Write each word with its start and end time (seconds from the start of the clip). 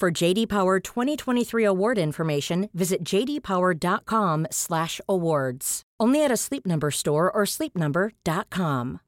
For 0.00 0.10
JD 0.10 0.48
Power 0.48 0.80
2023 0.80 1.62
award 1.64 1.98
information, 1.98 2.68
visit 2.74 3.04
jdpower.com/awards. 3.04 5.82
Only 6.00 6.24
at 6.24 6.32
a 6.32 6.36
Sleep 6.36 6.66
Number 6.66 6.90
store 6.90 7.30
or 7.30 7.46
sleepnumber.com. 7.46 9.00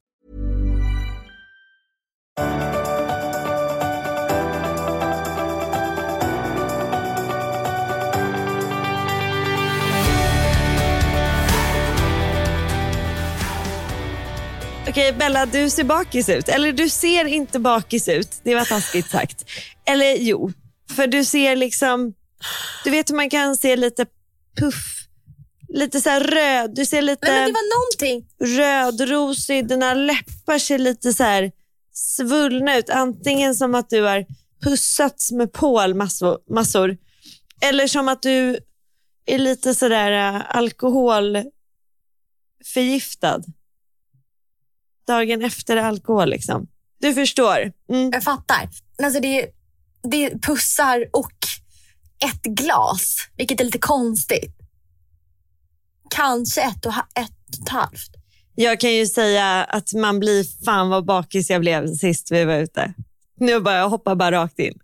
Okej 14.89 15.13
Bella, 15.19 15.47
du 15.47 15.71
ser 15.71 15.85
bakis 15.85 16.29
ut. 16.29 16.49
Eller 16.49 16.73
du 16.73 16.89
ser 16.89 17.25
inte 17.25 17.59
bakis 17.59 18.09
ut. 18.09 18.41
Det 18.43 18.55
var 18.55 18.65
taskigt 18.65 19.11
sagt. 19.11 19.45
Eller 19.85 20.17
jo, 20.17 20.53
för 20.97 21.07
du 21.07 21.25
ser 21.25 21.57
liksom, 21.57 22.15
du 22.85 22.91
vet 22.91 23.11
hur 23.11 23.17
man 23.17 23.31
kan 23.31 23.57
se 23.57 23.77
lite 23.77 24.07
puff, 24.61 25.07
lite 25.69 26.01
så 26.01 26.11
här 26.11 26.21
röd. 26.21 26.75
Du 26.75 26.87
ser 26.87 27.03
lite 27.03 27.27
Men, 27.27 27.35
men 27.35 27.47
det 27.47 27.53
var 27.53 27.79
någonting. 27.79 28.29
rödrosig, 28.59 29.69
dina 29.69 29.95
läppar 29.95 30.59
ser 30.59 30.79
lite 30.79 31.13
så 31.13 31.23
här 31.23 31.53
svullna 31.93 32.77
ut. 32.77 32.91
Antingen 32.91 33.55
som 33.55 33.75
att 33.75 33.91
du 33.91 34.03
har 34.03 34.27
pussats 34.63 35.33
med 35.33 35.53
Paul 35.53 35.95
massor, 35.95 36.39
massor 36.55 36.97
eller 37.61 37.87
som 37.87 38.09
att 38.09 38.23
du 38.23 38.59
är 39.27 39.39
lite 39.39 39.75
sådär 39.75 40.35
äh, 40.35 40.43
alkoholförgiftad. 40.57 43.43
Dagen 45.07 45.45
efter 45.45 45.77
alkohol 45.77 46.31
liksom. 46.31 46.69
Du 46.99 47.15
förstår. 47.15 47.73
Mm. 47.89 48.11
Jag 48.13 48.23
fattar. 48.23 48.69
Alltså 49.03 49.21
det, 49.21 49.47
det 50.03 50.25
är 50.25 50.39
pussar 50.39 51.09
och 51.13 51.33
ett 52.25 52.43
glas, 52.43 53.17
vilket 53.37 53.61
är 53.61 53.65
lite 53.65 53.79
konstigt. 53.79 54.57
Kanske 56.11 56.63
ett 56.63 56.87
och, 56.87 56.93
ett 56.93 57.59
och 57.59 57.63
ett 57.63 57.69
halvt. 57.69 58.11
Jag 58.55 58.81
kan 58.81 58.95
ju 58.95 59.07
säga 59.07 59.65
att 59.65 59.93
man 59.93 60.19
blir 60.21 60.65
fan 60.65 60.89
vad 60.89 61.05
bakis 61.05 61.51
jag 61.51 61.61
blev 61.61 61.95
sist 61.95 62.33
vi 62.33 62.45
var 62.45 62.55
ute. 62.55 62.95
Nu 63.41 63.61
bara, 63.61 63.77
jag 63.77 63.89
hoppar 63.89 64.15
bara 64.15 64.33
rakt 64.33 64.59
in. 64.59 64.79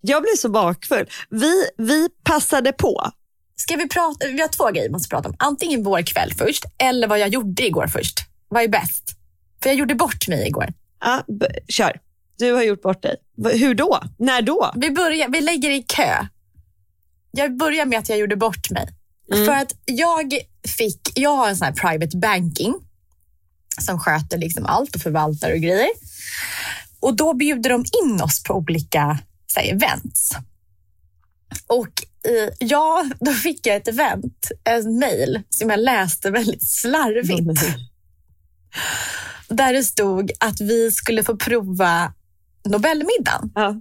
Jag 0.00 0.22
blev 0.22 0.36
så 0.36 0.48
bakfull. 0.48 1.06
Vi, 1.30 1.66
vi 1.76 2.08
passade 2.24 2.72
på. 2.72 3.10
Ska 3.56 3.76
vi 3.76 3.88
prata? 3.88 4.26
Vi 4.26 4.40
har 4.40 4.48
två 4.48 4.70
grejer 4.70 4.88
vi 4.88 4.92
måste 4.92 5.08
prata 5.08 5.28
om. 5.28 5.34
Antingen 5.38 5.82
vår 5.82 6.02
kväll 6.02 6.34
först, 6.38 6.64
eller 6.78 7.08
vad 7.08 7.18
jag 7.18 7.28
gjorde 7.28 7.66
igår 7.66 7.86
först. 7.86 8.18
Vad 8.48 8.62
är 8.62 8.68
bäst? 8.68 9.16
För 9.62 9.70
jag 9.70 9.78
gjorde 9.78 9.94
bort 9.94 10.28
mig 10.28 10.46
igår. 10.46 10.72
Ja, 11.00 11.24
kör. 11.68 12.00
Du 12.36 12.52
har 12.52 12.62
gjort 12.62 12.82
bort 12.82 13.02
dig. 13.02 13.16
Hur 13.52 13.74
då? 13.74 14.00
När 14.18 14.42
då? 14.42 14.72
Vi, 14.76 14.90
börjar, 14.90 15.28
vi 15.28 15.40
lägger 15.40 15.70
i 15.70 15.82
kö. 15.82 16.26
Jag 17.30 17.56
börjar 17.56 17.86
med 17.86 17.98
att 17.98 18.08
jag 18.08 18.18
gjorde 18.18 18.36
bort 18.36 18.70
mig. 18.70 18.88
Mm. 19.32 19.46
För 19.46 19.52
att 19.52 19.74
jag 19.84 20.34
fick, 20.78 21.00
jag 21.14 21.36
har 21.36 21.48
en 21.48 21.56
sån 21.56 21.64
här 21.64 21.72
private 21.72 22.16
banking 22.16 22.74
som 23.80 23.98
sköter 23.98 24.38
liksom 24.38 24.66
allt 24.66 24.94
och 24.94 25.00
förvaltar 25.00 25.52
och 25.52 25.58
grejer. 25.58 25.90
Och 27.00 27.16
då 27.16 27.34
bjuder 27.34 27.70
de 27.70 27.84
in 28.04 28.20
oss 28.20 28.42
på 28.42 28.54
olika 28.54 29.18
så 29.46 29.60
här, 29.60 29.72
events. 29.72 30.30
Och 31.66 31.92
eh, 32.28 32.54
ja, 32.58 33.10
då 33.20 33.32
fick 33.32 33.66
jag 33.66 33.76
ett 33.76 33.88
event, 33.88 34.50
en 34.64 34.98
mail 34.98 35.42
som 35.50 35.70
jag 35.70 35.80
läste 35.80 36.30
väldigt 36.30 36.68
slarvigt. 36.68 37.60
Där 39.48 39.72
det 39.72 39.84
stod 39.84 40.30
att 40.40 40.60
vi 40.60 40.90
skulle 40.90 41.24
få 41.24 41.36
prova 41.36 42.12
Nobelmiddagen. 42.64 43.52
Ja. 43.54 43.80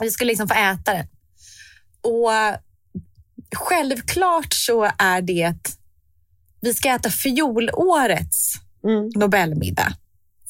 Vi 0.00 0.10
skulle 0.10 0.28
liksom 0.28 0.48
få 0.48 0.54
äta 0.54 0.92
den. 0.92 1.06
Och 2.00 2.30
självklart 3.56 4.52
så 4.52 4.90
är 4.98 5.22
det 5.22 5.54
vi 6.60 6.74
ska 6.74 6.94
äta 6.94 7.10
fjolårets 7.10 8.54
Mm. 8.84 9.10
Nobelmiddag. 9.14 9.92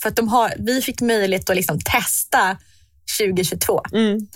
För 0.03 0.09
att 0.09 0.17
de 0.17 0.29
har, 0.29 0.55
vi 0.59 0.83
fick 0.83 1.01
möjlighet 1.01 1.51
att 1.51 1.57
liksom 1.57 1.81
testa 1.81 2.59
2022. 3.19 3.81
Mm. 3.93 4.29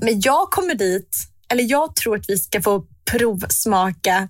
Men 0.00 0.20
jag 0.20 0.50
kommer 0.50 0.74
dit, 0.74 1.18
eller 1.48 1.70
jag 1.70 1.96
tror 1.96 2.16
att 2.16 2.28
vi 2.28 2.38
ska 2.38 2.62
få 2.62 2.86
provsmaka 3.04 4.28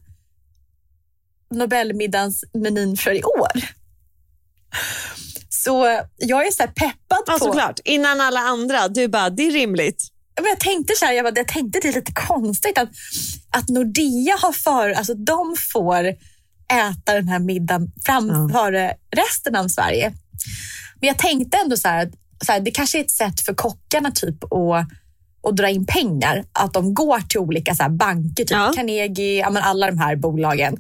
Nobelmiddagens 1.51 2.45
menyn 2.55 2.97
för 2.97 3.11
i 3.11 3.23
år. 3.23 3.63
Så 5.65 6.01
jag 6.17 6.47
är 6.47 6.51
så 6.51 6.63
här 6.63 6.71
peppad 6.71 7.23
Ja, 7.27 7.33
på... 7.33 7.39
såklart. 7.39 7.81
Innan 7.85 8.21
alla 8.21 8.41
andra. 8.41 8.89
Du 8.89 9.09
bara, 9.09 9.31
det 9.31 9.43
är 9.43 9.51
rimligt. 9.51 10.09
Men 10.41 10.49
jag 10.49 10.61
tänkte 10.61 10.95
så 10.97 11.05
här, 11.05 11.13
jag, 11.13 11.25
bara, 11.25 11.37
jag 11.37 11.49
tänkte 11.49 11.81
det 11.83 11.89
är 11.89 11.93
lite 11.93 12.13
konstigt 12.13 12.79
att, 12.79 12.89
att 13.51 13.69
Nordea 13.69 14.37
har 14.39 14.53
för, 14.53 14.91
alltså 14.91 15.15
de 15.15 15.57
får 15.73 16.05
äta 16.73 17.15
den 17.15 17.29
här 17.29 17.39
middagen 17.39 17.93
framför 18.05 18.93
resten 19.17 19.57
av 19.57 19.69
Sverige. 19.69 20.13
Men 21.01 21.09
jag 21.09 21.19
tänkte 21.19 21.59
ändå 21.59 21.77
så 21.77 21.89
här, 21.89 22.13
så 22.47 22.53
här, 22.53 22.61
det 22.61 22.71
kanske 22.71 22.99
är 22.99 23.05
ett 23.05 23.11
sätt 23.11 23.41
för 23.41 23.55
kockarna 23.55 24.11
typ 24.11 24.45
att, 24.45 24.87
att 25.49 25.57
dra 25.57 25.69
in 25.69 25.87
pengar. 25.87 26.45
Att 26.53 26.73
de 26.73 26.95
går 26.95 27.21
till 27.21 27.41
olika 27.41 27.75
så 27.75 27.87
banker, 27.91 28.45
typ 28.45 28.51
Ja. 28.51 28.73
Carnegie, 28.77 29.39
ja, 29.39 29.61
alla 29.61 29.87
de 29.87 29.99
här 29.99 30.17
bolagen 30.17 30.77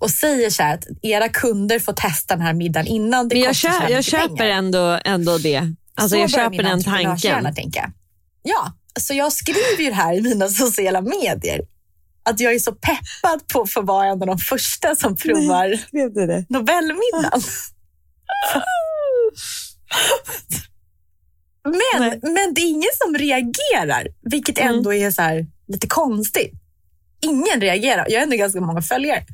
och 0.00 0.10
säger 0.10 0.50
så 0.50 0.62
här 0.62 0.74
att 0.74 0.84
era 1.02 1.28
kunder 1.28 1.78
får 1.78 1.92
testa 1.92 2.36
den 2.36 2.46
här 2.46 2.54
middagen 2.54 2.86
innan 2.86 3.28
det 3.28 3.34
Men 3.34 3.42
jag, 3.42 3.50
kostar 3.50 3.70
så 3.70 3.74
här 3.78 3.88
jag 3.90 3.96
mycket 3.98 4.10
köper 4.12 4.36
pengar. 4.36 4.46
ändå, 4.58 4.98
ändå 5.04 5.38
det. 5.38 5.56
Alltså, 5.94 6.08
Så 6.16 6.20
jag 6.22 6.30
börjar 6.30 6.44
köper 6.44 6.50
min 6.50 6.58
den 6.58 6.72
entreprenörshjärna 6.72 7.42
tanken. 7.42 7.54
tänka. 7.54 7.92
Ja, 8.42 8.72
så 9.00 9.14
jag 9.14 9.32
skriver 9.32 9.80
ju 9.82 9.88
det 9.88 9.94
här 9.94 10.14
i 10.14 10.20
mina 10.22 10.48
sociala 10.62 11.00
medier. 11.00 11.60
Att 12.22 12.40
jag 12.40 12.54
är 12.54 12.58
så 12.58 12.72
peppad 12.72 13.46
på 13.52 13.60
att 13.62 13.70
få 13.72 13.82
vara 13.82 14.06
en 14.06 14.20
av 14.22 14.26
de 14.26 14.38
första 14.38 14.94
som 14.96 15.16
provar 15.16 15.76
Skrev 15.76 16.12
du 16.14 16.26
det? 16.26 16.44
Nobelmiddagen. 16.48 17.42
Men, 21.64 22.08
Nej. 22.08 22.18
men 22.22 22.54
det 22.54 22.60
är 22.60 22.68
ingen 22.68 22.90
som 23.04 23.14
reagerar, 23.14 24.06
vilket 24.30 24.58
Mm. 24.58 24.74
ändå 24.74 24.94
är 24.94 25.10
så 25.10 25.46
lite 25.68 25.86
konstigt. 25.86 26.52
Ingen 27.20 27.60
reagerar. 27.60 28.06
Jag 28.08 28.18
har 28.18 28.22
ändå 28.22 28.36
ganska 28.36 28.60
många 28.60 28.82
följare. 28.82 29.24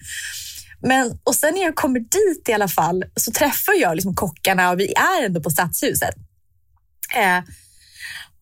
Men, 0.83 1.19
och 1.25 1.35
sen 1.35 1.55
när 1.55 1.63
jag 1.63 1.75
kommer 1.75 2.01
dit 2.01 2.49
i 2.49 2.53
alla 2.53 2.69
fall 2.69 3.05
så 3.17 3.33
träffar 3.33 3.73
jag 3.81 3.95
liksom 3.95 4.15
kockarna 4.15 4.71
och 4.71 4.81
vi 4.81 4.93
är 4.93 5.25
ändå 5.27 5.43
på 5.43 5.51
Stadshuset. 5.51 6.15
Eh, 7.17 7.43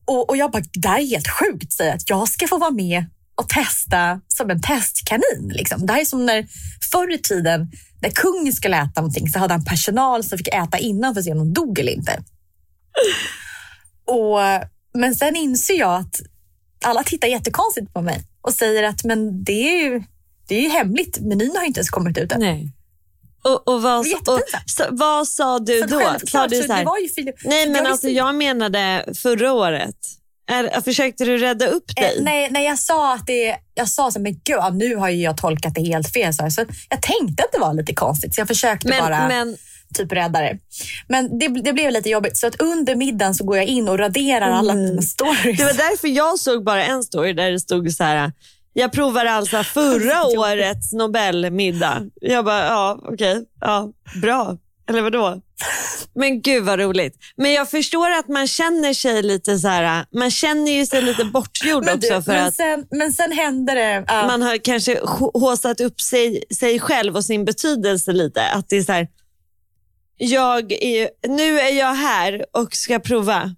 Och, 0.07 0.29
och 0.31 0.37
jag 0.37 0.51
bara, 0.51 0.63
det 0.73 0.89
här 0.89 1.01
är 1.01 1.07
helt 1.07 1.29
sjukt, 1.29 1.73
säger 1.73 1.95
att 1.95 2.11
jag 2.11 2.29
ska 2.29 2.49
få 2.49 2.59
vara 2.59 2.71
med 2.71 3.05
och 3.35 3.49
testa 3.49 4.21
som 4.29 4.51
en 4.51 4.63
testkanin. 4.63 5.53
Liksom. 5.53 5.87
Det 5.87 5.93
här 5.93 6.01
är 6.01 6.05
som 6.05 6.27
när 6.27 6.47
förr 6.93 7.15
i 7.15 7.19
tiden 7.19 7.71
när 8.03 8.11
kungen 8.11 8.53
skulle 8.53 8.77
äta 8.77 9.01
någonting 9.01 9.29
så 9.29 9.39
hade 9.39 9.55
han 9.55 9.65
personal 9.65 10.25
som 10.25 10.39
fick 10.39 10.49
äta 10.49 10.79
innan 10.79 11.15
för 11.15 11.21
att 11.21 11.25
se 11.25 11.33
om 11.33 11.39
de 11.39 11.53
dog 11.53 11.79
eller 11.79 11.93
inte. 11.93 12.23
Och, 14.07 14.39
men 14.95 15.15
sen 15.15 15.37
inser 15.37 15.79
jag 15.79 16.01
att 16.01 16.21
alla 16.85 17.03
tittar 17.03 17.29
jättekonstigt 17.29 17.93
på 17.95 18.03
mig 18.03 18.23
och 18.41 18.55
säger 18.55 18.83
att 18.83 19.05
men 19.05 19.45
det 19.45 19.53
är 19.53 19.85
ju, 19.85 20.03
det 20.49 20.55
är 20.55 20.63
ju 20.63 20.69
hemligt. 20.69 21.19
Menyn 21.21 21.57
har 21.57 21.65
inte 21.65 21.79
ens 21.79 21.91
kommit 21.91 22.19
ut 22.19 22.33
än. 22.33 22.41
Nej. 22.41 22.73
Och, 23.45 23.69
och, 23.69 23.83
vad, 23.83 23.99
och 24.01 24.41
så, 24.67 24.85
vad 24.91 25.29
sa 25.29 25.59
du 25.59 25.81
Så 25.81 25.87
då? 25.87 26.01
Sa 26.27 26.47
du 26.47 26.57
så 26.57 26.63
så 26.67 26.73
här, 26.73 26.85
nej 27.49 27.67
men 27.67 27.75
jag 27.75 27.87
alltså 27.87 28.07
visste- 28.07 28.19
jag 28.19 28.35
menade 28.35 29.05
förra 29.15 29.53
året. 29.53 29.97
Är, 30.51 30.81
försökte 30.81 31.25
du 31.25 31.39
rädda 31.39 31.67
upp 31.67 31.97
dig? 31.97 32.15
Eh, 32.19 32.23
nej, 32.25 32.49
nej, 32.51 32.65
jag 32.65 32.79
sa 32.79 33.15
att 33.15 33.27
det, 33.27 33.57
jag 33.75 33.89
sa 33.89 34.11
så, 34.11 34.21
men 34.21 34.33
gud, 34.45 34.75
nu 34.75 34.97
har 34.97 35.09
ju 35.09 35.23
jag 35.23 35.37
tolkat 35.37 35.75
det 35.75 35.81
helt 35.81 36.13
fel. 36.13 36.35
Så, 36.35 36.43
här. 36.43 36.51
så 36.51 36.65
jag 36.89 37.03
tänkte 37.03 37.45
att 37.45 37.53
det 37.53 37.59
var 37.59 37.75
lite 37.75 37.95
konstigt, 37.95 38.35
så 38.35 38.41
jag 38.41 38.49
försökte 38.49 38.89
men, 38.89 39.01
bara 39.01 39.29
men, 39.29 39.57
typ 39.95 40.13
rädda 40.13 40.41
det. 40.41 40.59
Men 41.09 41.39
det, 41.39 41.49
det 41.49 41.73
blev 41.73 41.91
lite 41.91 42.09
jobbigt, 42.11 42.37
så 42.37 42.47
att 42.47 42.61
under 42.61 42.97
middagen 42.97 43.35
så 43.35 43.45
går 43.45 43.57
jag 43.57 43.67
in 43.67 43.89
och 43.89 43.99
raderar 43.99 44.51
alla 44.51 44.73
Mm. 44.73 44.85
mina 44.85 45.03
stories. 45.03 45.59
det 45.59 45.65
var 45.65 45.73
därför 45.73 46.09
jag 46.09 46.39
såg 46.39 46.65
bara 46.65 46.85
en 46.85 47.03
story 47.03 47.33
där 47.33 47.51
det 47.51 47.61
stod 47.61 47.93
så 47.93 48.05
här. 48.05 48.33
Jag 48.77 48.93
provar 48.93 49.25
alltså 49.25 49.63
förra 49.65 50.25
årets 50.27 50.93
Nobelmiddag. 50.93 52.03
Jag 52.21 52.45
bara, 52.45 52.65
ja 52.67 52.99
okej, 53.03 53.45
ja, 53.61 53.93
bra. 54.23 54.57
Eller 54.89 55.03
vadå? 55.03 55.41
Men 56.15 56.43
gud 56.43 56.65
vad 56.65 56.79
roligt. 56.81 57.15
Men 57.37 57.53
jag 57.53 57.71
förstår 57.71 58.11
att 58.11 58.29
man 58.29 58.47
känner 58.47 58.95
sig 58.95 59.23
lite 59.23 59.59
så 59.59 59.69
här, 59.69 60.05
man 60.15 60.31
känner 60.31 60.73
ju 60.73 60.87
sig 60.87 61.03
lite 61.03 61.25
bortgjord 61.25 61.85
men, 61.85 61.95
också 61.95 62.15
du, 62.15 62.23
för 62.23 62.33
men, 62.33 62.47
att 62.47 62.55
sen, 62.55 62.87
men 62.91 63.13
sen 63.13 63.33
hände 63.33 63.75
det. 63.75 64.05
ja. 64.09 64.27
man 64.27 64.43
har 64.43 64.57
kanske 64.57 64.95
hå- 65.01 65.39
håsat 65.41 65.81
upp 65.81 66.01
sig, 66.01 66.43
sig 66.59 66.81
själv 66.81 67.17
och 67.17 67.25
sin 67.25 67.45
betydelse 67.45 68.13
lite. 68.13 68.43
Att 68.47 68.69
det 68.69 68.77
är 68.77 68.83
så 68.83 68.93
här, 68.93 69.09
jag 70.17 70.73
är, 70.73 71.09
nu 71.29 71.61
är 71.61 71.79
jag 71.79 71.95
här 71.95 72.45
och 72.53 72.75
ska 72.77 72.99
prova. 72.99 73.55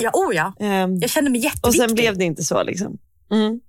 ja, 0.00 0.10
oh 0.14 0.34
ja, 0.36 0.52
Ehm, 0.60 0.96
jag 1.00 1.10
kände 1.10 1.30
mig 1.30 1.38
och 1.38 1.44
jätteviktig. 1.44 1.80
sen 1.82 1.94
blev 1.94 2.18
det 2.18 2.24
inte 2.24 2.42
så. 2.42 2.62
Liksom. 2.62 2.98
Mm. 3.32 3.60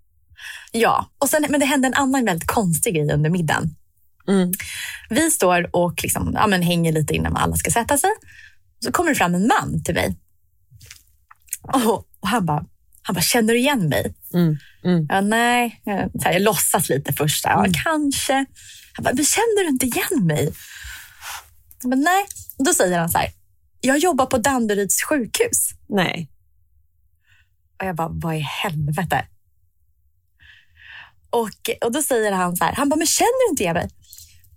Ja, 0.71 1.09
och 1.18 1.30
sen, 1.30 1.45
men 1.50 1.59
det 1.59 1.65
hände 1.65 1.88
en 1.88 1.94
annan 1.94 2.25
väldigt 2.25 2.47
konstig 2.47 2.95
grej 2.95 3.13
under 3.13 3.30
middagen. 3.30 3.75
Mm. 4.27 4.51
Vi 5.09 5.31
står 5.31 5.69
och 5.75 6.03
liksom, 6.03 6.31
ja, 6.33 6.47
men 6.47 6.62
hänger 6.62 6.91
lite 6.91 7.13
innan 7.13 7.38
alla 7.38 7.56
ska 7.56 7.71
sätta 7.71 7.97
sig. 7.97 8.09
Så 8.80 8.91
kommer 8.91 9.09
det 9.09 9.15
fram 9.15 9.35
en 9.35 9.47
man 9.47 9.83
till 9.83 9.95
mig. 9.95 10.18
Och, 11.62 12.07
och 12.19 12.27
han 12.27 12.45
bara, 12.45 12.65
han 13.01 13.13
bara, 13.13 13.21
känner 13.21 13.53
du 13.53 13.59
igen 13.59 13.89
mig? 13.89 14.15
Mm. 14.33 14.57
Mm. 14.83 15.06
Ja, 15.09 15.21
nej, 15.21 15.81
jag, 15.83 16.12
så 16.12 16.21
här, 16.24 16.33
jag 16.33 16.41
låtsas 16.41 16.89
lite 16.89 17.13
först. 17.13 17.45
Ja, 17.45 17.65
kanske. 17.83 18.33
Han 18.94 19.03
bara, 19.03 19.13
men 19.13 19.25
känner 19.25 19.63
du 19.63 19.69
inte 19.69 19.86
igen 19.86 20.27
mig? 20.27 20.53
Men 21.83 22.00
nej. 22.00 22.25
Då 22.57 22.74
säger 22.74 23.00
han 23.00 23.09
så 23.09 23.18
här, 23.18 23.31
jag 23.81 23.97
jobbar 23.97 24.25
på 24.25 24.38
Danderyds 24.38 25.03
sjukhus. 25.03 25.69
Nej. 25.89 26.29
Och 27.79 27.86
jag 27.86 27.95
bara, 27.95 28.09
vad 28.12 28.36
i 28.36 28.39
helvete? 28.39 29.25
Och, 31.33 31.85
och 31.85 31.91
då 31.91 32.01
säger 32.01 32.31
han 32.31 32.56
så 32.56 32.63
här, 32.63 32.74
han 32.74 32.89
bara, 32.89 32.95
men 32.95 33.07
känner 33.07 33.47
du 33.47 33.51
inte 33.51 33.63
igen 33.63 33.74
mig? 33.75 33.89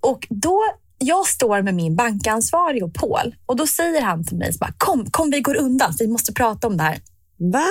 Och 0.00 0.26
då, 0.30 0.64
jag 0.98 1.26
står 1.26 1.62
med 1.62 1.74
min 1.74 1.96
bankansvarig 1.96 2.84
och 2.84 2.94
Paul 2.94 3.34
och 3.46 3.56
då 3.56 3.66
säger 3.66 4.02
han 4.02 4.24
till 4.24 4.36
mig, 4.36 4.52
så 4.52 4.58
bara, 4.58 4.72
kom, 4.78 5.10
kom 5.10 5.30
vi 5.30 5.40
går 5.40 5.56
undan, 5.56 5.92
vi 5.98 6.06
måste 6.08 6.32
prata 6.32 6.66
om 6.66 6.76
det 6.76 6.82
här. 6.82 6.98
Va? 7.38 7.66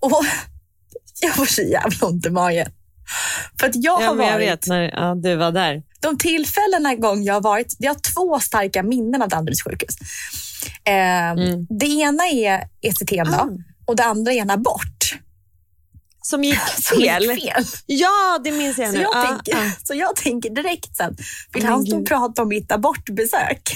Och 0.00 0.24
jag 1.20 1.34
får 1.34 1.46
så 1.46 1.62
jävla 1.62 2.06
ont 2.06 2.26
i 2.26 2.30
magen. 2.30 2.66
För 3.60 3.66
att 3.66 3.74
jag 3.74 4.02
Ja, 4.02 4.06
har 4.06 4.14
men 4.14 4.26
jag 4.26 4.32
varit, 4.34 4.48
vet 4.48 4.66
när 4.66 4.82
ja, 4.82 5.14
du 5.14 5.36
var 5.36 5.52
där. 5.52 5.82
de 6.00 6.18
tillfällena 6.18 6.94
gång 6.94 7.22
jag 7.22 7.34
har 7.34 7.40
varit, 7.40 7.76
jag 7.78 7.90
har 7.94 8.00
två 8.14 8.40
starka 8.40 8.82
minnen 8.82 9.22
av 9.22 9.28
Danderyds 9.28 9.62
sjukhus. 9.62 9.96
Eh, 10.84 11.56
Det 11.78 11.86
ena 11.86 12.24
är 12.28 12.64
ECT 12.82 13.12
Ah. 13.34 13.48
och 13.86 13.96
det 13.96 14.04
andra 14.04 14.32
är 14.32 14.36
en 14.40 14.50
abort. 14.50 15.01
Som 16.22 16.44
gick 16.44 16.58
Som 16.82 17.00
gick 17.00 17.10
fel. 17.10 17.22
fel. 17.24 17.64
Ja, 17.86 18.40
det 18.44 18.52
minns 18.52 18.78
jag 18.78 18.88
Så 18.90 18.94
nu. 18.96 19.00
jag, 19.02 19.16
Ah, 19.16 19.26
tänker, 19.26 19.56
ah. 19.56 19.70
så 19.84 19.94
jag 19.94 20.16
tänker 20.16 20.50
direkt 20.50 20.96
sen, 20.96 21.16
vill 21.54 21.64
han 21.64 21.86
stå 21.86 21.98
och 22.00 22.06
prata 22.06 22.42
om 22.42 22.48
mitt 22.48 22.72
abortbesök? 22.72 23.72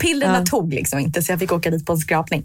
Pillerna 0.00 0.38
Ja. 0.38 0.44
tog 0.46 0.74
liksom 0.74 0.98
inte 0.98 1.22
så 1.22 1.32
jag 1.32 1.38
fick 1.38 1.52
åka 1.52 1.70
dit 1.70 1.86
på 1.86 1.92
en 1.92 1.98
skrapning. 1.98 2.44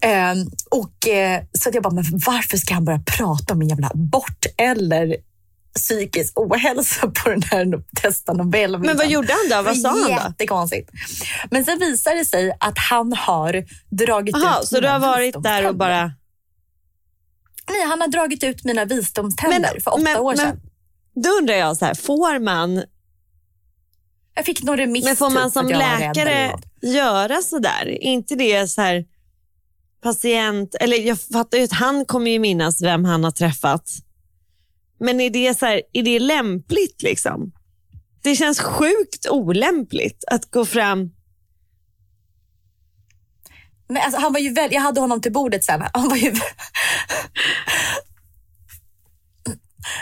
Ehm, 0.00 0.38
och, 0.70 1.08
eh, 1.08 1.42
så 1.52 1.70
jag 1.72 1.82
bara, 1.82 1.94
men 1.94 2.04
varför 2.26 2.56
ska 2.56 2.74
han 2.74 2.84
börja 2.84 3.02
prata 3.06 3.52
om 3.52 3.58
min 3.58 3.68
jävla 3.68 3.88
abort 3.94 4.46
eller 4.56 5.16
psykisk 5.74 6.32
ohälsa 6.40 7.06
på 7.10 7.28
den 7.30 7.42
här 7.42 7.66
testa 7.96 8.32
Nobelmiddagen? 8.32 8.86
Men 8.86 8.96
vad 8.96 9.06
gjorde 9.10 9.32
han 9.32 9.58
då? 9.64 9.68
Vad 9.70 9.78
sa 9.78 9.88
han 9.88 10.02
då? 10.02 10.08
Jättekonstigt. 10.10 10.90
Men 11.50 11.64
sen 11.64 11.78
visar 11.78 12.14
det 12.14 12.24
sig 12.24 12.52
att 12.60 12.78
han 12.78 13.12
har 13.12 13.64
dragit 13.90 14.36
Jaha, 14.38 14.60
ut 14.62 14.68
så 14.68 14.80
du 14.80 14.88
har 14.88 14.98
varit 14.98 15.42
där 15.42 15.66
och 15.68 15.76
bara... 15.76 16.12
Nej, 17.70 17.86
han 17.88 18.00
har 18.00 18.08
dragit 18.08 18.44
ut 18.44 18.64
mina 18.64 18.84
visdomständer 18.84 19.60
Men- 19.60 19.80
för 19.80 19.90
åtta 19.90 20.02
men- 20.02 20.16
år 20.18 20.30
men- 20.36 20.38
sedan. 20.38 20.60
Då 21.14 21.28
undrar 21.30 21.54
jag, 21.54 21.76
så 21.76 21.84
här, 21.84 21.94
får 21.94 22.38
man, 22.38 22.82
Jag 24.34 24.44
fick 24.44 24.62
nog 24.62 24.78
remiss 24.78 25.04
men 25.04 25.16
får 25.16 25.26
typ, 25.28 25.34
man 25.34 25.52
för 25.52 25.60
som 25.60 25.68
läkare 25.68 26.52
göra 26.82 27.42
så 27.42 27.58
där? 27.58 27.86
Är 27.88 28.02
inte 28.02 28.34
det 28.34 28.68
så 28.68 28.80
här 28.80 29.04
patient... 30.02 30.74
Eller 30.80 30.96
jag 30.96 31.20
fattar 31.20 31.58
ju 31.58 31.64
att 31.64 31.72
han 31.72 32.04
kommer 32.04 32.30
ju 32.30 32.38
minnas 32.38 32.82
vem 32.82 33.04
han 33.04 33.24
har 33.24 33.30
träffat. 33.30 33.90
Men 35.00 35.20
är 35.20 35.30
det, 35.30 35.58
så 35.58 35.66
här, 35.66 35.82
är 35.92 36.02
det 36.02 36.18
lämpligt? 36.18 37.02
liksom? 37.02 37.52
Det 38.22 38.36
känns 38.36 38.60
sjukt 38.60 39.26
olämpligt 39.30 40.24
att 40.30 40.50
gå 40.50 40.64
fram... 40.64 41.10
Men 43.90 44.02
alltså, 44.02 44.20
han 44.20 44.32
var 44.32 44.40
ju 44.40 44.52
väl, 44.52 44.72
jag 44.72 44.80
hade 44.80 45.00
honom 45.00 45.20
till 45.20 45.32
bordet 45.32 45.64
sen. 45.64 45.82
Han 45.92 46.08
var 46.08 46.16
ju... 46.16 46.32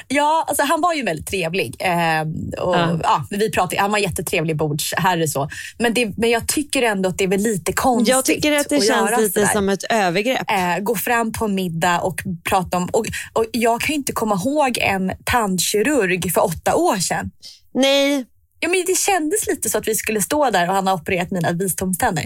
Ja, 0.09 0.45
alltså 0.49 0.63
han 0.65 0.81
var 0.81 0.95
ju 0.95 1.03
väldigt 1.03 1.27
trevlig. 1.27 1.77
Eh, 1.79 2.21
och, 2.63 2.75
Ja. 2.77 2.99
ja. 3.03 3.27
vi 3.31 3.51
pratade, 3.51 3.81
han 3.83 3.91
var 3.91 3.99
jättetrevlig 3.99 4.57
bordsherre 4.57 5.29
så. 5.29 5.49
Men, 5.79 5.95
det, 5.95 6.13
men 6.17 6.31
jag 6.31 6.49
tycker 6.49 6.83
ändå 6.83 7.09
att 7.09 7.19
det 7.19 7.25
är 7.25 7.29
väl 7.29 7.41
lite 7.41 7.73
konstigt 7.73 8.09
Jag 8.15 8.25
tycker 8.25 8.53
att 8.53 8.69
det 8.69 8.77
att 8.77 8.87
känns 8.87 9.11
lite 9.21 9.33
sådär. 9.41 9.53
som 9.53 9.69
ett 9.69 9.85
övergrepp. 9.91 10.51
eh, 10.51 10.79
gå 10.83 10.95
fram 10.97 11.33
på 11.33 11.45
en 11.45 11.55
middag 11.55 12.01
och 12.01 12.21
prata 12.49 12.77
om... 12.77 12.89
Och, 12.93 13.07
och 13.33 13.45
jag 13.53 13.81
kan 13.81 13.89
ju 13.89 13.95
inte 13.95 14.13
komma 14.13 14.35
ihåg 14.35 14.79
en 14.79 15.13
tandkirurg 15.25 16.33
för 16.35 16.45
åtta 16.45 16.75
år 16.75 16.97
sedan. 16.97 17.31
Nej, 17.75 18.25
Ja, 18.61 18.69
men 18.69 18.85
det 18.87 18.99
kändes 18.99 19.47
lite 19.47 19.71
så 19.71 19.79
att 19.79 19.89
vi 19.89 19.95
skulle 19.95 20.23
stå 20.23 20.51
där 20.51 20.69
och 20.69 20.75
han 20.75 20.87
har 20.87 20.95
opererat 20.95 21.31
mina 21.31 21.53
visdomständer. 21.53 22.25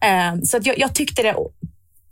Eh, 0.00 0.42
så 0.44 0.56
att 0.56 0.66
jag, 0.66 0.78
jag, 0.78 0.94
tyckte 0.94 1.22
det, 1.22 1.36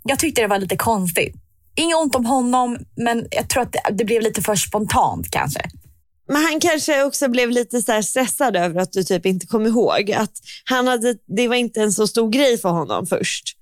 jag 0.05 0.19
tyckte 0.19 0.41
det 0.41 0.47
var 0.47 0.59
lite 0.59 0.77
konstigt. 0.77 1.35
Inget 1.77 1.97
ont 1.97 2.15
om 2.15 2.27
honom, 2.27 2.79
men 2.97 3.27
jag 3.31 3.49
tror 3.49 3.63
att 3.63 3.73
det, 3.73 3.81
det 3.91 4.05
blev 4.05 4.23
lite 4.23 4.43
för 4.43 4.55
spontant 4.55 5.31
kanske. 5.31 5.61
Men 6.29 6.43
han 6.43 6.61
kanske 6.61 7.05
också 7.05 7.29
blev 7.29 7.51
lite 7.51 7.83
så 7.83 7.93
här 7.93 8.03
stressad 8.03 8.57
över 8.57 8.81
att 8.81 8.93
du 8.93 9.05
typ 9.05 9.27
inte 9.27 9.47
kom 9.47 9.67
ihåg. 9.67 10.13
Att 10.13 10.33
han 10.65 10.87
hade, 10.87 11.17
det 11.37 11.49
var 11.49 11.57
inte 11.57 11.81
en 11.81 11.93
så 11.93 12.07
stor 12.07 12.31
grej 12.31 12.59
för 12.59 12.69
honom 12.69 13.07
först. 13.07 13.57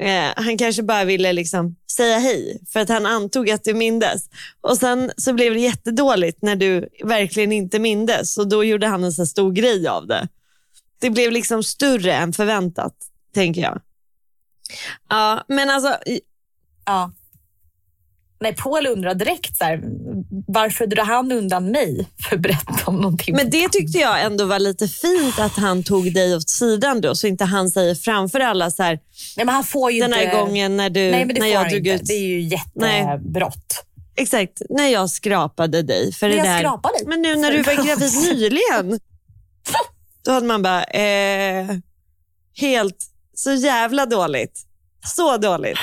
Eh, 0.00 0.32
han 0.36 0.58
kanske 0.58 0.82
bara 0.82 1.04
ville 1.04 1.32
liksom 1.32 1.76
säga 1.96 2.18
hej 2.18 2.60
för 2.68 2.80
att 2.80 2.88
han 2.88 3.06
antog 3.06 3.50
att 3.50 3.64
du 3.64 3.74
mindes. 3.74 4.28
Och 4.60 4.76
Sen 4.76 5.12
så 5.16 5.32
blev 5.32 5.54
det 5.54 5.60
jättedåligt 5.60 6.42
när 6.42 6.56
du 6.56 6.88
verkligen 7.04 7.52
inte 7.52 7.78
mindes 7.78 8.38
och 8.38 8.48
då 8.48 8.64
gjorde 8.64 8.86
han 8.86 9.04
en 9.04 9.12
så 9.12 9.26
stor 9.26 9.52
grej 9.52 9.88
av 9.88 10.06
det. 10.06 10.28
Det 11.00 11.10
blev 11.10 11.32
liksom 11.32 11.62
större 11.62 12.12
än 12.12 12.32
förväntat, 12.32 12.94
tänker 13.34 13.60
jag. 13.60 13.80
Ja, 15.08 15.44
men 15.48 15.70
alltså, 15.70 15.96
Ja. 16.86 17.12
Nej, 18.42 18.54
Paul 18.54 18.86
undrar 18.86 19.14
direkt 19.14 19.56
så 19.56 19.64
här, 19.64 19.80
varför 20.46 20.86
drar 20.86 21.04
han 21.04 21.32
undan 21.32 21.70
mig 21.70 22.08
för 22.28 22.36
att 22.36 22.42
berätta 22.42 22.72
om 22.86 22.96
någonting. 22.96 23.36
Men 23.36 23.50
det 23.50 23.68
tyckte 23.68 23.98
jag 23.98 24.22
ändå 24.22 24.44
var 24.44 24.58
lite 24.58 24.88
fint 24.88 25.38
att 25.38 25.52
han 25.56 25.82
tog 25.82 26.14
dig 26.14 26.36
åt 26.36 26.48
sidan 26.48 27.00
då, 27.00 27.14
så 27.14 27.26
inte 27.26 27.44
han 27.44 27.70
säger 27.70 27.94
framför 27.94 28.40
alla 28.40 28.70
så 28.70 28.82
här, 28.82 28.98
Nej, 29.36 29.46
men 29.46 29.54
han 29.54 29.64
får 29.64 29.90
ju 29.92 30.00
den 30.00 30.12
här 30.12 30.22
inte... 30.24 30.36
gången 30.36 30.76
när, 30.76 30.90
du, 30.90 31.00
Nej, 31.10 31.24
men 31.24 31.28
det 31.28 31.34
när 31.34 31.40
får 31.40 31.46
jag 31.54 31.60
han 31.60 31.68
drog 31.68 31.86
inte. 31.86 32.02
ut. 32.02 32.08
Det 32.08 32.12
är 32.14 32.26
ju 32.28 32.40
jättebrott. 32.40 33.84
Exakt, 34.16 34.62
när 34.70 34.88
jag 34.88 35.10
skrapade 35.10 35.82
dig 35.82 36.12
för 36.12 36.28
När 36.28 36.34
det 36.36 36.38
jag 36.38 36.46
där. 36.46 36.58
skrapade? 36.58 36.94
Men 37.06 37.22
nu 37.22 37.36
när 37.36 37.50
du 37.52 37.62
var 37.62 37.74
gravid 37.86 38.12
nyligen, 38.22 39.00
då 40.24 40.32
hade 40.32 40.46
man 40.46 40.62
bara, 40.62 40.84
eh, 40.84 41.66
helt, 42.60 42.96
så 43.34 43.52
jävla 43.54 44.06
dåligt. 44.06 44.60
Så 45.06 45.36
dåligt. 45.36 45.78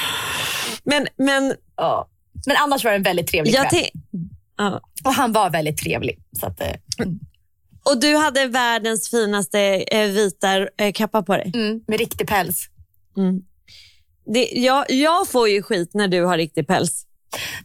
Men, 0.84 1.08
men 1.18 1.54
Ja. 1.78 2.10
Men 2.48 2.56
annars 2.58 2.84
var 2.84 2.92
det 2.92 2.98
en 2.98 3.04
väldigt 3.04 3.28
trevlig 3.28 3.54
jag 3.54 3.70
kväll. 3.70 3.86
ja. 4.58 4.82
Och 5.04 5.14
han 5.14 5.34
var 5.34 5.50
väldigt 5.50 5.78
trevlig. 5.78 6.18
Så 6.40 6.46
att, 6.46 6.62
eh, 6.62 6.68
Och 7.86 8.00
du 8.00 8.16
hade 8.18 8.48
världens 8.48 9.10
finaste 9.10 9.60
eh, 9.60 10.08
vita 10.08 10.68
eh, 10.78 10.92
kappa 10.94 11.24
på 11.24 11.38
dig. 11.38 11.52
mm, 11.56 11.82
med 11.88 12.00
riktig 12.00 12.28
päls. 12.28 12.68
Det, 14.34 14.50
jag, 14.54 14.92
jag 14.92 15.28
får 15.28 15.50
ju 15.50 15.62
skit 15.62 15.92
när 15.94 16.08
du 16.08 16.24
har 16.24 16.38
riktig 16.38 16.68
päls. 16.68 17.06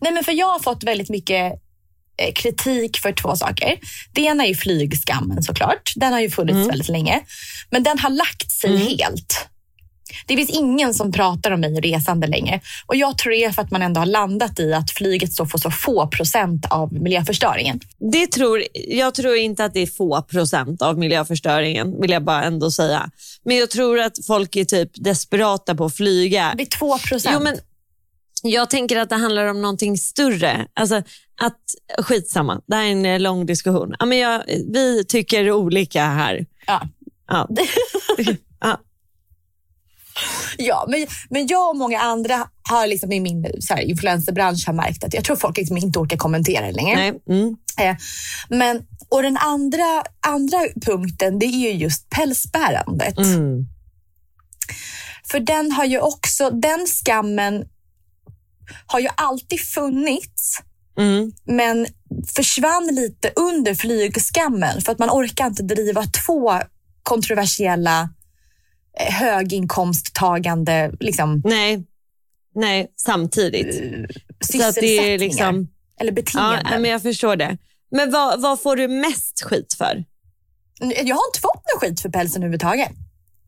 Nej, 0.00 0.12
men 0.12 0.24
för 0.24 0.32
jag 0.32 0.46
har 0.46 0.58
fått 0.60 0.84
väldigt 0.84 1.10
mycket 1.10 1.52
eh, 2.16 2.32
kritik 2.34 2.98
för 2.98 3.12
två 3.12 3.36
saker. 3.36 3.78
Det 4.14 4.20
ena 4.20 4.46
är 4.46 4.54
flygskammen 4.54 5.42
såklart. 5.42 5.92
Den 5.96 6.12
har 6.12 6.20
ju 6.20 6.30
funnits 6.30 6.68
väldigt 6.68 6.88
länge. 6.88 7.20
Men 7.70 7.82
den 7.82 7.98
har 7.98 8.10
lagt 8.10 8.50
sig 8.50 8.76
helt. 8.76 9.48
Det 10.26 10.37
finns 10.37 10.50
ingen 10.50 10.95
som 10.95 11.12
pratar 11.12 11.50
om 11.50 11.61
mig 11.61 11.75
och 11.75 11.83
resande 11.83 12.26
längre. 12.26 12.61
Och 12.87 12.97
jag 12.97 13.19
tror 13.19 13.31
det 13.31 13.45
är 13.45 13.50
för 13.50 13.62
att 13.62 13.71
man 13.71 13.83
ändå 13.83 14.00
har 14.00 14.07
landat 14.07 14.61
i 14.61 14.73
att 14.73 14.90
flyget 14.90 15.33
står 15.33 15.47
för 15.47 15.59
så 15.59 15.71
få 15.71 16.07
procent 16.07 16.66
av 16.71 16.92
miljöförstöringen. 16.92 17.81
Det 18.12 18.26
tror, 18.26 18.62
jag 18.88 19.14
tror 19.14 19.37
inte 19.37 19.64
att 19.64 19.75
det 19.75 19.81
är 19.81 19.87
få 19.87 20.23
procent 20.23 20.83
av 20.83 20.99
miljöförstöringen, 20.99 22.00
vill 22.00 22.11
jag 22.11 22.25
bara 22.25 22.45
ändå 22.45 22.71
säga. 22.71 23.11
Men 23.45 23.57
jag 23.57 23.71
tror 23.71 24.00
att 24.00 24.26
folk 24.26 24.57
är 24.57 24.64
typ 24.64 24.90
desperata 24.95 25.75
på 25.75 25.85
att 25.85 25.97
flyga. 25.97 26.54
Det 26.57 26.62
är 26.62 26.78
två 26.78 26.99
procent. 26.99 27.35
Jo, 27.38 27.45
men 27.45 27.57
jag 28.42 28.71
tänker 28.71 28.97
att 28.97 29.09
det 29.09 29.16
handlar 29.16 29.47
om 29.47 29.62
någonting 29.62 29.99
större. 29.99 30.66
Alltså 30.75 31.02
att, 31.40 31.61
skitsamma, 31.99 32.61
det 32.66 32.76
här 32.76 32.85
är 32.85 32.90
en 32.90 33.07
eh, 33.07 33.21
lång 33.21 33.47
diskussion. 33.47 33.95
Ja, 33.99 34.07
men 34.07 34.19
jag, 34.19 34.42
vi 34.73 35.04
tycker 35.09 35.50
olika 35.50 36.04
här. 36.04 36.47
Ja. 36.66 36.83
Ja. 37.28 37.49
ja. 38.61 38.81
Ja, 40.59 40.87
men, 40.88 41.07
men 41.31 41.47
jag 41.47 41.71
och 41.71 41.76
många 41.76 42.00
andra 42.00 42.49
har 42.71 42.87
liksom 42.87 43.12
i 43.12 43.21
min 43.21 43.47
så 43.61 43.75
här, 43.75 43.83
influencerbransch 43.83 44.66
har 44.66 44.75
märkt 44.75 45.04
att 45.04 45.14
jag 45.14 45.25
tror 45.25 45.37
folk 45.37 45.57
liksom 45.57 45.76
inte 45.76 45.99
orkar 45.99 46.16
kommentera 46.16 46.66
det 46.66 46.73
längre. 46.73 46.97
Nej. 46.97 47.23
Mm. 47.28 47.57
Eh, 47.81 47.97
men, 48.49 48.83
och 49.09 49.23
den 49.23 49.37
andra, 49.37 50.04
andra 50.26 50.59
punkten 50.87 51.38
det 51.38 51.47
är 51.47 51.73
ju 51.73 51.73
just 51.73 52.11
pälsbärandet. 52.11 53.19
Mm. 53.19 53.66
För 55.25 55.40
den 55.40 55.73
har 55.73 55.85
ju 55.85 55.99
också, 55.99 56.50
den 56.50 56.87
skammen 56.87 57.64
har 58.87 59.00
ju 59.00 59.09
alltid 59.16 59.61
funnits 59.61 60.62
Mm. 60.99 61.33
men 61.45 61.87
försvann 62.37 62.87
lite 62.87 63.33
under 63.37 63.75
flygskammen 63.75 64.81
för 64.81 64.92
att 64.92 64.99
man 64.99 65.11
orkar 65.11 65.47
inte 65.47 65.62
driva 65.62 66.04
två 66.26 66.52
kontroversiella 67.02 68.09
höginkomsttagande 68.99 70.92
liksom, 71.00 71.42
Nej. 71.44 71.84
Nej, 72.54 72.92
samtidigt. 72.96 73.75
Så 74.40 74.68
att 74.68 74.75
det 74.75 75.12
är 75.12 75.18
liksom, 75.18 75.68
eller 76.00 76.12
ja, 76.12 76.14
beteenden. 76.14 76.82
men 76.82 76.90
jag 76.90 77.02
förstår 77.02 77.37
det. 77.37 77.58
Men 77.90 78.11
vad, 78.11 78.40
vad 78.40 78.61
får 78.61 78.76
du 78.76 78.88
mest 78.88 79.42
skit 79.42 79.75
för? 79.78 80.04
Jag 80.80 81.16
har 81.16 81.28
inte 81.28 81.40
fått 81.42 81.62
någon 81.72 81.80
skit 81.80 82.00
för 82.00 82.08
pälsen 82.08 82.42
överhuvudtaget. 82.42 82.90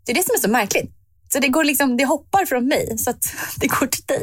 Det 0.06 0.12
är 0.12 0.16
det 0.16 0.22
som 0.22 0.34
är 0.34 0.40
så 0.40 0.50
märkligt. 0.50 0.90
Så 1.32 1.38
det, 1.38 1.48
går 1.48 1.64
liksom, 1.64 1.96
det 1.96 2.04
hoppar 2.04 2.46
från 2.46 2.68
mig 2.68 2.98
så 2.98 3.10
att 3.10 3.24
det 3.60 3.66
går 3.66 3.86
till 3.86 4.04
dig. 4.06 4.22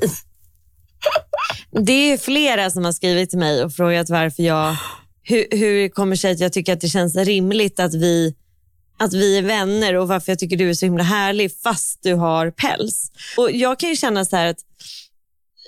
Det 1.86 2.12
är 2.12 2.18
flera 2.18 2.70
som 2.70 2.86
har 2.86 2.92
skrivit 2.92 3.30
till 3.30 3.40
mig 3.40 3.64
och 3.64 3.74
frågat 3.74 4.10
varför 4.10 4.44
jag, 4.44 4.76
hur, 5.24 5.46
hur 5.52 5.82
det 5.82 5.90
kommer 5.90 6.16
sig 6.16 6.32
att 6.32 6.40
jag 6.40 6.54
tycker 6.54 6.74
att 6.74 6.82
det 6.82 6.90
känns 6.90 7.16
rimligt 7.16 7.80
att 7.80 7.94
vi, 7.94 8.36
att 9.02 9.14
vi 9.14 9.38
är 9.38 9.42
vänner 9.42 9.96
och 9.96 10.08
varför 10.08 10.32
jag 10.32 10.40
tycker 10.40 10.58
du 10.58 10.70
är 10.70 10.74
så 10.74 10.86
himla 10.86 11.04
härlig 11.04 11.52
fast 11.64 12.00
du 12.04 12.14
har 12.14 12.52
päls. 12.52 13.12
Och 13.38 13.52
Jag 13.52 13.80
kan 13.80 13.90
ju 13.90 13.96
känna 13.96 14.26
så 14.26 14.36
här 14.36 14.46
att 14.46 14.60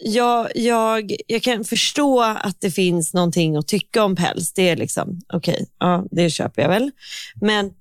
jag, 0.04 0.52
jag, 0.56 1.16
jag 1.28 1.42
kan 1.42 1.64
förstå 1.64 2.22
att 2.22 2.62
det 2.62 2.72
finns 2.72 3.14
någonting 3.14 3.56
att 3.56 3.68
tycka 3.68 4.04
om 4.04 4.16
päls. 4.16 4.54
Det 4.54 4.70
är 4.70 4.76
liksom, 4.76 5.22
okej, 5.34 5.68
ja, 5.80 6.06
det 6.12 6.30
köper 6.30 6.62
jag 6.62 6.70
väl. 6.70 6.92
Men 7.42 7.74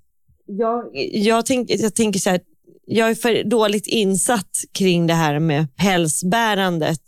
jag, 0.47 0.85
jag, 1.13 1.47
tänk, 1.47 1.71
jag 1.71 1.95
tänker 1.95 2.21
så 2.21 2.31
här, 2.31 2.41
jag 2.87 3.11
är 3.11 3.15
för 3.15 3.45
dåligt 3.45 3.87
insatt 3.87 4.65
kring 4.73 5.07
det 5.07 5.15
här 5.15 5.39
med 5.39 5.77
pälsbärandet 5.77 7.03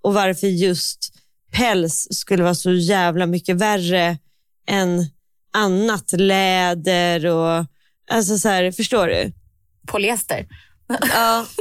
och 0.00 0.14
varför 0.14 0.46
just 0.46 1.12
päls 1.52 2.08
skulle 2.10 2.42
vara 2.42 2.54
så 2.54 2.72
jävla 2.72 3.26
mycket 3.26 3.56
värre 3.56 4.18
än 4.66 5.06
annat 5.52 6.12
läder 6.12 7.26
och 7.26 7.66
alltså 8.10 8.38
så 8.38 8.48
här, 8.48 8.72
förstår 8.72 9.06
du? 9.06 9.32
Polyester. 9.86 10.46
Ja. 10.88 11.46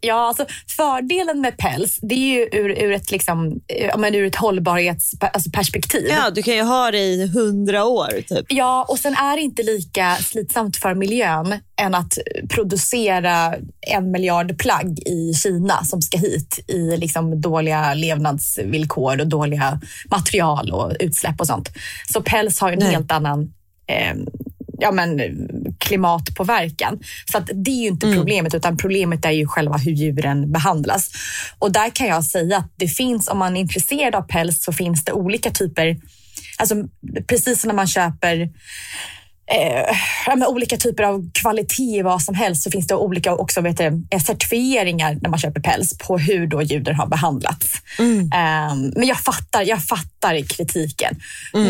Ja, 0.00 0.28
alltså 0.28 0.46
fördelen 0.76 1.40
med 1.40 1.56
päls, 1.58 1.98
det 2.02 2.14
är 2.14 2.18
ju 2.18 2.48
ur, 2.52 2.82
ur 2.82 2.92
ett, 2.92 3.10
liksom, 3.10 3.60
ja, 3.66 3.96
men 3.96 4.14
ur 4.14 4.26
ett 4.26 4.36
hållbarhetsperspektiv. 4.36 6.06
ja, 6.08 6.30
du 6.30 6.42
kan 6.42 6.54
ju 6.54 6.62
ha 6.62 6.90
det 6.90 6.98
i 6.98 7.26
hundra 7.26 7.84
år 7.84 8.22
typ. 8.28 8.46
Ja, 8.48 8.86
och 8.88 8.98
sen 8.98 9.14
är 9.14 9.36
det 9.36 9.42
inte 9.42 9.62
lika 9.62 10.16
slitsamt 10.16 10.76
för 10.76 10.94
miljön 10.94 11.54
än 11.80 11.94
att 11.94 12.18
producera 12.48 13.54
en 13.80 14.10
miljard 14.10 14.58
plagg 14.58 14.98
i 14.98 15.34
Kina 15.34 15.84
som 15.84 16.02
ska 16.02 16.18
hit 16.18 16.64
i 16.68 16.96
liksom 16.96 17.40
dåliga 17.40 17.94
levnadsvillkor 17.94 19.20
och 19.20 19.26
dåliga 19.26 19.80
material 20.10 20.70
och 20.70 20.92
utsläpp 21.00 21.40
och 21.40 21.46
sånt. 21.46 21.68
Så 22.12 22.22
päls 22.22 22.60
har 22.60 22.72
en 22.72 22.78
Nej. 22.78 22.92
helt 22.92 23.12
annan 23.12 23.52
eh, 23.86 24.14
ja, 24.82 24.92
men, 24.92 25.20
klimatpåverkan. 25.78 27.00
Så 27.32 27.38
att 27.38 27.50
det 27.54 27.70
är 27.70 27.82
ju 27.82 27.88
inte 27.88 28.14
problemet, 28.14 28.54
utan 28.54 28.76
problemet 28.76 29.24
är 29.24 29.30
ju 29.30 29.46
själva 29.46 29.76
hur 29.76 29.92
djuren 29.92 30.52
behandlas. 30.52 31.10
Och 31.58 31.72
där 31.72 31.90
kan 31.90 32.06
jag 32.06 32.24
säga 32.24 32.56
att 32.56 32.72
det 32.76 32.88
finns, 32.88 33.28
om 33.28 33.38
man 33.38 33.56
är 33.56 33.60
intresserad 33.60 34.14
av 34.14 34.22
päls, 34.22 34.64
så 34.64 34.72
finns 34.72 35.04
det 35.04 35.12
olika 35.12 35.50
typer 35.50 35.96
Alltså, 36.58 36.74
precis 37.26 37.60
som 37.60 37.68
när 37.68 37.74
man 37.74 37.86
köper 37.86 38.48
eh, 39.46 40.48
olika 40.48 40.76
typer 40.76 41.02
av 41.02 41.30
kvalitet 41.32 41.98
i 41.98 42.02
vad 42.02 42.22
som 42.22 42.34
helst 42.34 42.62
så 42.62 42.70
finns 42.70 42.86
det 42.86 42.94
olika 42.94 43.34
också, 43.34 43.60
vet 43.60 43.76
du, 43.76 44.18
certifieringar 44.18 45.18
när 45.20 45.30
man 45.30 45.38
köper 45.38 45.60
päls 45.60 45.98
på 45.98 46.18
hur 46.18 46.46
då 46.46 46.62
djuren 46.62 46.94
har 46.94 47.06
behandlats. 47.06 47.66
Ehm, 48.34 48.92
men 48.96 49.06
jag 49.06 49.18
fattar, 49.18 49.62
jag 49.62 49.84
fattar 49.84 50.42
kritiken. 50.48 51.20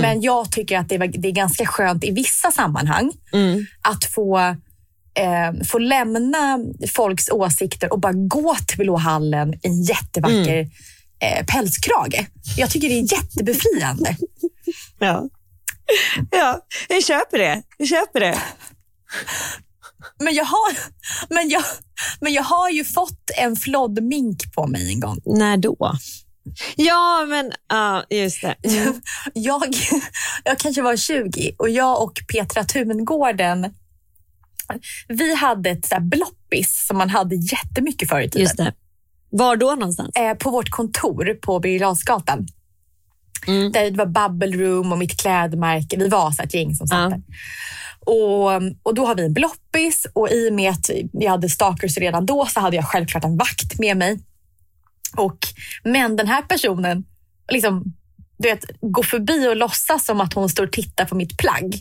Men 0.00 0.20
jag 0.20 0.52
tycker 0.52 0.78
att 0.78 0.88
det 0.88 0.94
är, 0.94 1.08
det 1.08 1.28
är 1.28 1.32
ganska 1.32 1.66
skönt 1.66 2.04
i 2.04 2.10
vissa 2.10 2.50
sammanhang 2.50 3.12
att 3.82 4.04
få 4.04 4.38
eh, 5.14 5.64
få 5.64 5.78
lämna 5.78 6.58
folks 6.94 7.28
åsikter 7.28 7.92
och 7.92 8.00
bara 8.00 8.12
gå 8.12 8.56
till 8.66 8.78
Blå 8.78 8.96
hallen 8.96 9.54
i 9.54 9.58
en 9.62 9.82
jättevacker 9.82 10.68
eh, 11.20 11.44
pälskrage. 11.46 12.26
Jag 12.56 12.70
tycker 12.70 12.88
det 12.88 12.94
är 12.98 13.12
jättebefriande. 13.12 14.16
Ja. 14.98 15.28
ja, 16.30 16.60
jag 16.88 17.04
köper 17.04 17.38
det. 17.38 17.62
Jag 17.78 17.88
köper 17.88 18.20
det. 18.20 18.42
Men 20.18 20.34
jag 20.34 20.44
har, 20.44 20.76
men 21.34 21.48
jag, 21.48 21.64
men 22.20 22.32
jag 22.32 22.42
har 22.42 22.70
ju 22.70 22.84
fått 22.84 23.30
en 23.38 23.56
floddmink 23.56 24.54
på 24.54 24.66
mig 24.66 24.92
en 24.92 25.00
gång. 25.00 25.18
När 25.24 25.56
då? 25.56 25.96
Ja, 26.76 27.26
men 27.28 27.52
ja, 27.68 28.04
just 28.10 28.42
det. 28.42 28.56
Mm. 28.62 29.00
Jag, 29.34 29.74
jag 30.44 30.58
kanske 30.58 30.82
var 30.82 30.96
20 30.96 31.54
och 31.58 31.70
jag 31.70 32.02
och 32.02 32.12
Petra 32.32 32.64
Tungården 32.64 33.74
vi 35.08 35.34
hade 35.34 35.70
ett 35.70 35.86
så 35.86 35.96
bloppis 36.00 36.86
som 36.86 36.98
man 36.98 37.10
hade 37.10 37.34
jättemycket 37.34 38.08
förr 38.08 38.20
i 38.20 38.30
tiden. 38.30 38.42
Just 38.42 38.56
det. 38.56 38.74
Var 39.30 39.56
då 39.56 39.70
någonstans? 39.70 40.16
Eh, 40.16 40.34
på 40.34 40.50
vårt 40.50 40.70
kontor 40.70 41.38
på 41.42 41.60
Birger. 41.60 41.94
Mm. 43.46 43.72
Där 43.72 43.90
det 43.90 44.04
var 44.04 44.28
bubble 44.28 44.56
room 44.56 44.92
och 44.92 44.98
mitt 44.98 45.20
klädmärke. 45.20 45.96
Vi 45.98 46.08
var 46.08 46.30
så 46.30 46.42
ett 46.42 46.54
gäng 46.54 46.74
som 46.74 46.86
satt 46.86 46.98
Ja. 46.98 47.08
där. 47.08 47.22
Och, 48.06 48.62
och 48.82 48.94
då 48.94 49.06
har 49.06 49.14
vi 49.14 49.24
en 49.24 49.32
bloppis 49.32 50.06
och 50.12 50.30
i 50.30 50.50
och 50.50 50.54
med 50.54 50.70
att 50.70 50.90
jag 51.12 51.30
hade 51.30 51.48
stalkers 51.48 51.98
redan 51.98 52.26
då 52.26 52.46
så 52.46 52.60
hade 52.60 52.76
jag 52.76 52.84
självklart 52.88 53.24
en 53.24 53.36
vakt 53.36 53.78
med 53.78 53.96
mig. 53.96 54.18
Och, 55.16 55.38
men 55.84 56.16
den 56.16 56.26
här 56.28 56.42
personen 56.42 57.04
liksom, 57.52 57.84
du 58.38 58.48
vet, 58.48 58.64
går 58.80 59.02
förbi 59.02 59.48
och 59.48 59.56
låtsas 59.56 60.04
som 60.04 60.20
att 60.20 60.34
hon 60.34 60.48
står 60.48 60.64
och 60.66 60.72
tittar 60.72 61.04
på 61.04 61.14
mitt 61.14 61.36
plagg. 61.38 61.80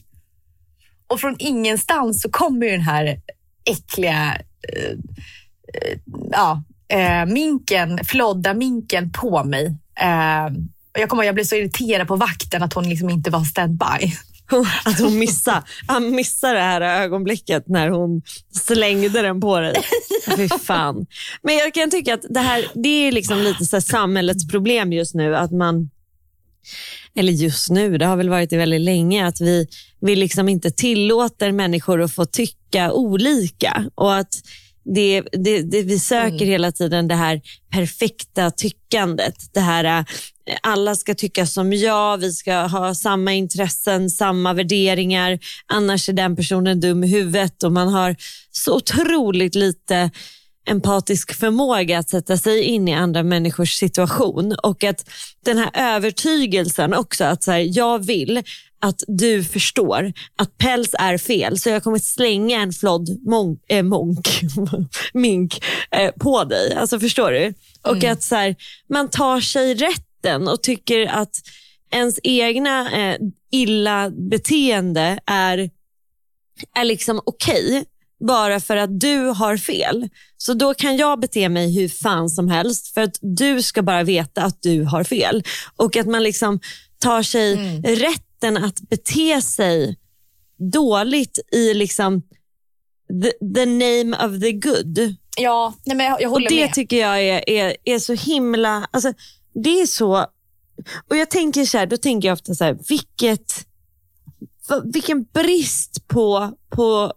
Och 1.08 1.20
från 1.20 1.36
ingenstans 1.40 2.22
så 2.22 2.30
kommer 2.30 2.66
ju 2.66 2.72
den 2.72 2.82
här 2.82 3.22
äckliga 3.66 4.38
eh, 4.74 4.92
eh, 5.74 5.98
ja, 6.32 6.64
eh, 6.88 7.26
minken, 7.26 8.00
flodda 8.06 8.54
minken 8.54 9.12
på 9.12 9.44
mig. 9.44 9.76
Jag 10.94 11.10
kommer 11.10 11.24
jag 11.24 11.36
blev 11.36 11.46
så 11.46 11.56
irriterad 11.56 12.08
på 12.08 12.16
vakten 12.16 12.64
att 12.64 12.74
hon 12.74 12.90
liksom 12.90 13.10
inte 13.10 13.30
var 13.30 13.44
standby. 13.44 14.16
Att 14.86 15.00
hon 15.00 15.20
missade, 15.20 15.64
han 15.88 16.16
missade 16.16 16.54
det 16.54 16.60
här 16.60 16.82
ögonblicket 16.82 17.68
när 17.68 17.90
hon 17.90 18.22
slängde 18.68 19.22
den 19.22 19.42
på 19.42 19.60
dig. 19.60 19.76
Fy 20.36 20.50
fan. 20.50 21.06
Men 21.42 21.58
jag 21.58 21.74
kan 21.74 21.92
tycka 21.92 22.14
att 22.14 22.26
det 22.30 22.40
här 22.40 22.66
det 22.74 22.90
är 22.90 23.12
liksom 23.12 23.38
lite 23.38 23.66
så 23.66 23.82
samhällets 23.82 24.48
problem 24.48 24.94
just 24.94 25.16
nu. 25.16 25.36
Att 25.36 25.52
man, 25.52 25.90
eller 27.16 27.34
just 27.34 27.70
nu, 27.70 27.98
det 27.98 28.06
har 28.06 28.16
väl 28.16 28.30
varit 28.30 28.50
det 28.50 28.58
väldigt 28.58 28.82
länge, 28.82 29.28
att 29.28 29.42
vi, 29.42 29.68
vi 30.02 30.16
liksom 30.16 30.50
inte 30.50 30.72
tillåter 30.72 31.52
människor 31.52 32.02
att 32.02 32.14
få 32.14 32.26
tycka 32.26 32.92
olika. 32.92 33.86
Och 33.96 34.16
att 34.16 34.34
det, 34.86 35.22
det, 35.32 35.62
det, 35.62 35.84
vi 35.84 36.00
söker 36.00 36.36
Mm. 36.36 36.48
hela 36.48 36.72
tiden 36.72 37.08
det 37.08 37.16
här 37.16 37.42
perfekta 37.72 38.52
tyckandet. 38.52 39.36
Det 39.54 39.60
här 39.60 39.84
eh, 39.84 40.06
alla 40.62 40.96
ska 40.96 41.16
tycka 41.16 41.46
som 41.46 41.74
jag, 41.74 42.18
vi 42.18 42.32
ska 42.34 42.56
ha 42.56 42.96
samma 42.96 43.34
intressen, 43.34 44.10
samma 44.10 44.54
värderingar. 44.54 45.40
Annars 45.66 46.10
är 46.10 46.14
den 46.14 46.36
personen 46.36 46.80
dum 46.80 47.04
i 47.04 47.08
huvudet 47.08 47.64
och 47.64 47.72
man 47.72 47.88
har 47.88 48.16
så 48.52 48.76
otroligt 48.76 49.56
lite 49.56 50.12
empatisk 50.70 51.34
förmåga 51.34 52.00
att 52.00 52.10
sätta 52.10 52.38
sig 52.38 52.62
in 52.64 52.88
i 52.88 52.94
andra 52.94 53.24
människors 53.24 53.74
situation. 53.74 54.56
Och 54.64 54.84
att 54.84 55.10
den 55.46 55.58
här 55.58 55.70
övertygelsen 55.74 56.94
också, 56.94 57.24
att 57.24 57.44
så 57.44 57.52
här, 57.52 57.78
jag 57.78 58.06
vill 58.06 58.44
att 58.82 59.04
du 59.08 59.44
förstår 59.44 60.14
att 60.36 60.58
päls 60.58 60.96
är 61.00 61.18
fel, 61.18 61.60
så 61.60 61.70
jag 61.70 61.84
kommer 61.84 62.00
slänga 62.00 62.62
en 62.62 62.74
flodd 62.74 63.10
monk, 63.26 63.60
äh, 63.68 63.84
monk, 63.84 64.42
mink 65.14 65.66
eh, 65.92 66.12
på 66.12 66.44
dig. 66.44 66.74
Alltså 66.74 67.00
Förstår 67.00 67.32
du? 67.32 67.54
Och 67.82 68.04
att 68.04 68.24
så 68.24 68.36
här, 68.36 68.56
man 68.90 69.10
tar 69.10 69.40
sig 69.42 69.76
rätten 69.76 70.48
och 70.48 70.64
tycker 70.64 71.08
att 71.08 71.36
ens 71.92 72.20
egna 72.24 72.92
eh, 72.92 73.18
illa 73.52 74.10
beteende 74.10 75.20
är, 75.26 75.70
är 76.76 76.84
liksom 76.84 77.22
okej 77.26 77.86
bara 78.28 78.60
för 78.60 78.78
att 78.78 79.00
du 79.00 79.18
har 79.18 79.58
fel. 79.58 80.10
Så 80.38 80.54
då 80.54 80.74
kan 80.74 80.98
jag 80.98 81.20
bete 81.20 81.50
mig 81.50 81.76
hur 81.76 81.90
fan 81.90 82.30
som 82.30 82.50
helst 82.50 82.94
för 82.94 83.02
att 83.02 83.18
du 83.22 83.62
ska 83.62 83.82
bara 83.82 84.04
veta 84.04 84.44
att 84.44 84.62
du 84.62 84.84
har 84.84 85.04
fel. 85.04 85.44
Och 85.76 85.96
att 85.96 86.08
man 86.08 86.24
liksom 86.24 86.60
tar 87.00 87.24
sig 87.24 87.56
rätten 88.42 88.64
att 88.64 88.82
bete 88.82 89.42
sig 89.42 89.98
dåligt 90.72 91.40
i 91.52 91.74
liksom 91.74 92.22
the, 93.24 93.32
the 93.56 93.66
name 93.66 94.26
of 94.26 94.42
the 94.42 94.52
good. 94.52 95.16
Ja, 95.38 95.74
nej 95.86 95.98
men 95.98 96.06
jag, 96.06 96.22
jag 96.22 96.28
Och 96.28 96.32
håller 96.34 96.50
det 96.50 96.66
med. 96.66 96.74
tycker 96.74 96.98
jag 96.98 97.24
är, 97.24 97.50
är, 97.50 97.76
är 97.84 98.00
så 98.00 98.14
himla... 98.14 98.88
Alltså, 98.92 99.14
det 99.64 99.82
är 99.82 99.86
så... 99.86 100.26
Och 101.10 101.18
jag 101.18 101.30
tänker 101.30 101.66
så 101.66 101.78
här, 101.78 101.86
då 101.86 101.98
tänker 101.98 102.28
jag 102.28 102.34
ofta 102.34 102.54
så 102.56 102.64
här, 102.64 102.78
vilket, 102.90 103.66
vilken 104.94 105.24
brist 105.24 106.08
på, 106.08 106.58
på 106.70 107.14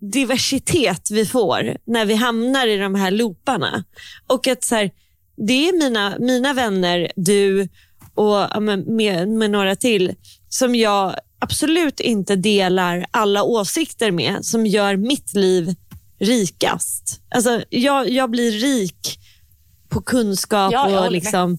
diversitet 0.00 1.10
vi 1.10 1.26
får 1.26 1.76
när 1.84 2.04
vi 2.06 2.14
hamnar 2.14 2.66
i 2.66 2.76
de 2.76 2.94
här 2.94 3.10
looparna. 3.10 3.84
Och 4.26 4.46
att 4.46 4.64
så 4.64 4.74
här, 4.74 4.90
det 5.36 5.68
är 5.68 5.78
mina, 5.78 6.16
mina 6.18 6.52
vänner, 6.52 7.12
du 7.16 7.68
och 8.18 8.62
med, 8.62 9.28
med 9.28 9.50
några 9.50 9.76
till, 9.76 10.14
som 10.48 10.74
jag 10.74 11.14
absolut 11.38 12.00
inte 12.00 12.36
delar 12.36 13.06
alla 13.10 13.42
åsikter 13.42 14.10
med, 14.10 14.44
som 14.44 14.66
gör 14.66 14.96
mitt 14.96 15.34
liv 15.34 15.74
rikast. 16.20 17.20
Alltså, 17.34 17.62
jag, 17.70 18.10
jag 18.10 18.30
blir 18.30 18.52
rik 18.52 19.18
på 19.88 20.00
kunskap 20.00 20.72
Ja, 20.72 21.04
och 21.04 21.12
liksom 21.12 21.58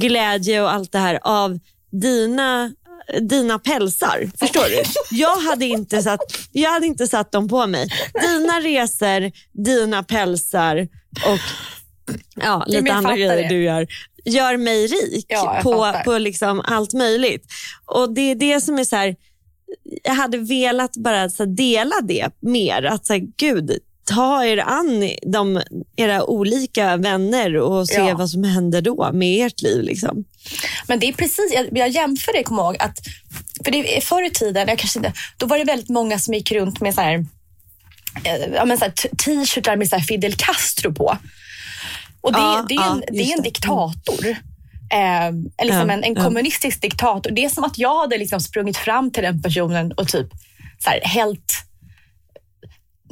glädje 0.00 0.62
och 0.62 0.72
allt 0.72 0.92
det 0.92 0.98
här 0.98 1.18
av 1.22 1.58
dina, 1.90 2.72
dina 3.20 3.58
pälsar. 3.58 4.30
Förstår 4.38 4.64
du? 4.64 4.82
Jag 5.10 5.36
hade, 5.36 5.64
inte 5.64 6.02
satt, 6.02 6.20
jag 6.52 6.70
hade 6.70 6.86
inte 6.86 7.06
satt 7.06 7.32
dem 7.32 7.48
på 7.48 7.66
mig. 7.66 7.88
Dina 8.22 8.60
resor, 8.60 9.32
dina 9.64 10.02
pälsar 10.02 10.88
och 11.26 11.40
ja, 12.34 12.64
lite 12.66 12.92
andra 12.92 13.16
grejer 13.16 13.36
det. 13.36 13.48
du 13.48 13.62
gör 13.62 13.86
gör 14.24 14.56
mig 14.56 14.86
rik 14.86 15.26
Ja, 15.28 15.60
på, 15.62 15.72
fattar. 15.72 16.04
på 16.04 16.18
liksom 16.18 16.60
allt 16.64 16.92
möjligt. 16.92 17.44
Och 17.86 18.14
Det 18.14 18.20
är 18.30 18.34
det 18.34 18.60
som 18.60 18.78
är 18.78 18.84
så 18.84 18.96
här, 18.96 19.16
jag 20.02 20.14
hade 20.14 20.38
velat 20.38 20.96
bara 20.96 21.30
så 21.30 21.44
dela 21.44 21.94
det 22.02 22.28
mer. 22.40 22.82
Att 22.82 23.06
så 23.06 23.12
här, 23.12 23.22
gud, 23.36 23.78
ta 24.04 24.44
er 24.44 24.58
an 24.58 25.10
de, 25.26 25.62
era 25.96 26.24
olika 26.24 26.96
vänner 26.96 27.56
och 27.56 27.88
se 27.88 27.94
Ja. 27.94 28.16
vad 28.16 28.30
som 28.30 28.44
händer 28.44 28.80
då 28.82 29.10
med 29.12 29.46
ert 29.46 29.62
liv. 29.62 29.82
Liksom. 29.82 30.24
Men 30.88 30.98
det 31.00 31.08
är 31.08 31.12
precis, 31.12 31.52
jag, 31.54 31.68
jag 31.78 31.88
jämför 31.88 32.32
det, 32.32 32.42
kom 32.42 32.58
ihåg, 32.58 32.76
att 32.78 32.98
för 33.64 33.70
det, 33.72 34.04
förr 34.04 34.26
i 34.26 34.30
tiden, 34.30 34.68
jag 34.68 34.78
kanske 34.78 34.98
inte, 34.98 35.12
då 35.36 35.46
var 35.46 35.58
det 35.58 35.64
väldigt 35.64 35.88
många 35.88 36.18
som 36.18 36.34
gick 36.34 36.52
runt 36.52 36.80
med 36.80 36.94
så 36.94 37.00
här, 37.00 37.14
eh, 38.24 38.54
ja, 38.54 38.64
men 38.64 38.78
så 38.78 38.84
t-shirtar 39.24 39.76
med 39.76 39.88
så 39.88 39.96
här 39.96 40.02
Fidel 40.02 40.34
Castro 40.34 40.94
på. 40.94 41.16
Och 42.20 42.32
det, 42.32 42.38
Ja, 42.38 42.64
det, 42.68 42.74
är, 42.74 42.90
en, 42.90 43.02
ja, 43.06 43.12
det 43.12 43.16
just 43.18 43.30
är 43.32 43.36
en 43.36 43.42
det. 43.42 43.48
diktator. 43.48 44.26
Eh, 44.92 45.32
liksom 45.64 45.88
Ja, 45.88 45.92
en, 45.94 46.04
en 46.04 46.14
kommunistisk 46.14 46.82
diktator. 46.82 47.30
Det 47.30 47.44
är 47.44 47.48
som 47.48 47.64
att 47.64 47.78
jag 47.78 47.98
hade 48.00 48.18
liksom 48.18 48.40
sprungit 48.40 48.76
fram 48.76 49.10
till 49.10 49.22
den 49.22 49.42
personen 49.42 49.92
och 49.92 50.08
typ 50.08 50.26
så 50.78 50.90
här, 50.90 51.00
hällt, 51.04 51.52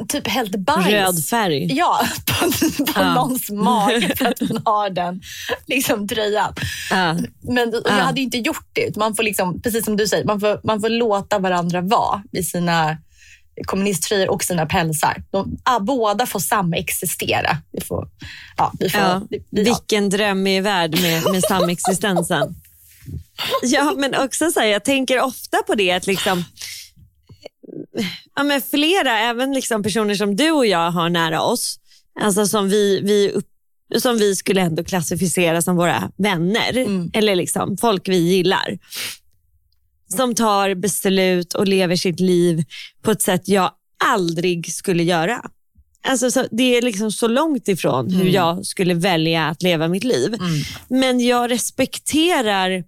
typ 0.08 0.28
hällt 0.28 0.56
bajs. 0.56 0.86
Röd 0.86 1.24
färg. 1.24 1.72
Ja, 1.76 2.00
på, 2.26 2.50
på 2.84 2.92
Ja. 3.00 3.14
någons 3.14 3.50
mage 3.50 4.16
för 4.16 4.26
att 4.26 4.40
man 4.40 4.62
har 4.64 4.90
den 4.90 5.20
liksom, 5.66 6.08
tröjan. 6.08 6.54
Ja. 6.90 7.12
Men 7.42 7.70
jag 7.72 7.82
Ja. 7.84 7.90
hade 7.92 8.20
inte 8.20 8.38
gjort 8.38 8.68
det. 8.72 8.96
Man 8.96 9.14
får 9.16 9.22
liksom, 9.22 9.62
precis 9.62 9.84
som 9.84 9.96
du 9.96 10.06
säger, 10.06 10.24
man 10.24 10.40
får, 10.40 10.60
man 10.64 10.80
får 10.80 10.88
låta 10.88 11.38
varandra 11.38 11.80
vara 11.80 12.22
i 12.32 12.42
sina 12.42 12.96
kommunisttröjor 13.64 14.30
och 14.30 14.44
sina 14.44 14.66
pälsar. 14.66 15.22
De, 15.30 15.58
ah, 15.62 15.80
båda 15.80 16.26
får 16.26 16.40
samexistera. 16.40 17.56
Vi 17.72 17.80
får, 17.80 18.08
ja, 18.56 18.72
vi 18.78 18.90
får, 18.90 19.00
Ja, 19.00 19.22
vi, 19.30 19.38
vi, 19.50 19.62
ja. 19.62 19.64
vilken 19.64 20.10
drömmig 20.10 20.62
värld 20.62 21.00
med, 21.02 21.22
med 21.32 21.42
samexistensen. 21.42 22.54
Ja, 23.62 23.94
men 23.96 24.14
också 24.14 24.50
så 24.50 24.60
här, 24.60 24.66
jag 24.66 24.84
tänker 24.84 25.20
ofta 25.20 25.56
på 25.66 25.74
det 25.74 25.90
att 25.92 26.06
liksom, 26.06 26.44
ja, 28.36 28.42
men 28.42 28.62
flera, 28.62 29.18
även 29.18 29.52
liksom 29.52 29.82
personer 29.82 30.14
som 30.14 30.36
du 30.36 30.50
och 30.50 30.66
jag 30.66 30.90
har 30.90 31.08
nära 31.08 31.42
oss, 31.42 31.78
alltså 32.20 32.46
som 32.46 32.68
vi, 32.68 33.00
vi, 33.00 33.30
upp, 33.30 33.46
som 33.98 34.18
vi 34.18 34.36
skulle 34.36 34.60
ändå 34.60 34.84
klassificera 34.84 35.62
som 35.62 35.76
våra 35.76 36.10
vänner, 36.16 36.76
Mm. 36.76 37.10
eller 37.14 37.34
liksom 37.36 37.76
folk 37.76 38.08
vi 38.08 38.16
gillar. 38.16 38.78
Som 40.08 40.34
tar 40.34 40.74
beslut 40.74 41.54
och 41.54 41.68
lever 41.68 41.96
sitt 41.96 42.20
liv 42.20 42.64
på 43.02 43.10
ett 43.10 43.22
sätt 43.22 43.48
jag 43.48 43.70
aldrig 44.04 44.72
skulle 44.72 45.02
göra. 45.02 45.50
Alltså, 46.02 46.30
så, 46.30 46.46
det 46.50 46.76
är 46.76 46.82
liksom 46.82 47.12
så 47.12 47.28
långt 47.28 47.68
ifrån 47.68 48.10
hur 48.10 48.28
jag 48.28 48.66
skulle 48.66 48.94
välja 48.94 49.46
att 49.46 49.62
leva 49.62 49.88
mitt 49.88 50.04
liv. 50.04 50.36
Men 50.88 51.20
jag 51.20 51.50
respekterar 51.50 52.84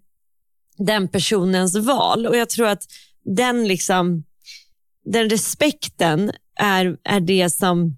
den 0.79 1.09
personens 1.09 1.77
val 1.77 2.27
och 2.27 2.37
jag 2.37 2.49
tror 2.49 2.67
att 2.67 2.83
den, 3.25 3.69
liksom, 3.69 4.25
den 5.05 5.31
respekten 5.31 6.33
är, 6.61 6.97
är 7.05 7.21
det 7.21 7.51
som... 7.51 7.97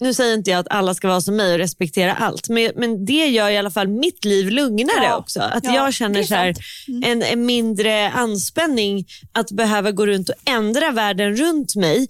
Nu 0.00 0.14
säger 0.14 0.34
inte 0.34 0.50
jag 0.50 0.60
att 0.60 0.66
alla 0.70 0.94
ska 0.94 1.08
vara 1.08 1.20
som 1.20 1.36
mig 1.36 1.52
och 1.52 1.58
respektera 1.58 2.14
allt, 2.14 2.48
men, 2.48 2.70
men 2.76 3.04
det 3.04 3.26
gör 3.26 3.50
i 3.50 3.56
alla 3.58 3.70
fall 3.70 3.88
mitt 3.88 4.24
liv 4.24 4.50
lugnare 4.50 5.04
Ja. 5.04 5.16
också. 5.16 5.40
Att 5.40 5.64
Ja, 5.64 5.74
jag 5.74 5.94
känner 5.94 6.22
så 6.22 6.34
här. 6.34 6.54
Mm. 6.88 7.02
en, 7.06 7.22
en 7.22 7.46
mindre 7.46 8.10
anspänning 8.10 9.06
att 9.32 9.50
behöva 9.50 9.90
gå 9.90 10.06
runt 10.06 10.28
och 10.28 10.34
ändra 10.44 10.90
världen 10.90 11.36
runt 11.36 11.76
mig. 11.76 12.08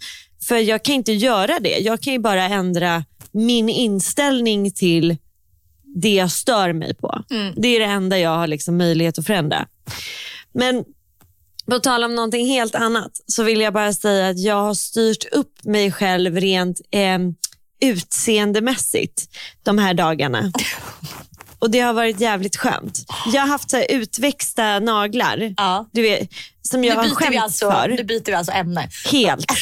För 0.48 0.56
jag 0.56 0.82
kan 0.82 0.94
inte 0.94 1.12
göra 1.12 1.58
det. 1.60 1.78
Jag 1.78 2.00
kan 2.00 2.12
ju 2.12 2.18
bara 2.18 2.44
ändra 2.44 3.04
min 3.32 3.68
inställning 3.68 4.70
till 4.70 5.16
det 5.96 6.14
jag 6.14 6.30
stör 6.30 6.72
mig 6.72 6.94
på. 6.94 7.24
Mm. 7.30 7.54
Det 7.56 7.68
är 7.68 7.80
det 7.80 7.86
enda 7.86 8.18
jag 8.18 8.30
har 8.36 8.46
liksom 8.46 8.76
möjlighet 8.76 9.18
att 9.18 9.26
förändra. 9.26 9.66
Men 10.52 10.84
på 11.66 11.78
tal 11.78 12.04
om 12.04 12.14
någonting 12.14 12.46
helt 12.46 12.74
annat 12.74 13.10
så 13.26 13.42
vill 13.42 13.60
jag 13.60 13.72
bara 13.72 13.92
säga 13.92 14.28
att 14.28 14.38
jag 14.38 14.54
har 14.62 14.74
styrt 14.74 15.24
upp 15.32 15.64
mig 15.64 15.92
själv 15.92 16.36
rent 16.36 16.80
eh, 16.90 17.18
utseendemässigt 17.84 19.28
de 19.62 19.78
här 19.78 19.94
dagarna. 19.94 20.52
Och 21.58 21.70
Det 21.70 21.80
har 21.80 21.92
varit 21.92 22.20
jävligt 22.20 22.56
skönt. 22.56 22.98
Jag 23.32 23.40
har 23.40 23.48
haft 23.48 23.70
så 23.70 23.80
utväxta 23.82 24.78
naglar. 24.80 25.54
Ja. 25.56 25.88
Du 25.92 26.02
vet, 26.02 26.28
som 26.62 26.84
jag 26.84 26.96
Nu 26.96 27.08
har 27.08 27.14
skämts 27.14 27.42
alltså, 27.42 27.70
för. 27.70 27.88
nu 27.88 28.04
byter 28.04 28.24
vi 28.26 28.32
alltså 28.34 28.52
ämne. 28.52 28.88
Helt. 29.12 29.44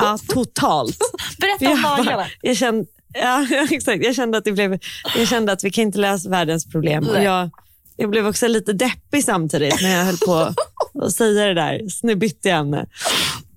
Ja, 0.00 0.18
totalt. 0.28 0.98
Berätta 1.40 1.64
Jag, 1.64 1.72
om 1.72 1.82
bara, 1.82 1.96
naglarna. 1.96 2.26
jag, 2.40 2.56
kände, 2.56 2.86
ja, 3.14 3.46
exakt. 3.70 4.04
jag 4.04 4.14
kände 4.14 4.38
att 4.38 4.44
det 4.44 4.52
blev, 4.52 4.78
jag 5.16 5.28
kände 5.28 5.52
att 5.52 5.64
vi 5.64 5.70
kan 5.70 5.82
inte 5.82 5.98
lösa 5.98 6.28
världens 6.28 6.66
problem. 6.66 7.06
Och 7.08 7.22
jag, 7.22 7.50
jag 7.96 8.10
blev 8.10 8.26
också 8.26 8.48
lite 8.48 8.72
deppig 8.72 9.24
samtidigt 9.24 9.82
när 9.82 9.96
jag 9.96 10.04
höll 10.04 10.18
på 10.18 10.54
att 10.94 11.12
säga 11.12 11.46
det 11.46 11.54
där. 11.54 11.88
Så 11.88 12.06
nu 12.06 12.14
bytte 12.14 12.48
jag 12.48 12.58
ämne 12.58 12.86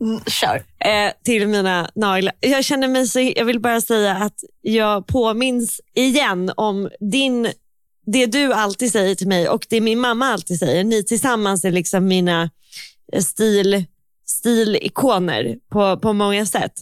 Mm, 0.02 0.22
Kör. 0.28 0.56
eh, 0.80 1.12
till 1.24 1.48
mina 1.48 1.90
naglar. 1.96 2.34
Jag 2.40 2.66
känner 2.66 2.88
mig 2.88 3.08
så, 3.08 3.20
jag 3.20 3.46
vill 3.46 3.60
bara 3.60 3.82
säga 3.82 4.16
att 4.16 4.44
jag 4.62 5.08
påminns 5.08 5.82
igen 5.96 6.52
om 6.58 6.90
din, 7.00 7.52
det 8.06 8.26
du 8.26 8.54
alltid 8.54 8.92
säger 8.92 9.16
till 9.16 9.28
mig 9.28 9.50
och 9.50 9.66
det 9.70 9.82
min 9.82 10.00
mamma 10.00 10.26
alltid 10.26 10.60
säger. 10.60 10.84
Ni 10.84 11.04
tillsammans 11.04 11.66
är 11.66 11.72
liksom 11.72 12.08
mina 12.08 12.50
eh, 13.14 13.22
stil, 13.22 13.86
stilikoner 14.26 15.56
på, 15.72 15.98
på 16.00 16.14
många 16.14 16.46
sätt. 16.46 16.74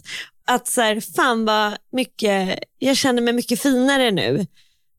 Att 0.46 0.68
så 0.68 0.80
här, 0.80 1.00
fan 1.16 1.44
vad 1.44 1.76
mycket, 1.92 2.58
jag 2.78 2.96
känner 2.96 3.22
mig 3.22 3.32
mycket 3.34 3.62
finare 3.62 4.10
nu 4.10 4.46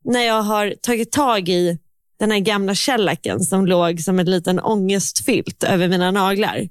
när 0.06 0.22
jag 0.22 0.42
har 0.42 0.76
tagit 0.82 1.12
tag 1.12 1.50
i 1.50 1.78
den 2.22 2.32
här 2.32 2.40
gamla 2.40 2.76
shellacken 2.76 3.40
som 3.40 3.66
låg 3.66 4.02
som 4.02 4.20
en 4.20 4.32
liten 4.32 4.60
ångestfilt 4.60 5.64
över 5.64 5.88
mina 5.88 6.12
naglar. 6.12 6.70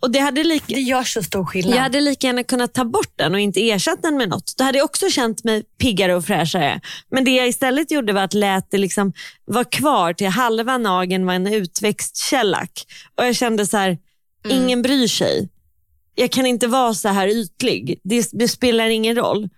Och 0.00 0.10
det 0.10 0.18
hade 0.18 0.44
lika, 0.44 0.74
Det 0.74 0.80
gör 0.80 1.02
så 1.02 1.22
stor 1.22 1.44
skillnad. 1.44 1.76
jag 1.76 1.82
hade 1.82 2.00
lika 2.00 2.26
gärna 2.26 2.42
kunnat 2.42 2.74
ta 2.74 2.84
bort 2.84 3.12
den 3.16 3.34
och 3.34 3.40
inte 3.40 3.70
ersätta 3.70 4.02
den 4.02 4.16
med 4.16 4.28
något. 4.28 4.54
Då 4.56 4.64
hade 4.64 4.78
jag 4.78 4.84
också 4.84 5.10
känt 5.10 5.44
mig 5.44 5.62
piggare 5.78 6.14
och 6.14 6.24
fräschare. 6.24 6.80
Men 7.10 7.24
det 7.24 7.30
jag 7.30 7.48
istället 7.48 7.90
gjorde 7.90 8.12
var 8.12 8.22
att 8.22 8.34
lät 8.34 8.70
det 8.70 8.78
liksom 8.78 9.12
vara 9.44 9.64
kvar 9.64 10.12
till 10.12 10.26
halva 10.26 10.78
nageln 10.78 11.26
var 11.26 11.34
en 11.34 11.46
utväxt 11.46 12.16
shellac. 12.30 12.70
Och 13.18 13.26
jag 13.26 13.36
kände 13.36 13.66
så 13.66 13.76
här, 13.76 13.98
ingen 14.48 14.82
bryr 14.82 15.08
sig. 15.08 15.48
Jag 16.14 16.30
kan 16.30 16.46
inte 16.46 16.66
vara 16.66 16.94
så 16.94 17.08
här 17.08 17.28
ytlig. 17.28 18.00
Det, 18.02 18.28
det 18.32 18.48
spelar 18.48 18.86
ingen 18.88 19.16
roll. 19.16 19.48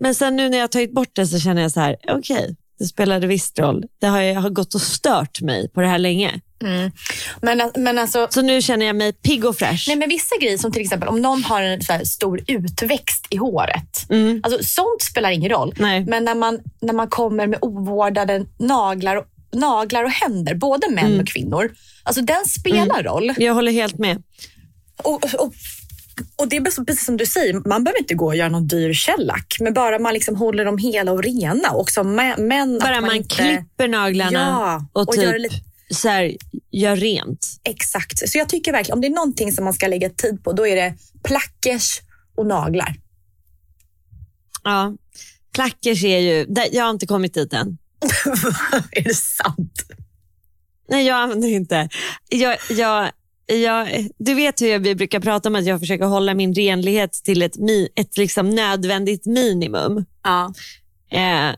Men 0.00 0.14
sen 0.14 0.36
nu 0.36 0.48
när 0.48 0.58
jag 0.58 0.70
tagit 0.70 0.94
bort 0.94 1.10
det 1.12 1.26
så 1.26 1.38
känner 1.38 1.62
jag 1.62 1.70
så 1.72 1.80
här, 1.80 1.96
okej, 2.08 2.56
det 2.78 2.84
spelade 2.84 3.26
visst 3.26 3.58
roll. 3.58 3.84
Det 4.00 4.06
har, 4.06 4.20
jag 4.20 4.40
har 4.40 4.50
gått 4.50 4.74
och 4.74 4.80
stört 4.80 5.40
mig 5.40 5.68
på 5.68 5.80
det 5.80 5.86
här 5.88 5.98
länge. 5.98 6.40
Men, 7.42 7.70
men 7.76 7.98
alltså, 7.98 8.26
Så 8.30 8.42
nu 8.42 8.62
känner 8.62 8.86
jag 8.86 8.96
mig 8.96 9.12
pigg 9.12 9.44
och 9.44 9.56
fräsch. 9.56 9.84
nej, 9.88 9.96
men 9.96 10.08
vissa 10.08 10.36
grejer 10.40 10.58
som 10.58 10.72
till 10.72 10.82
exempel 10.82 11.08
om 11.08 11.22
någon 11.22 11.44
har 11.44 11.62
en 11.62 11.82
så 11.82 11.92
stor 12.04 12.40
utväxt 12.46 13.26
i 13.30 13.36
håret. 13.36 14.06
Alltså, 14.42 14.64
sånt 14.64 15.02
spelar 15.02 15.30
ingen 15.30 15.50
roll. 15.50 15.74
Nej. 15.78 16.04
Men 16.04 16.24
när 16.24 16.34
man, 16.34 16.58
när 16.80 16.94
man 16.94 17.08
kommer 17.08 17.46
med 17.46 17.58
ovårdade 17.62 18.44
naglar, 18.58 19.16
och- 19.16 19.26
naglar 19.52 20.04
och 20.04 20.10
händer, 20.10 20.54
både 20.54 20.90
män 20.90 21.20
och 21.20 21.26
kvinnor. 21.26 21.70
Alltså 22.02 22.22
den 22.22 22.44
spelar 22.44 23.02
roll. 23.02 23.34
Jag 23.38 23.54
håller 23.54 23.72
helt 23.72 23.98
med. 23.98 24.22
Och, 25.02 25.24
och, 25.34 25.52
och 26.36 26.48
det 26.48 26.56
är 26.56 26.60
precis- 26.84 27.04
som 27.04 27.16
du 27.16 27.26
säger, 27.26 27.68
man 27.68 27.84
behöver 27.84 27.98
inte 27.98 28.14
gå 28.14 28.26
och 28.26 28.36
göra 28.36 28.48
någon 28.48 28.66
dyr 28.66 28.94
shellac. 28.94 29.44
Men 29.60 29.74
bara 29.74 29.98
man 29.98 30.14
liksom 30.14 30.36
håller 30.36 30.64
dem 30.64 30.78
hela 30.78 31.12
och 31.12 31.22
rena. 31.22 31.68
Mä- 31.68 32.40
män, 32.40 32.78
Bara 32.78 33.00
man, 33.00 33.16
inte, 33.16 33.34
klipper 33.34 33.88
naglarna 33.88 34.32
Ja, 34.38 34.86
och, 34.92 35.08
och 35.08 35.14
typ 35.14 35.24
gör 35.24 35.38
lite- 35.38 35.60
så 35.90 36.08
här, 36.08 36.36
gör 36.70 36.96
rent. 36.96 37.46
Exakt. 37.64 38.28
Så 38.28 38.38
jag 38.38 38.48
tycker 38.48 38.72
verkligen, 38.72 38.96
om 38.96 39.00
det 39.00 39.06
är 39.06 39.10
någonting 39.14 39.52
som 39.52 39.64
man 39.64 39.74
ska 39.74 39.86
lägga 39.86 40.10
tid 40.10 40.44
på, 40.44 40.52
då 40.52 40.66
är 40.66 40.76
det 40.76 40.94
plackers 41.24 42.00
och 42.36 42.46
naglar. 42.46 42.94
Ja. 44.64 44.94
Plackers 45.54 46.04
är 46.04 46.18
ju, 46.18 46.46
jag 46.72 46.84
har 46.84 46.90
inte 46.90 47.06
kommit 47.06 47.34
dit 47.34 47.52
än. 47.52 47.78
är 48.92 49.02
det 49.02 49.14
sant? 49.14 49.82
Nej, 50.88 51.06
jag 51.06 51.16
använder 51.16 51.48
inte. 51.48 51.88
Jag, 52.28 52.56
jag, 52.70 53.10
jag, 53.54 54.08
du 54.18 54.34
vet 54.34 54.62
hur 54.62 54.78
vi 54.78 54.94
brukar 54.94 55.20
prata 55.20 55.48
om 55.48 55.54
att 55.54 55.66
jag 55.66 55.80
försöker 55.80 56.04
hålla 56.04 56.34
min 56.34 56.54
renlighet 56.54 57.12
till 57.12 57.42
ett, 57.42 57.54
ett 57.94 58.16
liksom 58.16 58.50
nödvändigt 58.50 59.26
minimum. 59.26 60.04
Ja. 60.24 60.52
Eh, 61.10 61.50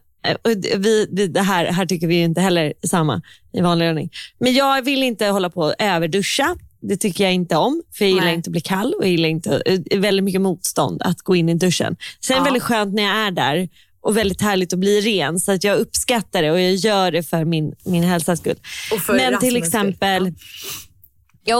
och 0.42 0.50
vi, 0.76 1.07
det 1.31 1.40
här, 1.40 1.64
här 1.64 1.87
tycker 1.87 2.07
vi 2.07 2.20
inte 2.22 2.40
heller 2.40 2.72
samma 2.87 3.22
i 3.53 3.61
vanlig 3.61 3.88
ordning. 3.88 4.11
Men 4.38 4.55
jag 4.55 4.83
vill 4.83 5.03
inte 5.03 5.26
hålla 5.26 5.50
på 5.50 5.61
och 5.61 5.74
överduscha. 5.79 6.57
Det 6.81 6.96
tycker 6.96 7.24
jag 7.24 7.33
inte 7.33 7.57
om, 7.57 7.83
för 7.92 8.05
jag 8.05 8.11
gillar 8.11 8.24
Nej. 8.24 8.35
inte 8.35 8.48
att 8.48 8.53
bli 8.53 8.61
kall 8.61 8.94
och 8.94 9.05
jag 9.05 9.11
gillar 9.11 9.29
inte, 9.29 9.62
eh, 9.66 10.00
väldigt 10.00 10.24
mycket 10.24 10.40
motstånd 10.40 11.03
att 11.03 11.18
gå 11.18 11.37
in 11.37 11.48
i 11.48 11.55
duschen. 11.55 11.96
Sen 12.20 12.37
Ja. 12.37 12.44
väldigt 12.44 12.62
skönt 12.62 12.94
när 12.94 13.03
jag 13.03 13.16
är 13.16 13.31
där 13.31 13.68
och 14.00 14.16
väldigt 14.16 14.40
härligt 14.42 14.72
att 14.72 14.79
bli 14.79 15.00
ren, 15.00 15.40
så 15.40 15.53
att 15.53 15.64
jag 15.64 15.79
uppskattar 15.79 16.42
det 16.42 16.50
och 16.50 16.61
jag 16.61 16.74
gör 16.74 17.12
det 17.12 17.22
för 17.22 17.44
min, 17.44 17.74
min 17.85 18.03
hälsas 18.03 18.38
skull. 18.38 18.59
Och 18.92 19.00
för 19.00 19.14
Men 19.14 19.38
till 19.40 19.57
exempel, 19.57 20.26
ja 20.26 20.33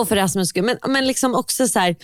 och 0.01 0.09
för 0.09 0.17
Rasmus 0.17 0.49
skull, 0.49 0.65
men, 0.65 0.77
men 0.89 1.07
liksom 1.07 1.35
också 1.35 1.69
så 1.69 1.79
här, 1.79 1.97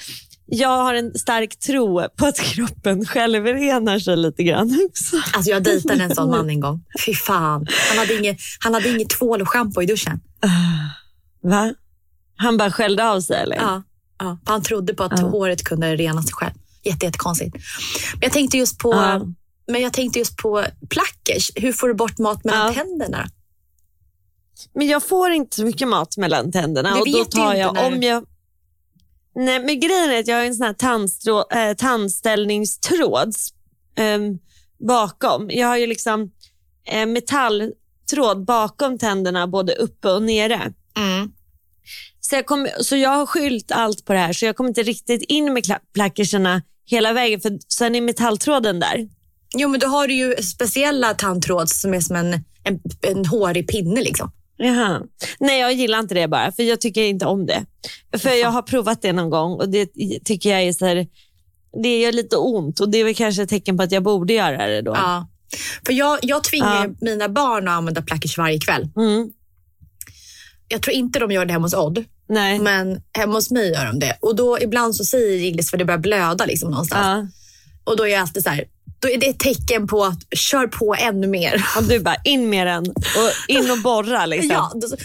jag 0.47 0.69
har 0.83 0.95
en 0.95 1.15
stark 1.19 1.59
tro 1.59 2.09
på 2.17 2.27
att 2.27 2.41
kroppen 2.41 3.07
själv 3.07 3.45
renar 3.45 3.99
sig 3.99 4.17
lite 4.17 4.43
grann 4.43 4.87
också. 4.91 5.17
Alltså 5.33 5.51
jag 5.51 5.63
dejtade 5.63 6.05
en 6.05 6.15
sån 6.15 6.31
man 6.31 6.51
en 6.51 6.61
gång. 6.61 6.85
Fy 7.07 7.15
fan. 7.15 7.67
Han 7.89 7.99
hade 7.99 8.15
inget, 8.15 8.37
han 8.61 8.75
hade 8.75 8.89
inget 8.91 9.11
tvål 9.11 9.43
och 9.43 9.49
schampo 9.49 9.83
i 9.83 9.87
duschen. 9.87 10.21
Va? 11.43 11.75
Han 12.37 12.57
bara 12.57 12.71
skällde 12.71 13.09
av 13.11 13.21
sig 13.21 13.37
eller? 13.37 13.57
Ja. 13.57 13.83
Ja. 14.19 14.39
Han 14.45 14.63
trodde 14.63 14.95
på 14.95 15.05
att 15.05 15.13
Ja. 15.21 15.27
håret 15.27 15.65
kunde 15.65 15.97
rena 15.97 16.23
sig 16.23 16.33
själv. 16.33 16.55
Jätte, 16.85 17.07
jättekonstigt. 17.07 17.55
Men 18.13 18.21
jag 18.23 18.33
tänkte 18.33 18.59
just 18.59 18.79
på, 18.79 18.93
Ja. 18.95 19.21
men 19.73 19.83
jag 19.83 19.93
tänkte 19.93 20.19
just 20.19 20.37
på 20.37 20.65
plackers. 20.89 21.51
Hur 21.55 21.73
får 21.73 21.89
du 21.89 21.95
bort 21.95 22.19
mat 22.19 22.45
mellan 22.45 22.67
Ja. 22.67 22.75
tänderna? 22.75 23.27
Men 24.75 24.87
jag 24.87 25.03
får 25.03 25.31
inte 25.31 25.57
så 25.57 25.65
mycket 25.65 25.89
mat 25.89 26.17
mellan 26.17 26.53
tänderna. 26.53 26.95
Det 26.95 27.01
och 27.01 27.13
då 27.13 27.25
tar 27.25 27.55
jag, 27.55 27.75
när 27.75 27.87
om 27.87 28.03
jag... 28.03 28.27
Nej, 29.35 29.61
men 29.61 29.81
grejen 29.81 30.11
är 30.11 30.21
att 30.21 30.29
jag 30.29 30.37
har 30.37 30.45
en 30.45 30.55
sån 30.55 30.67
här 30.67 30.75
tandstrå, 30.75 31.45
äh, 31.51 31.75
tandställningstråd 31.75 33.35
ehm, 33.97 34.39
bakom. 34.89 35.51
Jag 35.51 35.69
har 35.69 35.77
ju 35.77 35.87
liksom 35.87 36.31
eh, 36.87 37.07
metalltråd 37.07 38.45
bakom 38.45 38.99
tänderna 38.99 39.47
både 39.47 39.75
uppe 39.75 40.11
och 40.11 40.23
nere. 40.23 40.73
Mm. 40.97 41.33
Så 42.21 42.35
jag, 42.35 42.47
kom, 42.47 42.69
så 42.81 42.97
jag 42.97 43.11
har 43.11 43.27
skylt 43.27 43.73
allt 43.73 44.05
på 44.05 44.13
det 44.13 44.19
här, 44.19 44.33
så 44.33 44.47
jag 44.47 44.57
kommer 44.57 44.71
inte 44.71 44.83
riktigt 44.83 45.23
in 45.23 45.53
med 45.53 45.65
plackerserna 45.95 46.63
hela 46.87 47.13
vägen, 47.13 47.41
för 47.41 47.59
sen 47.69 47.95
är 47.95 48.01
metalltråden 48.01 48.81
där. 48.81 49.09
Jo, 49.55 49.69
men 49.69 49.81
då 49.81 49.87
har 49.87 50.09
du 50.09 50.15
ju 50.15 50.37
speciella 50.43 51.15
tandtråd 51.15 51.69
som 51.69 51.95
är 51.95 52.01
som 52.01 52.17
en, 52.17 52.33
en, 52.65 52.81
en 53.03 53.27
hårig 53.27 53.69
pinne. 53.69 54.01
Liksom. 54.01 54.31
Jaha. 54.57 55.03
Nej, 55.41 55.61
jag 55.61 55.73
gillar 55.73 55.99
inte 55.99 56.15
det 56.15 56.29
bara, 56.29 56.53
för 56.53 56.63
jag 56.63 56.81
tycker 56.81 57.03
inte 57.03 57.27
om 57.27 57.47
det. 57.47 57.67
För 58.19 58.31
jag 58.31 58.51
har 58.51 58.63
provat 58.63 59.03
det 59.03 59.13
någon 59.13 59.31
gång 59.31 59.53
och 59.53 59.69
det 59.69 59.89
tycker 60.25 60.51
jag 60.51 60.63
är 60.63 60.73
så 60.73 60.87
här, 60.87 61.07
det 61.83 62.01
gör 62.01 62.13
lite 62.13 62.37
ont 62.37 62.81
och 62.81 62.89
det 62.89 62.99
är 62.99 63.05
väl 63.05 63.15
kanske 63.15 63.43
ett 63.43 63.49
tecken 63.49 63.77
på 63.77 63.83
att 63.83 63.93
jag 63.93 64.03
borde 64.03 64.33
göra 64.33 64.67
det 64.67 64.83
då. 64.83 64.93
Ja. 64.95 65.29
För 65.87 65.93
jag, 65.93 66.19
jag 66.23 66.45
tvingar 66.45 66.85
Ja. 66.87 66.95
mina 67.01 67.29
barn 67.29 67.69
att 67.69 67.75
använda 67.75 68.03
plackers 68.03 68.39
varje 68.39 68.59
kväll. 68.61 68.89
Mm. 68.97 69.31
Jag 70.69 70.83
tror 70.83 70.95
inte 70.95 71.19
de 71.19 71.31
gör 71.31 71.45
det 71.45 71.53
hemma 71.53 71.65
hos 71.67 71.75
Odd, 71.75 72.05
Nej. 72.29 72.59
men 72.59 73.01
hemma 73.13 73.35
hos 73.35 73.51
mig 73.51 73.73
gör 73.73 73.87
de 73.87 73.99
det. 73.99 74.17
Och 74.21 74.37
då 74.37 74.59
ibland 74.61 74.97
så 74.97 75.05
säger 75.05 75.37
Gillis 75.39 75.71
för 75.71 75.77
det 75.79 75.85
börjar 75.85 75.99
blöda 75.99 76.47
liksom 76.47 76.71
någonstans. 76.71 77.31
Ja. 77.85 77.91
Och 77.91 77.97
då 77.97 78.05
är 78.05 78.09
jag 78.09 78.21
alltid 78.21 78.43
så 78.43 78.51
här, 78.51 78.65
då 78.99 79.09
är 79.09 79.21
det 79.21 79.27
ett 79.27 79.39
tecken 79.39 79.87
på 79.87 80.05
att 80.05 80.19
kör 80.39 80.67
på 80.67 80.95
ännu 80.95 81.27
mer. 81.27 81.67
Och 81.77 81.85
du 81.85 82.01
bara, 82.01 82.17
in 82.25 82.51
med 82.51 82.67
den 82.67 82.87
och 82.91 83.31
in 83.49 83.71
och 83.71 83.79
borra. 83.79 84.27
Liksom. 84.27 84.51
Ja, 84.51 84.73
då, 84.75 84.97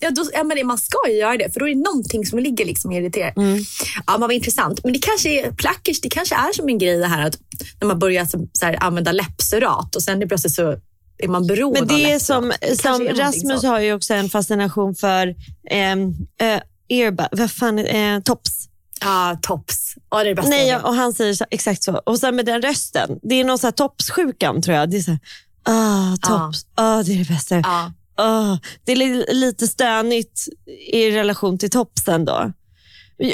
ja, 0.00 0.10
då, 0.10 0.24
ja, 0.32 0.44
men 0.44 0.66
man 0.66 0.78
ska 0.78 0.98
ju 1.08 1.14
göra 1.14 1.36
det, 1.36 1.52
för 1.52 1.60
då 1.60 1.68
är 1.68 1.74
det 1.74 1.80
någonting 1.80 2.26
som 2.26 2.38
ligger 2.38 2.64
liksom 2.64 2.90
och 2.90 2.96
irriterar. 2.96 3.32
Mm. 3.36 3.58
Ja, 4.06 4.12
men 4.12 4.20
vad 4.20 4.32
intressant. 4.32 4.84
Men 4.84 4.92
det 4.92 4.98
kanske 4.98 5.28
är 5.28 5.52
plackers, 5.52 6.00
det 6.00 6.10
kanske 6.10 6.34
är 6.34 6.52
som 6.52 6.68
en 6.68 6.78
grej 6.78 6.98
det 6.98 7.06
här 7.06 7.26
att 7.26 7.38
när 7.80 7.88
man 7.88 7.98
börjar 7.98 8.24
så, 8.24 8.48
så 8.52 8.66
här, 8.66 8.78
använda 8.80 9.12
läppserat 9.12 9.96
och 9.96 10.02
sen 10.02 10.22
är 10.22 10.26
plötsligt 10.26 10.54
så 10.54 10.76
är 11.18 11.28
man 11.28 11.46
beroende 11.46 11.80
Men 11.80 11.88
det 11.88 12.12
är 12.12 12.18
som, 12.18 12.52
Det 12.60 12.76
som 12.76 13.06
är 13.06 13.14
Rasmus 13.14 13.62
har 13.62 13.80
ju 13.80 13.94
också 13.94 14.14
en 14.14 14.28
fascination 14.28 14.94
för 14.94 15.34
ehm, 15.70 16.14
eh, 16.40 16.60
earbud, 16.88 17.26
vad 17.32 17.50
fan, 17.50 17.78
eh, 17.78 18.20
tops. 18.20 18.63
Ja, 19.04 19.38
tops. 19.42 19.94
Ja, 20.10 20.16
det 20.16 20.22
är 20.22 20.28
det 20.28 20.34
bästa 20.34 20.50
Nej, 20.50 20.76
och 20.76 20.94
han 20.94 21.14
säger 21.14 21.34
så, 21.34 21.44
exakt 21.50 21.82
så. 21.82 21.92
Och 22.06 22.18
sen 22.18 22.36
med 22.36 22.46
den 22.46 22.62
rösten, 22.62 23.18
det 23.22 23.34
är 23.34 23.44
någon 23.44 23.58
så 23.58 23.66
här 23.66 23.72
topssjukan 23.72 24.62
tror 24.62 24.76
jag. 24.76 24.90
Det 24.90 24.96
är 24.96 25.00
så 25.00 25.10
här, 25.10 25.20
ah, 25.62 26.16
tops, 26.16 26.66
ah, 26.74 27.02
det 27.02 27.12
är 27.12 27.18
det 27.18 27.28
bästa. 27.28 27.56
Ja. 27.56 27.92
Ah, 28.16 28.58
det 28.84 28.92
är 28.92 28.96
li, 28.96 29.24
lite 29.28 29.66
stönigt 29.66 30.48
i 30.92 31.10
relation 31.10 31.58
till 31.58 31.70
topsen 31.70 32.24
då. 32.24 32.52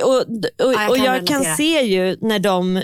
Och, 0.05 0.17
och, 0.67 0.73
jag 0.75 0.91
och 0.91 0.97
kan 0.97 1.05
jag 1.05 1.27
kan 1.27 1.57
se 1.57 1.83
ju 1.83 2.17
när 2.21 2.39
de, 2.39 2.83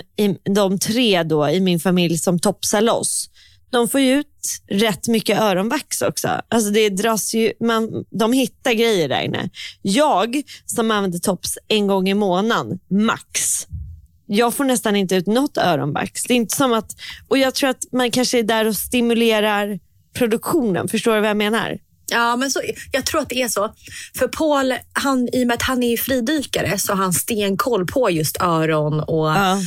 de 0.55 0.79
tre 0.79 1.23
då 1.23 1.49
i 1.49 1.59
min 1.59 1.79
familj 1.79 2.17
som 2.17 2.39
topsar 2.39 2.81
loss, 2.81 3.29
de 3.69 3.89
får 3.89 3.99
ju 4.01 4.19
ut 4.19 4.61
rätt 4.69 5.07
mycket 5.07 5.39
öronvax 5.39 6.01
också. 6.01 6.41
Alltså 6.49 6.71
det 6.71 6.89
dras 6.89 7.33
ju, 7.33 7.53
man, 7.59 8.05
de 8.09 8.33
hittar 8.33 8.73
grejer 8.73 9.09
där 9.09 9.21
inne. 9.21 9.49
Jag 9.81 10.41
som 10.65 10.91
använder 10.91 11.19
tops 11.19 11.57
en 11.67 11.87
gång 11.87 12.09
i 12.09 12.13
månaden, 12.13 12.79
max. 12.89 13.67
Jag 14.25 14.53
får 14.53 14.63
nästan 14.63 14.95
inte 14.95 15.15
ut 15.15 15.27
något 15.27 15.57
öronvax. 15.57 16.23
Det 16.23 16.33
är 16.33 16.35
inte 16.35 16.55
som 16.55 16.73
att, 16.73 16.95
och 17.27 17.37
jag 17.37 17.55
tror 17.55 17.69
att 17.69 17.85
man 17.91 18.11
kanske 18.11 18.39
är 18.39 18.43
där 18.43 18.67
och 18.67 18.75
stimulerar 18.75 19.79
produktionen. 20.13 20.87
Förstår 20.87 21.15
du 21.15 21.21
vad 21.21 21.29
jag 21.29 21.37
menar? 21.37 21.79
Ja, 22.11 22.35
men 22.35 22.51
så, 22.51 22.61
jag 22.91 23.05
tror 23.05 23.21
att 23.21 23.29
det 23.29 23.41
är 23.41 23.47
så. 23.47 23.73
För 24.17 24.27
Paul, 24.27 24.73
han, 24.93 25.29
i 25.33 25.43
och 25.43 25.47
med 25.47 25.53
att 25.53 25.61
han 25.61 25.83
är 25.83 25.97
fridykare 25.97 26.77
så 26.77 26.93
har 26.93 27.03
han 27.03 27.13
stenkoll 27.13 27.87
på 27.87 28.09
just 28.09 28.41
öron. 28.41 28.99
Och, 28.99 29.27
Ja. 29.27 29.59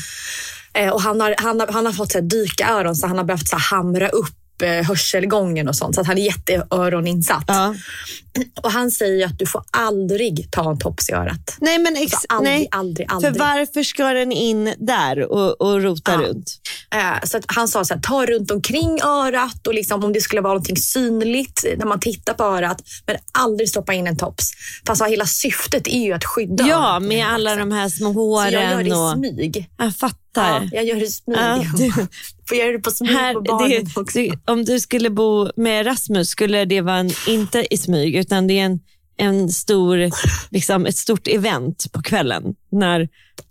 Eh, 0.74 0.88
och 0.88 1.00
han, 1.02 1.20
har, 1.20 1.34
han, 1.38 1.60
har, 1.60 1.66
han 1.66 1.86
har 1.86 1.92
fått 1.92 2.12
så 2.12 2.18
här, 2.18 2.22
dyka-öron 2.26 2.96
så 2.96 3.06
han 3.06 3.18
har 3.18 3.24
behövt 3.24 3.48
så 3.48 3.56
här, 3.56 3.62
hamra 3.76 4.08
upp 4.08 4.62
eh, 4.62 4.84
hörselgången 4.86 5.68
och 5.68 5.76
sånt. 5.76 5.94
Så 5.94 6.00
att 6.00 6.06
han 6.06 6.18
är 6.18 6.22
jätteöroninsatt. 6.22 7.44
Ja. 7.46 7.74
Och 8.62 8.72
han 8.72 8.90
säger 8.90 9.26
att 9.26 9.38
du 9.38 9.46
får 9.46 9.62
aldrig 9.70 10.48
ta 10.50 10.70
en 10.70 10.78
tops 10.78 11.08
i 11.08 11.12
örat. 11.12 11.56
Nej, 11.60 11.78
men 11.78 11.96
ex- 11.96 12.12
Alltså, 12.14 12.26
aldrig, 12.28 12.54
nej. 12.54 12.68
aldrig, 12.70 13.08
För 13.10 13.14
aldrig. 13.16 13.36
varför 13.38 13.82
ska 13.82 14.04
den 14.12 14.32
in 14.32 14.74
där 14.78 15.32
och, 15.32 15.60
och 15.60 15.82
rota 15.82 16.12
Ja. 16.12 16.18
runt? 16.28 16.50
Eh, 16.94 17.24
Så 17.24 17.40
han 17.46 17.68
sa 17.68 17.84
så 17.84 17.94
här, 17.94 18.00
ta 18.00 18.26
runt 18.26 18.50
omkring 18.50 19.00
örat 19.02 19.66
och 19.66 19.74
liksom, 19.74 20.04
om 20.04 20.12
det 20.12 20.20
skulle 20.20 20.40
vara 20.40 20.52
någonting 20.52 20.76
synligt 20.76 21.64
när 21.78 21.86
man 21.86 22.00
tittar 22.00 22.34
på 22.34 22.44
örat. 22.44 22.82
Men 23.06 23.16
aldrig 23.32 23.68
stoppa 23.68 23.92
in 23.94 24.06
en 24.06 24.16
tops. 24.16 24.50
Fast 24.86 25.02
hela 25.06 25.26
syftet 25.26 25.86
är 25.86 26.04
ju 26.04 26.12
att 26.12 26.24
skydda 26.24 26.66
Ja, 26.68 27.00
med 27.00 27.26
alla 27.26 27.56
de 27.56 27.72
här 27.72 27.88
små 27.88 28.38
Så 28.38 28.44
jag 28.44 28.52
gör 28.52 28.72
håren. 28.72 28.84
det 28.84 28.90
i 28.90 28.92
och... 28.92 29.12
smyg. 29.16 29.70
Jag 29.78 29.96
Ja, 30.34 30.68
jag 30.72 30.84
gör 30.84 31.00
det 31.00 31.06
smyg. 31.06 31.36
Ja, 31.38 31.64
Får 32.48 32.56
göra 32.56 32.72
det 32.72 32.78
på 32.78 32.90
smyg 32.90 33.10
Här, 33.10 33.34
på 33.34 33.40
barnen 33.40 33.84
det, 33.84 34.00
också. 34.00 34.18
det, 34.18 34.32
om 34.46 34.64
du 34.64 34.80
skulle 34.80 35.10
bo 35.10 35.50
med 35.56 35.86
Rasmus 35.86 36.28
skulle 36.28 36.64
det 36.64 36.80
vara 36.80 36.96
en, 36.96 37.10
inte 37.28 37.66
i 37.74 37.76
smyg 37.76 38.16
utan 38.16 38.46
det 38.46 38.58
är 38.58 38.64
en, 38.64 38.80
en 39.16 39.48
stor, 39.48 40.10
liksom, 40.50 40.86
ett 40.86 40.96
stort 40.96 41.28
event 41.28 41.92
på 41.92 42.02
kvällen. 42.02 42.54
När, 42.72 43.08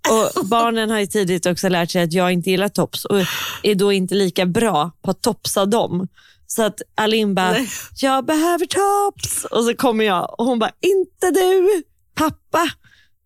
och 0.10 0.46
barnen 0.46 0.90
har 0.90 1.00
ju 1.00 1.06
tidigt 1.06 1.46
också 1.46 1.70
lärt 1.70 1.92
sig 1.92 2.04
att 2.04 2.14
jag 2.14 2.32
inte 2.32 2.50
gillar 2.50 2.70
tops 2.70 3.06
och 3.06 3.20
är 3.64 3.76
då 3.76 3.92
inte 3.92 4.16
lika 4.16 4.46
bra 4.46 4.92
på 5.02 5.12
att 5.12 5.22
topsa 5.22 5.66
dem. 5.66 6.08
Så 6.48 6.64
att 6.64 6.82
Alin 6.96 7.36
bara, 7.36 7.56
jag 8.02 8.26
behöver 8.26 8.66
tops. 8.66 9.46
Och 9.46 9.64
så 9.64 9.74
kommer 9.74 10.06
jag 10.06 10.40
och 10.40 10.46
hon 10.46 10.60
bara, 10.60 10.72
inte 10.82 11.32
du, 11.32 11.84
pappa. 12.16 12.70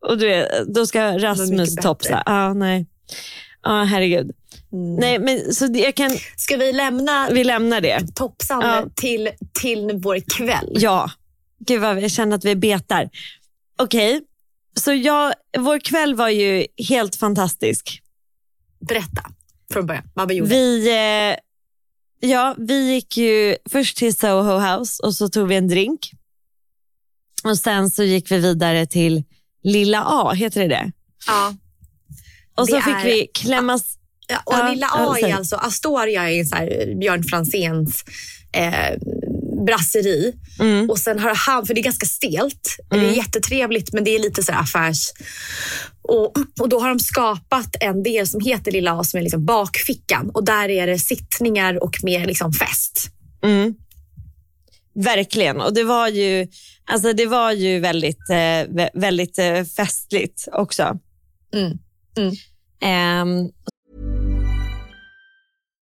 Och 0.08 0.18
du 0.18 0.48
då 0.68 0.86
ska 0.86 1.18
Rasmus 1.18 1.76
topsa. 1.76 2.24
Ja, 2.26 2.54
nej. 2.54 2.88
Ja, 3.63 3.84
herregud. 3.84 4.32
Mm. 4.74 4.96
Nej, 4.96 5.20
men 5.20 5.54
så 5.54 5.68
jag 5.74 5.96
kan, 5.96 6.12
Ska 6.38 6.58
vi 6.58 6.74
lämna 6.74 7.30
vi 7.32 7.44
lämnar 7.44 7.82
det. 7.82 8.16
topsande 8.16 8.68
Ja. 8.68 8.86
till, 8.96 9.30
till 9.62 9.92
vår 10.04 10.20
kväll? 10.38 10.70
Ja, 10.76 11.12
gud 11.60 11.82
vad 11.82 12.02
jag 12.04 12.12
känner 12.12 12.36
att 12.38 12.46
vi 12.46 12.56
betar. 12.56 13.10
Okej, 13.78 14.22
så 14.80 14.94
jag, 14.94 15.34
vår 15.58 15.80
kväll 15.80 16.16
var 16.16 16.30
ju 16.30 16.66
helt 16.89 17.16
fantastisk. 17.16 18.02
Berätta 18.88 19.26
från 19.74 19.86
början 19.86 20.04
vad 20.13 20.28
vi 20.28 20.36
gjorde. 20.36 20.50
Vi, 20.50 20.89
eh, 20.89 21.36
ja, 22.30 22.56
vi 22.58 22.94
gick 22.94 23.18
ju 23.18 23.56
först 23.70 23.98
till 23.98 24.16
Soho 24.16 24.60
House 24.60 25.04
och 25.04 25.16
så 25.16 25.30
tog 25.30 25.48
vi 25.48 25.56
en 25.56 25.68
drink. 25.68 26.12
Och 27.44 27.58
Sen 27.58 27.89
så 27.89 28.04
gick 28.04 28.32
vi 28.32 28.38
vidare 28.38 28.86
till 28.86 29.24
Lilla 29.63 30.04
A, 30.06 30.32
heter 30.34 30.62
det 30.62 30.68
det? 30.68 30.92
ja. 31.28 31.54
Och 32.56 32.68
så 32.70 32.76
Det 32.76 32.82
fick 32.82 32.94
är- 32.94 33.06
vi 33.06 33.28
klämmas... 33.34 33.98
Ja, 34.28 34.42
och 34.46 34.54
Ja, 34.54 34.70
Lilla 34.70 34.88
A 34.88 35.18
är 35.22 35.34
alltså, 35.34 35.56
Astoria 35.56 36.32
är 36.32 36.44
så 36.44 36.56
här, 36.56 36.96
Björn 37.00 37.24
Franzéns 37.24 38.04
eh, 38.54 38.98
brasseri. 39.66 40.34
Mm. 40.60 40.89
Och 40.89 41.00
sen 41.00 41.20
har 41.20 41.36
han, 41.36 41.66
för 41.66 41.74
det 41.74 41.82
är 41.82 41.84
ganska 41.84 42.06
stelt, 42.06 42.76
det 42.89 42.96
är 42.98 43.12
jättetrevligt 43.16 43.94
men 43.94 44.04
det 44.04 44.16
är 44.16 44.20
lite 44.20 44.44
så 44.44 44.52
affärs... 44.54 45.12
Och, 46.02 46.38
och 46.60 46.70
då 46.70 46.80
har 46.80 46.89
de 46.89 47.00
skapat 47.00 47.76
en 47.80 48.04
del 48.04 48.28
som 48.28 48.39
heter 48.42 48.72
Lilla 48.72 49.00
A 49.00 49.04
som 49.04 49.18
är 49.20 49.24
liksom 49.24 49.46
bakfickan 49.46 50.30
och 50.34 50.46
där 50.46 50.70
är 50.70 50.88
det 50.88 51.00
sittningar 51.00 51.84
och 51.84 51.98
mer 52.04 52.26
liksom 52.26 52.54
fest. 52.54 53.08
Mm. 53.44 53.74
Verkligen, 54.96 55.62
och 55.62 55.74
det 55.74 55.84
var 55.84 56.08
ju, 56.08 56.48
alltså 56.86 57.13
det 57.13 57.26
var 57.26 57.52
ju 57.52 57.80
väldigt, 57.80 58.30
eh, 58.30 58.36
vä- 58.36 58.89
väldigt 58.94 59.39
eh, 59.39 59.63
festligt 59.63 60.48
också. 60.52 60.98
Mm. 61.56 61.78
Mm. 62.15 63.54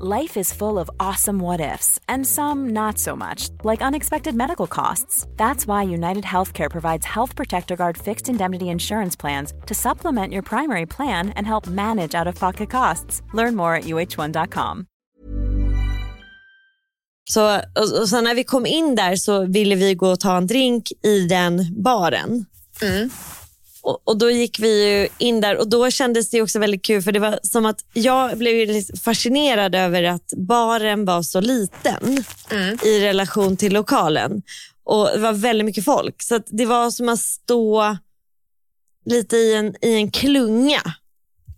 Life 0.00 0.36
is 0.36 0.52
full 0.52 0.80
of 0.80 0.90
awesome 0.98 1.38
what 1.38 1.60
ifs, 1.60 2.00
and 2.08 2.26
some 2.26 2.70
not 2.70 2.98
so 2.98 3.14
much, 3.14 3.48
like 3.62 3.80
unexpected 3.80 4.34
medical 4.34 4.66
costs. 4.66 5.24
That's 5.36 5.68
why 5.68 5.84
United 5.84 6.24
Healthcare 6.24 6.68
provides 6.68 7.06
Health 7.06 7.36
Protector 7.36 7.76
Guard 7.76 7.96
fixed 7.96 8.28
indemnity 8.28 8.70
insurance 8.70 9.14
plans 9.14 9.52
to 9.66 9.74
supplement 9.74 10.32
your 10.32 10.42
primary 10.42 10.86
plan 10.86 11.28
and 11.36 11.46
help 11.46 11.68
manage 11.68 12.16
out 12.16 12.26
of 12.26 12.34
pocket 12.34 12.70
costs. 12.70 13.22
Learn 13.34 13.54
more 13.54 13.76
at 13.76 13.84
uh1.com. 13.84 14.86
så, 17.30 17.56
och, 17.56 18.00
och 18.00 18.08
sen 18.08 18.24
när 18.24 18.34
vi 18.34 18.44
kom 18.44 18.66
in 18.66 18.94
där 18.94 19.16
så 19.16 19.46
ville 19.46 19.74
vi 19.74 19.94
gå 19.94 20.08
och 20.08 20.20
ta 20.20 20.36
en 20.36 20.46
drink 20.46 20.92
i 21.02 21.26
den 21.26 21.82
baren. 21.82 22.46
Mm. 22.82 23.10
Och, 23.84 24.02
och 24.04 24.18
Då 24.18 24.30
gick 24.30 24.58
vi 24.58 24.84
ju 24.88 25.08
in 25.18 25.40
där 25.40 25.56
och 25.56 25.68
då 25.68 25.90
kändes 25.90 26.30
det 26.30 26.42
också 26.42 26.58
väldigt 26.58 26.84
kul 26.84 27.02
för 27.02 27.12
det 27.12 27.18
var 27.18 27.38
som 27.42 27.66
att 27.66 27.84
jag 27.92 28.38
blev 28.38 28.82
fascinerad 29.04 29.74
över 29.74 30.02
att 30.02 30.32
baren 30.36 31.04
var 31.04 31.22
så 31.22 31.40
liten 31.40 32.24
i 32.84 33.00
relation 33.00 33.56
till 33.56 33.72
lokalen. 33.72 34.42
Och 34.84 35.08
Det 35.12 35.18
var 35.18 35.32
väldigt 35.32 35.64
mycket 35.64 35.84
folk. 35.84 36.22
Så 36.22 36.40
det 36.46 36.66
var 36.66 36.90
som 36.90 37.08
att 37.08 37.20
stå 37.20 37.96
lite 39.06 39.36
i 39.36 39.54
en, 39.54 39.74
i 39.84 39.94
en 39.94 40.10
klunga 40.10 40.80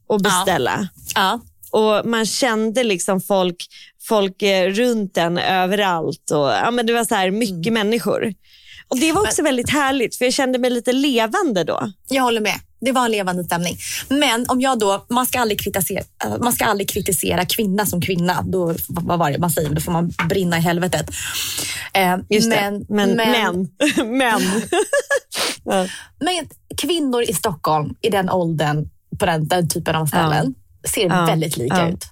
och 0.07 0.21
beställa. 0.21 0.89
Ja. 1.15 1.41
Och 1.71 2.07
Man 2.07 2.27
kände 2.27 2.85
liksom 2.85 3.21
folk, 3.21 3.67
folk 4.03 4.43
eh, 4.43 4.71
runt 4.71 5.17
en 5.17 5.39
överallt. 5.39 6.31
Och, 6.31 6.49
ja, 6.49 6.71
men 6.71 6.87
det 6.87 6.93
var 6.93 7.05
så 7.05 7.15
här 7.15 7.31
mycket 7.31 7.73
människor. 7.73 8.35
Och 8.89 8.99
Det 8.99 9.13
var 9.13 9.23
också 9.23 9.43
väldigt 9.43 9.71
härligt 9.71 10.17
för 10.17 10.25
jag 10.25 10.35
kände 10.35 10.59
mig 10.59 10.71
lite 10.71 10.93
levande 10.93 11.65
då. 11.65 11.93
Jag 12.09 12.23
håller 12.23 12.41
med. 12.41 12.55
Det 12.81 12.93
var 12.93 13.05
en 13.05 13.11
levande 13.11 13.45
stämning. 13.45 13.77
Men 14.09 14.47
om 14.49 14.61
jag 14.61 14.79
då, 14.79 15.07
man 15.09 15.27
ska 15.27 15.41
aldrig 15.41 15.61
kritisera, 15.61 16.03
eh, 16.25 16.39
man 16.41 16.53
ska 16.53 16.65
aldrig 16.65 16.89
kritisera 16.89 17.45
kvinna 17.45 17.87
som 17.87 18.01
kvinna. 18.03 18.43
Då, 18.43 18.75
vad 18.89 19.19
var 19.19 19.31
det 19.31 19.39
man 19.39 19.51
säger? 19.51 19.71
Då 19.71 19.81
får 19.81 19.93
man 19.93 20.13
brinna 20.29 20.59
i 20.59 20.61
helvetet. 20.61 21.11
Eh, 21.95 22.17
Just 22.31 22.49
men, 22.49 22.79
det. 22.79 22.87
Men, 22.89 23.11
men, 23.17 23.69
men. 24.19 24.43
ja. 25.65 25.87
men 26.21 26.49
kvinnor 26.77 27.23
i 27.23 27.35
Stockholm 27.35 27.95
i 28.03 28.11
den 28.11 28.31
åldern, 28.31 28.89
på 29.19 29.27
den, 29.27 29.49
den 29.49 29.69
typen 29.69 29.97
av 29.97 30.07
ställen, 30.07 30.55
ser 30.95 31.07
Ja. 31.07 31.27
väldigt 31.27 31.57
lika 31.57 31.77
Ja. 31.77 31.89
ut. 31.89 32.05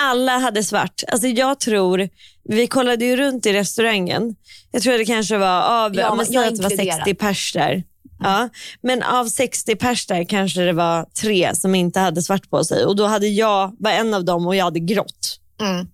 Alla 0.00 0.38
hade 0.38 0.64
svart. 0.64 1.02
Alltså 1.08 1.26
jag 1.26 1.60
tror, 1.60 2.08
vi 2.44 2.66
kollade 2.66 3.04
ju 3.04 3.16
runt 3.16 3.46
i 3.46 3.52
restaurangen. 3.52 4.36
Jag 4.70 4.82
tror 4.82 4.98
det 4.98 5.04
kanske 5.04 5.38
var 5.38 5.62
av, 5.62 5.94
Ja, 5.94 6.14
men 6.14 6.26
jag 6.32 6.46
att 6.46 6.56
det 6.56 6.62
var 6.62 6.70
inkluderar. 6.70 6.96
60 6.96 7.14
pers 7.14 7.52
där. 7.52 7.84
Ja, 8.20 8.48
men 8.80 9.02
av 9.02 9.26
60 9.26 9.76
pers 9.76 10.06
där 10.06 10.24
kanske 10.24 10.60
det 10.60 10.72
var 10.72 11.04
tre 11.04 11.54
som 11.54 11.74
inte 11.74 12.00
hade 12.00 12.22
svart 12.22 12.50
på 12.50 12.64
sig. 12.64 12.84
Och 12.84 12.96
då 12.96 13.06
hade 13.06 13.28
jag, 13.28 13.76
var 13.78 13.90
en 13.90 14.14
av 14.14 14.24
dem 14.24 14.46
och 14.46 14.56
jag 14.56 14.64
hade 14.64 14.80
grått. 14.80 15.40
Mm. 15.60 15.76
Men 15.76 15.86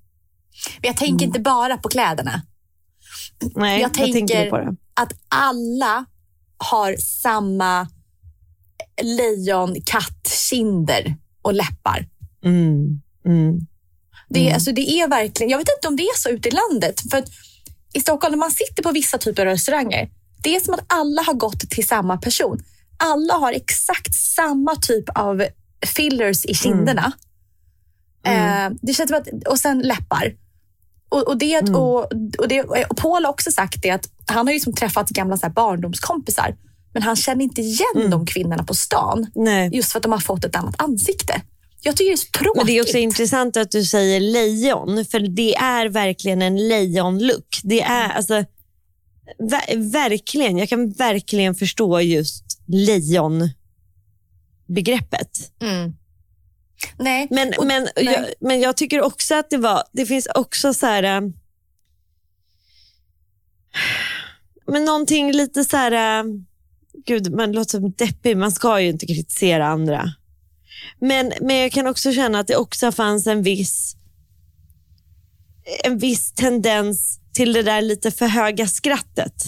jag 0.82 0.96
tänker 0.96 1.26
inte 1.26 1.40
bara 1.40 1.76
på 1.76 1.88
kläderna. 1.88 2.42
Nej, 3.54 3.80
jag 3.80 3.94
tänker 3.94 4.12
tänker 4.12 4.50
på 4.50 4.58
det? 4.58 4.76
att 4.94 5.12
alla 5.28 6.04
har 6.56 6.96
samma 6.96 7.88
lejon, 9.02 9.76
kattkinder 9.86 11.16
och 11.42 11.54
läppar. 11.54 12.08
Mm, 12.44 13.02
mm. 13.26 13.66
Det, 14.28 14.40
Mm. 14.40 14.54
alltså, 14.54 14.72
det 14.72 14.90
är 14.90 15.08
verkligen, 15.08 15.50
jag 15.50 15.58
vet 15.58 15.68
inte 15.78 15.88
om 15.88 15.96
det 15.96 16.02
är 16.02 16.18
så 16.18 16.28
ute 16.28 16.48
i 16.48 16.52
landet. 16.52 17.00
För 17.10 17.24
I 17.92 18.00
Stockholm, 18.00 18.32
när 18.32 18.38
man 18.38 18.50
sitter 18.50 18.82
på 18.82 18.90
vissa 18.92 19.18
typer 19.18 19.46
av 19.46 19.52
restauranger, 19.52 20.08
det 20.42 20.56
är 20.56 20.60
som 20.60 20.74
att 20.74 20.84
alla 20.86 21.22
har 21.22 21.34
gått 21.34 21.70
till 21.70 21.86
samma 21.86 22.16
person. 22.18 22.62
Alla 22.96 23.34
har 23.34 23.52
exakt 23.52 24.14
samma 24.14 24.76
typ 24.76 25.04
av 25.18 25.44
fillers 25.86 26.44
i 26.44 26.54
kinderna. 26.54 27.12
Mm. 28.26 28.72
Eh, 28.72 28.78
det 28.82 28.94
känns 28.94 29.10
som 29.10 29.18
att, 29.18 29.46
och 29.48 29.58
sen 29.58 29.78
läppar. 29.80 30.34
Och, 31.08 31.28
och, 31.28 31.36
det, 31.38 31.54
Mm. 31.54 31.74
och, 31.74 32.12
och, 32.38 32.48
det, 32.48 32.62
och 32.62 32.96
Paul 32.96 33.24
har 33.24 33.30
också 33.32 33.50
sagt 33.52 33.82
det 33.82 33.90
att 33.90 34.08
han 34.26 34.46
har 34.46 34.54
ju 34.54 34.60
som 34.60 34.72
träffat 34.72 35.08
gamla 35.10 35.36
så 35.36 35.46
här 35.46 35.52
barndomskompisar, 35.52 36.56
men 36.92 37.02
han 37.02 37.16
känner 37.16 37.44
inte 37.44 37.60
igen 37.60 37.86
Mm. 37.96 38.10
de 38.10 38.26
kvinnorna 38.26 38.64
på 38.64 38.74
stan. 38.74 39.26
Nej. 39.34 39.70
Just 39.76 39.92
för 39.92 39.98
att 39.98 40.02
de 40.02 40.12
har 40.12 40.18
fått 40.18 40.44
ett 40.44 40.56
annat 40.56 40.74
ansikte. 40.82 41.42
Jag 41.84 41.96
tycker 41.96 42.10
det 42.10 42.14
är 42.14 42.16
så 42.16 42.30
tråkigt. 42.30 42.56
Men 42.56 42.66
det 42.66 42.78
är 42.78 42.82
också 42.82 42.98
intressant 42.98 43.56
att 43.56 43.70
du 43.70 43.84
säger 43.84 44.20
lejon, 44.20 45.04
för 45.04 45.20
det 45.20 45.54
är 45.54 45.88
verkligen 45.88 46.42
en 46.42 46.68
lejonlook. 46.68 47.60
Det 47.64 47.80
är 47.82 48.08
alltså, 48.08 48.34
ver- 49.38 49.92
verkligen, 49.92 50.58
jag 50.58 50.68
kan 50.68 50.90
verkligen 50.92 51.54
förstå 51.54 52.00
just 52.00 52.44
lejonbegreppet. 52.66 55.50
Mm. 55.62 55.94
Nej. 56.98 57.26
Men, 57.30 57.52
och- 57.58 57.66
men, 57.66 57.88
nej. 57.96 58.04
jag, 58.04 58.24
men 58.40 58.60
jag 58.60 58.76
tycker 58.76 59.00
också 59.00 59.34
att 59.34 59.50
det 59.50 59.56
var, 59.56 59.82
det 59.92 60.06
finns 60.06 60.26
också 60.34 60.74
så 60.74 60.86
här, 60.86 61.02
äh, 61.02 61.20
men 64.66 64.84
någonting 64.84 65.32
lite 65.32 65.64
så 65.64 65.76
här, 65.76 66.20
äh, 66.20 66.24
gud 67.06 67.32
man 67.32 67.52
låter 67.52 67.70
som 67.70 67.92
deppig, 67.92 68.36
man 68.36 68.52
ska 68.52 68.80
ju 68.80 68.88
inte 68.88 69.06
kritisera 69.06 69.66
andra. 69.66 70.14
Men, 71.00 71.32
men 71.40 71.56
jag 71.56 71.72
kan 71.72 71.86
också 71.86 72.12
känna 72.12 72.38
att 72.38 72.46
det 72.46 72.56
också 72.56 72.92
fanns 72.92 73.26
en 73.26 73.42
viss, 73.42 73.96
en 75.84 75.98
viss 75.98 76.32
tendens 76.32 77.20
till 77.34 77.52
det 77.52 77.62
där 77.62 77.82
lite 77.82 78.10
för 78.10 78.26
höga 78.26 78.66
skrattet. 78.66 79.44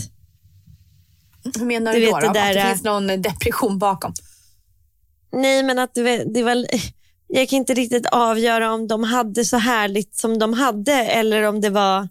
Hur 1.59 1.65
menar 1.67 1.93
Du 1.93 2.01
du, 2.01 2.07
vet 2.07 2.15
då? 2.15 2.27
då? 2.27 2.33
där, 2.33 2.49
att 2.51 2.55
det 2.55 2.69
finns 2.69 2.85
någon 2.85 3.07
depression 3.23 3.79
bakom? 3.79 4.13
Nej, 5.33 5.63
men 5.63 5.79
att 5.79 5.95
det, 5.95 6.25
det 6.35 6.43
var... 6.43 6.67
Jag 7.29 7.49
kan 7.49 7.57
inte 7.57 7.75
riktigt 7.75 8.07
avgöra 8.07 8.73
om 8.73 8.89
de 8.89 9.05
hade 9.05 9.45
så 9.45 9.57
härligt 9.57 10.17
som 10.17 10.39
de 10.39 10.53
hade 10.53 10.93
eller 10.93 11.43
om 11.43 11.61
det 11.61 11.71
var 11.71 12.09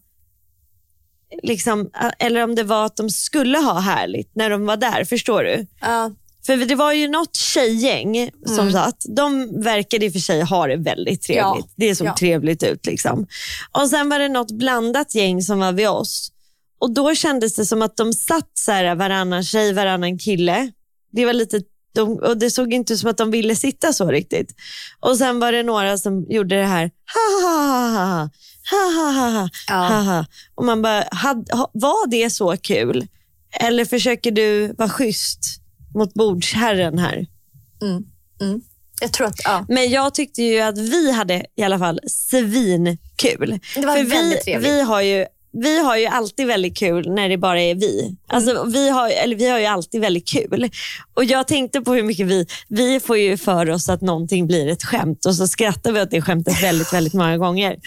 liksom, 1.44 1.90
eller 2.20 2.44
om 2.44 2.56
det 2.56 2.64
var 2.64 2.86
att 2.86 2.96
de 2.96 3.10
skulle 3.10 3.58
ha 3.58 3.80
härligt 3.80 4.36
när 4.36 4.50
de 4.50 4.66
var 4.66 4.78
där. 4.78 5.06
Förstår 5.06 5.44
du? 5.44 5.68
Ja. 5.82 6.12
För 6.46 6.58
det 6.58 6.76
var 6.76 6.94
ju 6.94 7.08
något 7.08 7.36
tjejgäng 7.36 8.30
som 8.46 8.72
satt. 8.72 9.06
De 9.16 9.62
verkade 9.64 10.06
i 10.06 10.10
och 10.10 10.14
för 10.14 10.20
sig 10.20 10.42
ha 10.42 10.68
det 10.68 10.76
väldigt 10.78 11.22
trevligt. 11.22 11.66
Ja. 11.66 11.74
Det 11.76 11.96
såg 11.96 12.08
Ja. 12.08 12.16
trevligt 12.20 12.64
ut. 12.64 12.86
Liksom. 12.86 13.28
Och 13.72 13.90
Sen 13.90 14.10
var 14.10 14.20
det 14.20 14.28
något 14.30 14.52
blandat 14.52 15.16
gäng 15.16 15.42
som 15.42 15.60
var 15.60 15.72
vid 15.72 15.90
oss. 15.90 16.32
Och 16.80 16.94
Då 16.94 17.16
kändes 17.16 17.56
det 17.56 17.66
som 17.66 17.82
att 17.82 17.98
de 17.98 18.14
satt 18.14 18.50
så 18.54 18.72
här, 18.72 18.96
varannan 18.96 19.44
tjej, 19.44 19.74
varannan 19.74 20.18
kille. 20.20 20.72
Det 21.12 21.26
var 21.26 21.34
lite 21.34 21.62
de, 21.96 22.18
och 22.20 22.38
det 22.38 22.52
såg 22.52 22.74
inte 22.74 22.94
ut 22.94 23.00
som 23.00 23.10
att 23.10 23.18
de 23.18 23.32
ville 23.32 23.56
sitta 23.56 23.94
så 23.94 24.12
riktigt. 24.12 24.56
Och 25.00 25.18
Sen 25.18 25.40
var 25.40 25.52
det 25.52 25.64
några 25.64 25.98
som 25.98 26.26
gjorde 26.30 26.56
det 26.58 26.66
här. 26.66 26.92
Ha, 27.14 27.48
ha, 27.50 27.60
ha, 28.00 28.30
ha, 28.72 29.12
ha, 29.12 29.12
ha, 29.12 29.50
ha, 29.70 29.88
ha, 29.88 30.02
ha. 30.02 30.26
Och 30.56 30.66
man 30.66 30.82
bara, 30.82 31.04
had, 31.12 31.50
ha, 31.52 31.72
var 31.74 32.08
det 32.08 32.30
så 32.30 32.58
kul? 32.58 33.08
Eller 33.60 33.86
försöker 33.86 34.32
du 34.32 34.74
vara 34.78 34.90
schysst 34.90 35.40
mot 35.96 36.14
bordsherren 36.14 36.98
här? 37.00 37.26
Jag 39.02 39.12
tror 39.14 39.28
att, 39.28 39.42
ja. 39.44 39.66
Men 39.70 39.90
jag 39.90 40.14
tyckte 40.14 40.44
ju 40.44 40.60
att 40.62 40.78
vi 40.78 41.12
hade 41.12 41.46
i 41.56 41.64
alla 41.64 41.80
fall 41.80 42.00
svinkul. 42.08 43.60
Det 43.76 43.86
var 43.86 43.96
För 43.96 44.04
väldigt 44.04 44.40
vi, 44.40 44.44
trevligt. 44.44 44.72
vi 44.72 44.82
har 44.82 45.02
ju 45.02 45.26
vi 45.58 45.84
har 45.84 45.98
ju 45.98 46.06
alltid 46.06 46.48
väldigt 46.48 46.78
kul 46.78 47.10
när 47.12 47.30
det 47.30 47.38
bara 47.38 47.62
är 47.62 47.76
vi. 47.76 48.16
Alltså, 48.28 48.52
Mm. 48.52 48.72
vi, 48.72 48.90
har, 48.90 49.10
eller 49.10 49.36
vi 49.36 49.50
har 49.50 49.60
ju 49.60 49.66
alltid 49.66 50.02
väldigt 50.02 50.28
kul. 50.28 50.70
Och 51.14 51.24
Jag 51.26 51.48
tänkte 51.48 51.82
på 51.82 51.94
hur 51.94 52.04
mycket 52.04 52.26
vi, 52.28 52.46
vi 52.68 53.00
får 53.00 53.18
ju 53.18 53.38
för 53.38 53.70
oss 53.70 53.90
att 53.90 54.02
någonting 54.02 54.48
blir 54.48 54.68
ett 54.68 54.84
skämt 54.84 55.26
och 55.26 55.36
så 55.36 55.48
skrattar 55.48 55.92
vi 55.92 56.02
åt 56.02 56.12
det 56.12 56.22
skämtet 56.22 56.64
väldigt, 56.64 56.94
väldigt 56.94 57.14
många 57.14 57.38
gånger. 57.38 57.78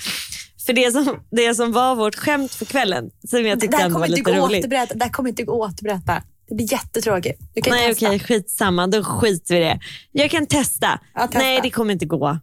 För 0.67 0.73
det 0.73 0.93
som, 0.93 1.21
det 1.31 1.55
som 1.55 1.73
var 1.73 1.95
vårt 1.95 2.15
skämt 2.15 2.53
för 2.55 2.65
kvällen, 2.65 3.11
som 3.29 3.47
jag 3.47 3.57
Det 3.57 3.61
tyckte 3.61 3.77
var 3.77 3.91
kommer 3.91 4.07
inte 4.07 4.19
lite 4.19 4.31
roligt. 4.41 4.59
återberätta. 4.59 4.95
Det 4.95 5.05
här 5.05 5.11
kommer 5.13 5.29
inte 5.29 5.43
gå 5.43 5.65
att 5.65 5.73
återberätta. 5.75 6.23
Det 6.49 6.55
blir 6.55 6.73
jättetråkigt. 6.73 7.41
Du 7.55 7.61
kan 7.63 7.71
Nej 7.75 7.89
testa. 7.89 8.07
okej, 8.07 8.19
skitsamma. 8.19 8.87
Då 8.87 9.05
skiter 9.05 9.55
vi 9.55 9.61
i 9.61 9.65
det. 9.65 9.81
Jag 10.13 10.31
kan 10.31 10.47
testa. 10.47 11.01
Ja, 11.15 11.21
testa. 11.27 11.39
Nej, 11.39 11.61
det 11.63 11.71
kommer 11.71 11.93
inte 11.93 12.07
gå. 12.07 12.39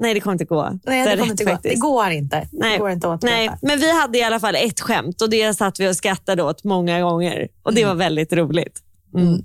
Nej, 0.00 0.14
det 0.14 0.20
kommer 0.20 0.34
inte 0.34 0.44
gå. 0.44 0.62
Nej, 0.86 1.04
det 1.04 1.10
har 1.10 1.16
kommer 1.16 1.30
inte 1.30 1.44
gå. 1.44 1.50
faktiskt. 1.50 1.74
Det 1.74 1.80
går 1.80 2.10
inte. 2.10 2.48
Nej. 2.52 2.72
Det 2.72 2.78
går 2.78 2.90
inte 2.90 3.12
att 3.12 3.22
Nej, 3.22 3.50
men 3.62 3.78
vi 3.78 3.92
hade 4.00 4.18
i 4.18 4.22
alla 4.22 4.40
fall 4.40 4.54
ett 4.54 4.80
skämt 4.80 5.22
och 5.22 5.30
det 5.30 5.54
satt 5.54 5.80
vi 5.80 5.88
och 5.90 5.96
skrattade 5.96 6.42
åt 6.42 6.64
många 6.64 7.00
gånger. 7.00 7.48
Och 7.62 7.74
Det 7.74 7.84
var 7.84 7.94
väldigt 7.94 8.32
roligt. 8.32 8.78
Mm. 9.14 9.42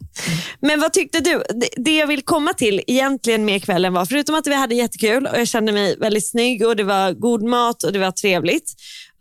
Men 0.60 0.80
vad 0.82 0.94
tyckte 0.94 1.20
du? 1.20 1.44
Det- 1.54 1.70
Det 1.78 1.98
jag 1.98 2.08
vill 2.08 2.22
komma 2.22 2.54
till 2.54 2.82
egentligen 2.88 3.46
med 3.46 3.64
kvällen 3.64 3.94
var, 3.94 4.06
förutom 4.06 4.36
att 4.36 4.48
vi 4.48 4.54
hade 4.56 4.76
jättekul 4.76 5.28
och 5.28 5.40
jag 5.40 5.48
kände 5.48 5.72
mig 5.72 5.98
väldigt 6.00 6.30
snygg 6.30 6.66
och 6.68 6.76
det 6.76 6.84
var 6.84 7.12
god 7.12 7.44
mat 7.44 7.84
och 7.84 7.94
det 7.94 8.00
var 8.00 8.12
trevligt 8.12 8.74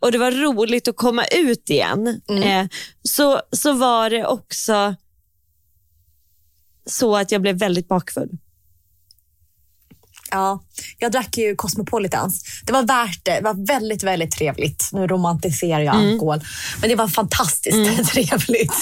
och 0.03 0.12
det 0.12 0.19
var 0.19 0.31
roligt 0.31 0.88
att 0.88 0.97
komma 0.97 1.25
ut 1.25 1.71
igen, 1.71 2.21
eh, 2.45 2.67
så, 3.03 3.41
så 3.53 3.73
var 3.73 4.11
det 4.11 4.27
också 4.27 4.95
så 6.87 7.17
att 7.17 7.33
jag 7.33 7.43
blev 7.43 7.59
väldigt 7.59 7.88
bakfull. 7.88 8.29
Ja, 10.31 10.62
jag 10.99 11.12
drack 11.12 11.38
ju 11.38 11.57
Cosmopolitans. 11.57 12.45
Det 12.67 12.73
var 12.73 12.83
värt 12.83 13.25
det. 13.25 13.35
Det 13.35 13.41
var 13.45 13.67
väldigt, 13.67 14.03
väldigt 14.03 14.31
trevligt. 14.33 14.88
Nu 14.93 15.07
romantiserar 15.07 15.81
jag 15.81 15.95
Mm. 15.95 16.12
alkohol, 16.12 16.41
men 16.81 16.88
det 16.91 16.97
var 16.97 17.09
fantastiskt 17.09 18.11
trevligt. 18.12 18.75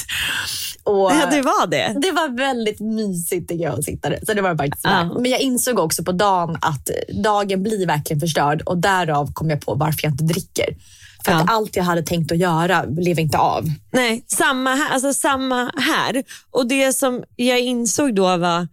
Och, 0.84 1.10
Ja, 1.12 1.28
det 1.30 1.42
var 1.42 1.66
det. 1.66 1.96
det 2.02 2.12
var 2.12 2.36
väldigt 2.36 2.80
mysigt 2.80 3.48
tycker 3.48 3.64
jag 3.64 3.78
att 3.78 3.84
sitta 3.84 4.10
där. 4.10 4.20
Så 4.26 4.34
det 4.34 4.42
var 4.42 4.56
faktiskt 4.56 4.84
Ja. 4.84 5.04
Men 5.20 5.30
jag 5.30 5.40
insåg 5.40 5.78
också 5.78 6.04
på 6.04 6.12
dagen 6.12 6.58
att 6.60 6.90
dagen 7.24 7.62
blir 7.62 7.86
verkligen 7.86 8.20
förstörd 8.20 8.62
och 8.62 8.78
därav 8.78 9.32
kom 9.32 9.50
jag 9.50 9.60
på 9.60 9.74
varför 9.74 9.98
jag 10.02 10.12
inte 10.12 10.24
dricker. 10.24 10.76
För 11.24 11.32
att 11.32 11.44
Ja. 11.46 11.54
allt 11.54 11.76
jag 11.76 11.84
hade 11.84 12.02
tänkt 12.02 12.32
att 12.32 12.38
göra 12.38 12.86
blev 12.86 13.18
inte 13.18 13.38
av. 13.38 13.64
Nej, 13.90 14.24
samma 14.26 14.74
här. 14.74 14.90
Alltså 14.94 15.12
samma 15.12 15.72
här. 15.76 16.22
Och 16.50 16.68
Det 16.68 16.92
som 16.92 17.24
jag 17.36 17.60
insåg 17.60 18.14
då 18.14 18.36
var 18.36 18.68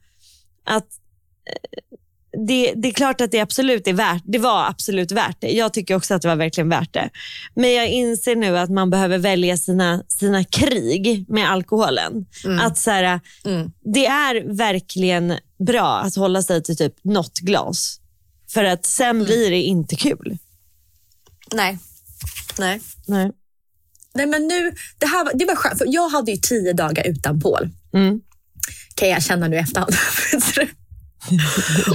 att 0.66 0.88
eh, 1.50 1.88
det, 2.48 2.74
det 2.76 2.88
är 2.88 2.94
klart 2.94 3.22
att 3.22 3.32
det 3.32 3.40
absolut 3.40 3.88
är 3.88 3.94
värt 3.94 4.22
det 4.26 4.38
var 4.40 4.66
absolut 4.70 5.12
värt 5.12 5.38
det. 5.42 5.48
Jag 5.52 5.74
tycker 5.74 5.96
också 5.96 6.14
att 6.14 6.22
det 6.22 6.28
var 6.28 6.36
verkligen 6.36 6.70
värt 6.70 6.94
det. 6.94 7.10
Men 7.56 7.74
jag 7.74 7.88
inser 7.88 8.36
nu 8.36 8.58
att 8.58 8.70
man 8.70 8.90
behöver 8.90 9.18
välja 9.18 9.58
sina, 9.58 10.04
sina 10.08 10.44
krig 10.44 11.26
med 11.30 11.52
alkoholen. 11.52 12.26
Att 12.62 12.78
så 12.78 12.92
här, 12.92 13.20
Det 13.94 14.06
är 14.06 14.58
verkligen 14.58 15.34
bra 15.68 15.98
att 16.00 16.16
hålla 16.16 16.42
sig 16.42 16.64
till 16.64 16.78
typ 16.78 16.94
något 17.04 17.40
glas. 17.40 18.00
För 18.50 18.64
att 18.64 18.86
sen 18.86 19.24
blir 19.24 19.50
det 19.52 19.62
inte 19.62 19.96
kul. 19.96 20.38
Nej. 21.54 21.78
Nej. 22.60 22.82
Nej. 23.06 23.32
Nej 24.14 24.26
men 24.26 24.48
nu, 24.48 24.76
det, 24.98 25.06
här, 25.06 25.32
det 25.34 25.46
var 25.46 25.56
skönt, 25.56 25.78
för 25.78 25.86
jag 25.90 26.10
hade 26.10 26.32
ju 26.32 26.38
tio 26.38 26.74
dagar 26.74 27.08
utan 27.08 27.40
Paul. 27.40 27.70
Mm. 27.94 28.22
Kan 28.96 29.10
jag 29.10 29.24
känna 29.24 29.48
nu 29.48 29.56
i 29.56 29.60
efterhand. 29.60 29.96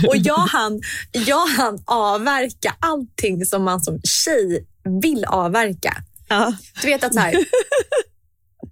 och 0.08 0.16
jag 0.16 0.38
hann, 0.38 0.82
jag 1.12 1.46
hann 1.46 1.82
avverka 1.84 2.76
allting 2.80 3.46
som 3.46 3.64
man 3.64 3.80
som 3.80 4.00
tjej 4.02 4.66
vill 5.02 5.24
avverka. 5.24 6.02
Ja. 6.28 6.54
Du 6.82 6.86
vet 6.88 7.04
att 7.04 7.14
så 7.14 7.20
här, 7.20 7.32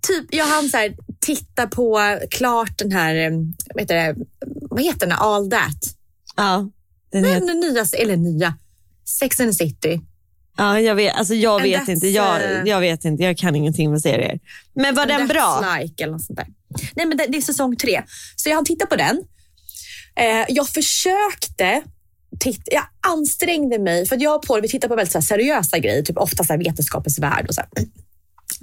typ, 0.03 0.35
jag 0.35 0.47
hann 0.47 0.69
så 0.69 0.77
här, 0.77 0.97
titta 1.21 1.67
på 1.67 2.19
klart 2.31 2.79
den 2.79 2.93
här, 2.93 3.31
vad 3.75 3.81
heter, 3.81 3.95
det, 3.95 4.17
vad 4.71 4.83
heter 4.83 5.07
den, 5.07 5.19
All 5.19 5.51
That? 5.51 5.97
Ja. 6.37 6.71
Den 7.13 7.23
Den, 7.23 7.33
heter, 7.35 7.47
den 7.47 7.61
nya, 7.61 7.85
eller 7.93 8.17
nya, 8.17 8.55
Sex 9.05 9.41
and 9.41 9.53
the 9.53 9.55
City. 9.55 10.01
Ja, 10.57 10.81
jag 10.81 10.95
vet, 10.95 11.15
alltså 11.15 11.35
jag 11.35 11.55
And 11.55 11.63
vet 11.63 11.89
inte. 11.89 12.09
Jag, 12.09 12.43
eh, 12.43 12.63
jag 12.65 12.81
vet 12.81 13.05
inte. 13.05 13.23
Jag 13.25 13.39
kan 13.39 13.57
ingenting 13.57 13.91
med 13.91 14.03
serier. 14.03 14.39
Men 14.75 14.95
var 14.95 15.07
den 15.07 15.29
bra? 15.29 15.77
Like, 15.79 16.05
eller 16.05 16.13
något 16.13 16.25
sånt 16.25 16.39
där. 16.39 16.47
Nej, 16.95 17.07
men 17.07 17.17
det, 17.17 17.27
det 17.29 17.39
är 17.39 17.43
säsong 17.43 17.77
tre. 17.77 18.03
Så 18.37 18.49
jag 18.49 18.57
har 18.57 18.63
tittat 18.63 18.89
på 18.89 18.97
den. 18.97 19.23
Eh, 20.17 20.45
jag 20.49 20.69
försökte 20.69 21.83
titta, 22.41 22.63
jag 22.75 22.85
ansträngde 23.01 23.79
mig, 23.79 24.07
för 24.07 24.23
jag 24.23 24.37
och 24.37 24.47
Paul 24.47 24.61
vi 24.61 24.69
tittar 24.69 24.89
på 24.89 24.97
väldigt 24.97 25.13
så 25.13 25.23
seriösa 25.23 25.79
grejer, 25.79 26.03
typ 26.03 26.19
ofta 26.19 26.45
så 26.45 26.57
vetenskapens 26.57 27.19
värld 27.19 27.47
och 27.49 27.55
så. 27.55 27.61
Här. 27.61 27.87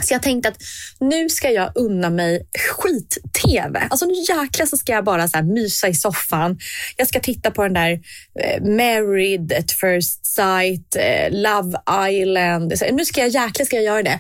Så 0.03 0.13
jag 0.13 0.23
tänkte 0.23 0.49
att 0.49 0.57
nu 0.99 1.29
ska 1.29 1.49
jag 1.49 1.71
unna 1.75 2.10
mig 2.10 2.47
skit-tv. 2.77 3.88
Alltså 3.89 4.05
nu 4.05 4.13
jäklar 4.13 4.65
så 4.65 4.77
ska 4.77 4.91
jag 4.91 5.03
bara 5.03 5.27
så 5.27 5.38
här, 5.38 5.43
mysa 5.43 5.88
i 5.88 5.93
soffan. 5.93 6.60
Jag 6.97 7.07
ska 7.07 7.19
titta 7.19 7.51
på 7.51 7.63
den 7.63 7.73
där 7.73 7.91
eh, 8.39 8.63
Married 8.63 9.53
at 9.53 9.71
first 9.71 10.25
sight, 10.25 10.95
eh, 10.95 11.31
Love 11.31 11.77
Island. 12.12 12.79
Så, 12.79 12.86
nu 12.91 13.05
ska 13.05 13.21
jag 13.21 13.29
jäklar 13.29 13.65
ska 13.65 13.75
jag 13.75 13.86
göra 13.86 14.03
det. 14.03 14.19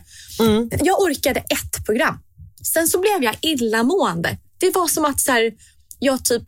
Jag 0.83 1.01
orkade 1.01 1.39
ett 1.39 1.85
program. 1.85 2.19
Sen 2.73 2.87
så 2.87 2.99
blev 2.99 3.23
jag 3.23 3.35
illamående. 3.41 4.37
Det 4.57 4.75
var 4.75 4.87
som 4.87 5.05
att 5.05 5.19
så 5.19 5.31
här, 5.31 5.51
jag 5.99 6.25
typ 6.25 6.43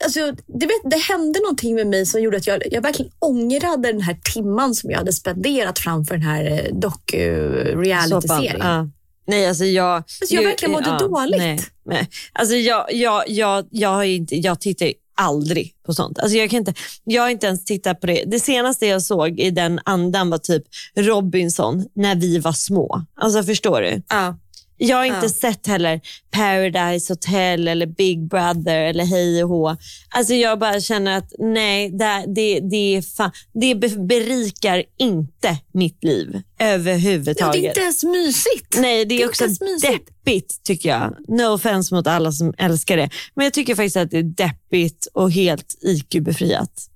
Alltså, 0.00 0.32
det, 0.46 0.66
vet, 0.66 0.90
det 0.90 0.96
hände 0.96 1.40
någonting 1.40 1.74
med 1.74 1.86
mig 1.86 2.06
som 2.06 2.22
gjorde 2.22 2.36
att 2.36 2.46
jag, 2.46 2.62
jag 2.70 2.82
verkligen 2.82 3.12
ångrade 3.18 3.92
den 3.92 4.00
här 4.00 4.18
timman 4.34 4.74
som 4.74 4.90
jag 4.90 4.98
hade 4.98 5.12
spenderat 5.12 5.78
framför 5.78 6.14
den 6.14 6.22
här 6.22 6.44
eh, 6.44 6.74
docu-reality-serien. 6.74 8.52
Såpan, 8.52 8.68
ja. 8.68 8.88
Nej, 9.26 9.48
alltså 9.48 9.64
jag... 9.64 9.96
Alltså, 9.96 10.34
jag 10.34 10.42
verkligen 10.42 10.72
mådde 10.72 10.98
dåligt. 10.98 11.38
Nej, 11.38 11.60
nej. 11.84 12.08
Alltså 12.32 12.54
jag, 12.54 12.86
jag, 12.92 13.24
jag, 13.26 13.66
jag, 13.70 13.88
har 13.88 14.04
inte, 14.04 14.36
jag 14.36 14.60
tittar 14.60 14.92
aldrig 15.14 15.74
på 15.86 15.94
sånt. 15.94 16.18
Alltså 16.18 16.36
jag, 16.36 16.50
kan 16.50 16.58
inte, 16.58 16.74
jag 17.04 17.22
har 17.22 17.28
inte 17.28 17.46
ens 17.46 17.64
tittat 17.64 18.00
på 18.00 18.06
det. 18.06 18.24
Det 18.26 18.40
senaste 18.40 18.86
jag 18.86 19.02
såg 19.02 19.40
i 19.40 19.50
den 19.50 19.80
andan 19.84 20.30
var 20.30 20.38
typ 20.38 20.64
Robinson 20.96 21.86
när 21.94 22.16
vi 22.16 22.38
var 22.38 22.52
små. 22.52 23.04
Alltså 23.14 23.42
Förstår 23.42 23.80
du? 23.80 24.02
Ja. 24.08 24.38
Jag 24.76 24.96
har 24.96 25.04
inte 25.04 25.18
Ja. 25.22 25.28
sett 25.28 25.66
heller 25.66 26.00
Paradise 26.30 27.12
Hotel 27.12 27.68
eller 27.68 27.86
Big 27.86 28.28
Brother 28.28 28.76
eller 28.82 29.04
Hej 29.04 29.44
och 29.44 29.50
Hå. 29.50 29.76
Alltså 30.08 30.34
jag 30.34 30.58
bara 30.58 30.80
känner 30.80 31.18
att 31.18 31.32
nej, 31.38 31.90
det, 31.90 32.24
det, 32.34 32.60
det, 32.60 32.96
är 32.96 33.02
fan, 33.02 33.30
det 33.54 33.74
be- 33.74 33.88
berikar 34.06 34.84
inte 34.98 35.56
mitt 35.72 36.04
liv 36.04 36.28
Ja, 36.58 36.64
det 36.66 36.72
överhuvudtaget. 36.72 37.64
är 37.64 37.68
inte 37.68 37.80
ens 37.80 38.04
mysigt. 38.04 38.78
Nej, 38.78 39.04
det 39.04 39.14
är, 39.14 39.18
det 39.18 39.22
är 39.22 39.28
också 39.28 39.46
deppigt 39.82 40.60
tycker 40.64 40.88
jag. 40.88 41.16
No 41.28 41.54
offense 41.54 41.94
mot 41.94 42.06
alla 42.06 42.32
som 42.32 42.54
älskar 42.58 42.96
det. 42.96 43.10
Men 43.34 43.44
jag 43.44 43.52
tycker 43.52 43.74
faktiskt 43.74 43.96
att 43.96 44.10
det 44.10 44.18
är 44.18 44.22
deppigt 44.22 45.06
och 45.14 45.32
helt 45.32 45.74
IQ-befriat. 45.82 46.88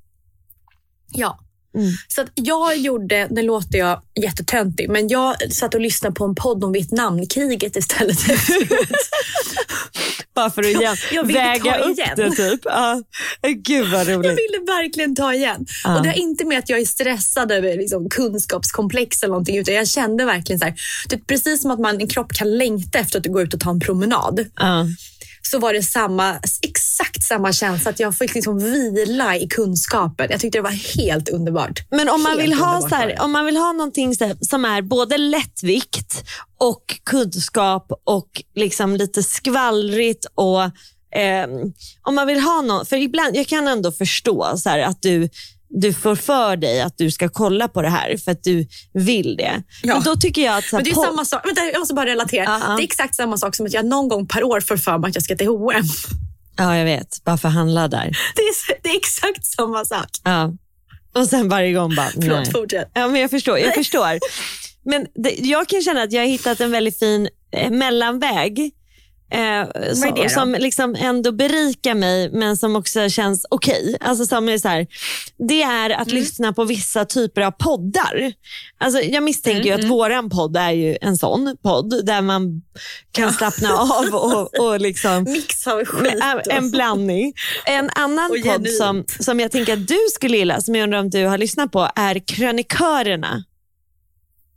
Ja. 1.12 1.38
Mm. 1.76 1.92
Så 2.08 2.20
att 2.20 2.28
jag 2.34 2.76
gjorde, 2.76 3.28
nu 3.30 3.42
låter 3.42 3.78
jag 3.78 4.02
jättetöntig, 4.22 4.90
men 4.90 5.08
jag 5.08 5.52
satt 5.52 5.74
och 5.74 5.80
lyssnade 5.80 6.14
på 6.14 6.24
en 6.24 6.34
podd 6.34 6.64
om 6.64 6.72
Vietnamkriget 6.72 7.76
istället. 7.76 8.18
Bara 10.34 10.50
för 10.50 10.62
att 10.62 10.68
igen, 10.68 10.96
jag 11.12 11.24
ville 11.24 11.38
väga 11.38 11.72
ta 11.72 11.78
upp 11.78 11.98
igen. 11.98 12.10
det 12.16 12.30
typ. 12.30 12.60
Ja. 12.64 13.02
Gud 13.56 13.90
vad 13.92 14.00
Jag 14.00 14.08
roligt. 14.08 14.30
ville 14.30 14.58
verkligen 14.66 15.16
ta 15.16 15.34
igen. 15.34 15.66
Ja. 15.84 15.96
Och 15.96 16.02
Det 16.02 16.08
är 16.08 16.18
inte 16.18 16.44
med 16.44 16.58
att 16.58 16.68
jag 16.68 16.80
är 16.80 16.84
stressad 16.84 17.52
över 17.52 17.76
liksom, 17.76 18.08
kunskapskomplex 18.10 19.22
eller 19.22 19.30
någonting, 19.30 19.56
utan 19.58 19.74
jag 19.74 19.88
kände 19.88 20.24
verkligen 20.24 20.58
så 20.58 20.64
här, 20.64 20.74
det 21.08 21.16
är 21.16 21.20
precis 21.20 21.62
som 21.62 21.70
att 21.70 21.80
man, 21.80 22.00
en 22.00 22.08
kropp 22.08 22.32
kan 22.32 22.58
längta 22.58 22.98
efter 22.98 23.18
att 23.20 23.26
gå 23.26 23.42
ut 23.42 23.54
och 23.54 23.60
ta 23.60 23.70
en 23.70 23.80
promenad. 23.80 24.46
Ja. 24.56 24.86
så 25.42 25.58
var 25.58 25.72
det 25.72 25.82
samma, 25.82 26.36
exakt 27.16 27.28
samma 27.28 27.52
känsla. 27.52 27.90
Att 27.90 28.00
jag 28.00 28.16
fick 28.16 28.34
liksom 28.34 28.58
vila 28.58 29.36
i 29.36 29.46
kunskapen. 29.46 30.26
Jag 30.30 30.40
tyckte 30.40 30.58
det 30.58 30.62
var 30.62 30.96
helt 30.96 31.28
underbart. 31.28 31.80
Men 31.90 32.08
om 32.08 32.22
man, 32.22 32.32
Helt 32.32 32.42
vill 32.42 32.54
ha, 32.54 32.80
så 32.80 32.94
här, 32.94 33.16
om 33.20 33.32
man 33.32 33.46
vill 33.46 33.56
ha 33.56 33.72
någonting 33.72 34.14
så 34.14 34.24
här, 34.24 34.36
som 34.40 34.64
är 34.64 34.82
både 34.82 35.18
lättvikt 35.18 36.24
och 36.58 37.00
kunskap 37.04 37.92
och 38.04 38.42
liksom 38.54 38.96
lite 38.96 39.22
skvallrigt 39.22 40.26
och 40.34 40.62
ehm, 41.14 41.72
om 42.02 42.14
man 42.14 42.26
vill 42.26 42.40
ha 42.40 42.62
någon, 42.62 42.86
för 42.86 42.96
ibland, 42.96 43.36
jag 43.36 43.46
kan 43.46 43.68
ändå 43.68 43.92
förstå 43.92 44.52
så 44.56 44.68
här, 44.68 44.78
att 44.78 45.02
du 45.02 45.28
du 45.68 45.92
får 45.92 46.14
för 46.16 46.56
dig 46.56 46.80
att 46.80 46.98
du 46.98 47.10
ska 47.10 47.28
kolla 47.28 47.68
på 47.68 47.82
det 47.82 47.88
här 47.88 48.16
för 48.16 48.32
att 48.32 48.42
du 48.42 48.66
vill 48.92 49.36
det. 49.36 49.62
Ja. 49.82 49.94
Men 49.94 50.02
då 50.02 50.16
tycker 50.16 50.42
jag 50.42 50.58
att... 50.58 50.64
Så 50.64 50.76
Men 50.76 50.84
det 50.84 50.90
är 50.90 50.94
samma 50.94 51.24
sak. 51.24 51.46
Vänta, 51.46 51.64
jag 51.64 51.78
måste 51.78 51.94
bara 51.94 52.06
relatera. 52.06 52.44
Ja, 52.44 52.60
ja. 52.66 52.76
Det 52.76 52.82
är 52.82 52.84
exakt 52.84 53.14
samma 53.14 53.36
sak 53.36 53.56
som 53.56 53.66
att 53.66 53.72
jag 53.72 53.86
någon 53.86 54.08
gång 54.08 54.26
per 54.26 54.44
år 54.44 54.60
får 54.60 54.76
för 54.76 54.98
mig 54.98 55.08
att 55.08 55.14
jag 55.14 55.24
ska 55.24 55.36
till 55.36 55.46
H&M. 55.46 55.84
Ja, 56.56 56.76
jag 56.76 56.84
vet. 56.84 57.24
Bara 57.24 57.36
för 57.36 57.48
att 57.48 57.54
handla 57.54 57.88
där. 57.88 58.18
Det 58.36 58.42
är, 58.42 58.82
det 58.82 58.88
är 58.88 58.96
exakt 58.96 59.44
samma 59.46 59.84
sak. 59.84 60.08
Ja. 60.24 60.52
Och 61.14 61.26
sen 61.28 61.48
varje 61.48 61.72
gång 61.72 61.94
bara, 61.94 62.08
Förlåt, 62.14 62.52
fortsätt. 62.52 62.90
Ja, 62.94 63.08
men 63.08 63.20
jag 63.20 63.30
förstår. 63.30 63.58
Jag, 63.58 63.74
förstår. 63.74 64.18
Men 64.84 65.06
det, 65.14 65.30
jag 65.38 65.68
kan 65.68 65.82
känna 65.82 66.02
att 66.02 66.12
jag 66.12 66.22
har 66.22 66.28
hittat 66.28 66.60
en 66.60 66.70
väldigt 66.70 66.98
fin 66.98 67.28
eh, 67.52 67.70
mellanväg. 67.70 68.72
Eh, 69.30 69.92
som, 69.94 70.28
som 70.28 70.52
liksom 70.52 70.94
ändå 70.98 71.32
berikar 71.32 71.94
mig 71.94 72.30
men 72.32 72.56
som 72.56 72.76
också 72.76 73.08
känns 73.08 73.46
okej. 73.50 73.96
Alltså 74.00 74.26
som 74.26 74.48
är 74.48 74.58
så 74.58 74.68
här, 74.68 74.86
det 75.48 75.62
är 75.62 75.90
att 75.90 76.08
Mm. 76.08 76.20
lyssna 76.20 76.52
på 76.52 76.64
vissa 76.64 77.04
typer 77.04 77.42
av 77.42 77.50
poddar. 77.50 78.32
Alltså 78.78 79.00
jag 79.00 79.22
misstänker 79.22 79.72
Mm, 79.74 79.84
att 79.86 79.90
våran 79.90 80.30
podd 80.30 80.56
är 80.56 80.70
ju 80.70 80.98
en 81.00 81.16
sån 81.16 81.56
podd 81.62 82.06
där 82.06 82.22
man 82.22 82.62
kan 83.12 83.32
slappna 83.32 83.70
av 83.78 84.14
och, 84.14 84.60
och 84.60 84.80
liksom 84.80 85.22
Mix 85.28 85.66
av 85.66 85.84
skit. 85.84 86.12
en, 86.22 86.36
och- 86.36 86.52
en 86.52 86.70
blandning. 86.70 87.32
En 87.66 87.90
annan 87.90 88.30
Och 88.30 88.36
podd 88.52 88.68
som, 88.68 89.04
som 89.20 89.40
jag 89.40 89.52
tänker 89.52 89.72
att 89.72 89.88
du 89.88 89.98
skulle 90.14 90.36
gilla, 90.36 90.60
som 90.60 90.74
jag 90.74 90.84
undrar 90.84 90.98
om 90.98 91.10
du 91.10 91.24
har 91.26 91.38
lyssnat 91.38 91.72
på, 91.72 91.88
är 91.96 92.18
Krönikörerna. 92.18 93.44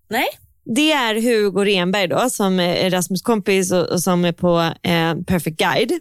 Nej? 0.09 0.27
Det 0.75 0.91
är 0.91 1.15
Hugo 1.21 1.63
Renberg 1.65 2.07
då, 2.07 2.29
som 2.29 2.59
är 2.59 2.89
Rasmus 2.89 3.21
kompis 3.21 3.71
och, 3.71 3.89
och 3.89 4.01
som 4.01 4.25
är 4.25 4.31
på 4.31 4.59
eh, 4.83 5.15
Perfect 5.27 5.57
Guide. 5.57 5.99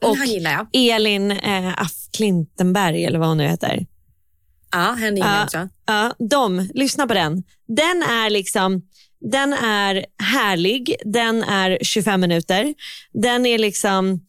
Och 0.00 0.16
han 0.16 0.26
gillar 0.26 0.50
jag. 0.52 0.66
Elin 0.92 1.30
eh, 1.30 1.82
Aff 1.82 1.92
Klintenberg, 2.16 3.04
eller 3.04 3.18
vad 3.18 3.28
hon 3.28 3.36
nu 3.36 3.46
heter. 3.48 3.86
Ja, 4.72 4.92
henne 4.92 5.16
gillar 5.16 5.28
Ja. 5.28 5.36
jag 5.36 5.44
också. 5.44 5.68
Ja, 5.86 6.14
de, 6.30 6.68
lyssna 6.74 7.06
på 7.06 7.14
den. 7.14 7.42
Den 7.68 8.02
är 8.02 8.30
liksom 8.30 8.82
den 9.32 9.52
är 9.52 10.06
härlig, 10.22 10.94
den 11.04 11.42
är 11.42 11.78
25 11.82 12.20
minuter. 12.20 12.74
Den 13.12 13.46
är 13.46 13.58
liksom 13.58 14.20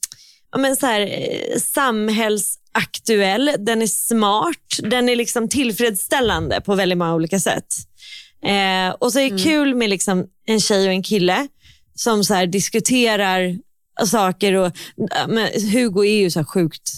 ja, 0.52 0.58
men 0.58 0.76
så 0.76 0.86
här, 0.86 1.02
eh, 1.02 1.60
samhällsaktuell, 1.60 3.52
den 3.60 3.82
är 3.82 3.88
smart, 3.88 4.78
den 4.84 5.10
är 5.10 5.16
liksom 5.16 5.50
tillfredsställande 5.50 6.62
på 6.62 6.76
väldigt 6.76 6.98
många 6.98 7.16
olika 7.16 7.40
sätt. 7.40 7.76
Eh, 8.46 8.90
och 9.00 9.12
så 9.14 9.20
är 9.20 9.32
det 9.32 9.44
kul 9.44 9.76
med 9.76 9.90
liksom 9.90 10.26
en 10.46 10.60
tjej 10.60 10.88
och 10.88 10.94
en 10.94 11.04
kille 11.04 11.48
som 11.96 12.24
så 12.24 12.34
här 12.34 12.48
diskuterar 12.48 13.58
saker. 14.06 14.54
Och, 14.54 14.72
ja, 14.96 15.28
men 15.28 15.50
Hugo 15.72 16.06
är 16.06 16.18
ju 16.18 16.32
så 16.32 16.46
sjukt 16.46 16.92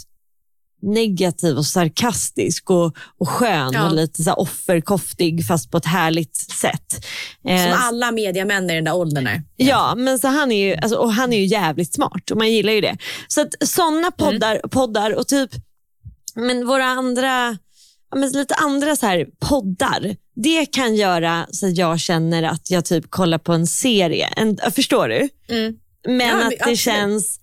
negativ 0.81 1.57
och 1.57 1.65
sarkastisk 1.65 2.69
och, 2.69 2.95
och 3.17 3.29
skön 3.29 3.71
Ja. 3.73 3.89
och 3.89 3.95
lite 3.95 4.23
så 4.23 4.33
offerkoftig 4.33 5.47
fast 5.47 5.71
på 5.71 5.77
ett 5.77 5.85
härligt 5.85 6.35
sätt. 6.35 7.05
Eh, 7.47 7.63
Som 7.63 7.73
alla 7.81 8.11
mediamän 8.11 8.69
i 8.69 8.73
den 8.75 8.83
där 8.83 8.95
åldern 8.95 9.27
är. 9.27 9.41
Ja, 9.55 9.95
men 9.97 10.19
så 10.19 10.27
han 10.27 10.51
är 10.51 10.67
ju, 10.67 10.75
alltså, 10.75 10.97
och 10.97 11.13
han 11.13 11.33
är 11.33 11.37
ju 11.37 11.45
jävligt 11.45 11.93
smart 11.93 12.31
och 12.31 12.37
man 12.37 12.51
gillar 12.51 12.73
ju 12.73 12.81
det. 12.81 12.97
Så 13.27 13.41
att 13.41 13.53
sådana 13.69 14.11
poddar, 14.11 14.59
poddar 14.69 15.11
och 15.15 15.27
typ 15.27 15.49
men 16.35 16.67
våra 16.67 16.85
andra, 16.85 17.57
men 18.15 18.29
lite 18.29 18.55
andra 18.55 18.95
så 18.95 19.05
här 19.05 19.25
poddar, 19.39 20.15
det 20.43 20.65
kan 20.65 20.95
göra 20.95 21.47
så 21.51 21.67
att 21.67 21.77
jag 21.77 21.99
känner 21.99 22.43
att 22.43 22.71
jag 22.71 22.85
typ 22.85 23.09
kollar 23.11 23.37
på 23.37 23.53
en 23.53 23.67
serie. 23.67 24.27
En, 24.27 24.57
förstår 24.75 25.07
du? 25.09 25.29
Mm. 25.55 25.75
Men 26.07 26.19
Ja, 26.27 26.43
att 26.43 26.49
det 26.49 26.55
absolut. 26.59 26.79
känns 26.79 27.39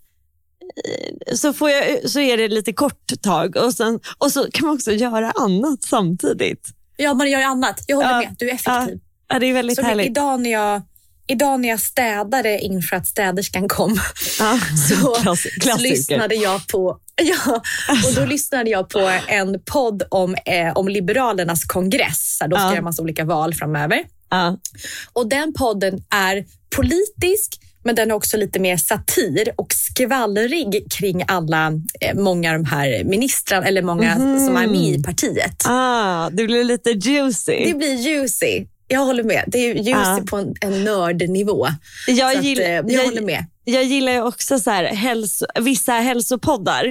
eh, 1.29 1.35
så, 1.35 1.53
får 1.53 1.71
jag, 1.71 2.11
så 2.11 2.21
är 2.21 2.37
det 2.37 2.49
lite 2.49 2.73
kort 2.73 3.23
tag 3.23 3.57
och, 3.57 3.75
sen, 3.75 4.01
och 4.19 4.33
så 4.33 4.51
kan 4.53 4.67
man 4.67 4.75
också 4.77 4.93
göra 4.93 5.31
annat 5.31 5.83
samtidigt. 5.83 6.69
Ja, 6.97 7.15
man 7.15 7.31
gör 7.31 7.43
annat. 7.43 7.85
Jag 7.87 7.97
håller 7.97 8.11
Ja. 8.11 8.19
med. 8.19 8.37
Du 8.39 8.51
är 8.51 8.55
effektiv. 8.55 9.01
Ja, 9.29 9.39
det 9.39 9.47
är 9.47 9.53
väldigt 9.53 9.77
Som 9.77 9.85
härligt. 9.85 10.07
idag 10.07 10.41
när 10.41 10.51
jag 10.51 10.83
Idag 11.27 11.61
när 11.61 11.69
jag 11.69 11.81
städade 11.81 12.59
inför 12.59 12.97
att 12.97 13.07
städerskan 13.07 13.69
kom 13.69 14.01
Ja, 14.39 14.59
så, 14.89 15.15
klass, 15.15 15.47
så 15.63 15.77
lyssnade 15.79 16.35
jag 16.35 16.67
på 16.69 16.99
ja, 17.23 17.63
och 18.09 18.15
då 18.15 18.25
lyssnade 18.25 18.71
jag 18.71 18.89
på 18.89 19.11
en 19.29 19.61
podd 19.65 20.03
om, 20.11 20.35
eh, 20.35 20.73
om 20.75 20.89
Liberalernas 20.89 21.65
kongress. 21.65 22.39
Då 22.51 22.57
ska 22.57 22.65
Ja. 22.67 22.73
göra 22.73 22.83
massa 22.83 23.03
olika 23.03 23.25
val 23.25 23.55
framöver. 23.55 24.03
Ja. 24.31 24.59
Och 25.13 25.29
Den 25.29 25.53
podden 25.53 26.05
är 26.11 26.45
politisk, 26.77 27.61
men 27.85 27.95
den 27.95 28.11
är 28.11 28.15
också 28.15 28.37
lite 28.37 28.59
mer 28.61 28.77
satir 28.77 29.49
och 29.57 29.73
skvallrig 29.75 30.87
kring 30.93 31.25
alla, 31.29 31.73
eh, 32.01 32.15
många 32.15 32.51
av 32.53 32.57
de 32.59 32.65
här 32.65 33.05
ministrarna, 33.05 33.67
eller 33.67 33.83
många 33.83 34.15
som 34.17 34.57
är 34.57 34.67
med 34.67 34.81
i 35.01 35.03
partiet. 35.03 35.63
Ah, 35.67 36.31
det 36.31 36.45
blir 36.45 36.65
lite 36.65 36.91
juicy. 36.91 37.65
Det 37.67 37.75
blir 37.79 37.95
juicy. 37.95 38.67
Jag 38.89 39.01
håller 39.01 39.23
med. 39.23 39.45
Det 39.47 39.59
är 39.59 39.75
juicy 39.75 39.91
Ja. 39.91 40.21
på 40.27 40.37
en, 40.37 40.55
en 40.61 40.85
nördnivå. 40.85 41.67
jag, 42.07 42.37
att, 42.39 42.45
eh, 42.45 42.51
jag, 42.51 42.93
jag, 42.93 43.05
håller 43.05 43.23
med. 43.23 43.45
jag 43.65 43.85
gillar 43.85 44.13
ju 44.13 44.23
också 44.23 44.59
så 44.59 44.71
här, 44.71 44.85
hälso, 44.85 45.47
vissa 45.61 45.93
hälsopoddar 45.93 46.85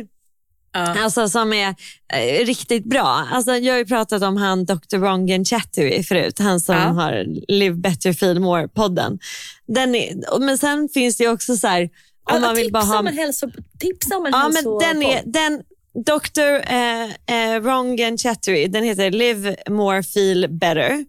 Ja. 0.73 1.03
alltså, 1.03 1.29
som 1.29 1.53
är 1.53 1.75
eh, 2.13 2.45
riktigt 2.45 2.85
bra. 2.85 3.27
Alltså, 3.31 3.55
jag 3.55 3.73
har 3.73 3.79
ju 3.79 3.85
pratat 3.85 4.23
om 4.23 4.37
han 4.37 4.65
Dr. 4.65 4.97
Rongen 4.97 5.45
Chattery 5.45 6.03
förut, 6.03 6.39
han 6.39 6.59
som 6.59 6.75
Ja. 6.75 6.81
har 6.81 7.25
Live 7.51 7.75
Better 7.75 8.13
Feel 8.13 8.39
More-podden. 8.39 9.19
Den 9.67 9.95
är, 9.95 10.39
men 10.39 10.57
sen 10.57 10.89
finns 10.93 11.17
det 11.17 11.27
också 11.27 11.57
så 11.57 11.67
här, 11.67 11.89
om 12.31 12.41
man 12.41 12.55
vill 12.55 12.71
bara 12.71 12.83
ha... 12.83 12.99
om 12.99 13.07
en 13.07 13.17
hälso, 13.17 13.47
tipsa 13.79 14.17
om 14.17 14.25
en 14.25 14.31
Ja, 14.31 14.37
hälsopodd. 14.39 14.83
men 14.83 14.99
den 14.99 15.11
är, 15.11 15.21
den, 15.25 15.61
Dr. 16.05 16.73
Eh, 16.73 17.53
eh, 17.55 17.61
Rongen 17.61 18.17
Chattery, 18.17 18.67
den 18.67 18.83
heter 18.83 19.11
Live 19.11 19.55
More 19.69 20.03
Feel 20.03 20.47
Better. 20.49 21.05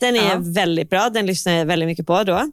Den 0.00 0.16
är 0.16 0.30
Ja. 0.30 0.38
väldigt 0.54 0.90
bra, 0.90 1.10
den 1.10 1.26
lyssnar 1.26 1.52
jag 1.52 1.66
väldigt 1.66 1.86
mycket 1.86 2.06
på 2.06 2.22
då. 2.24 2.50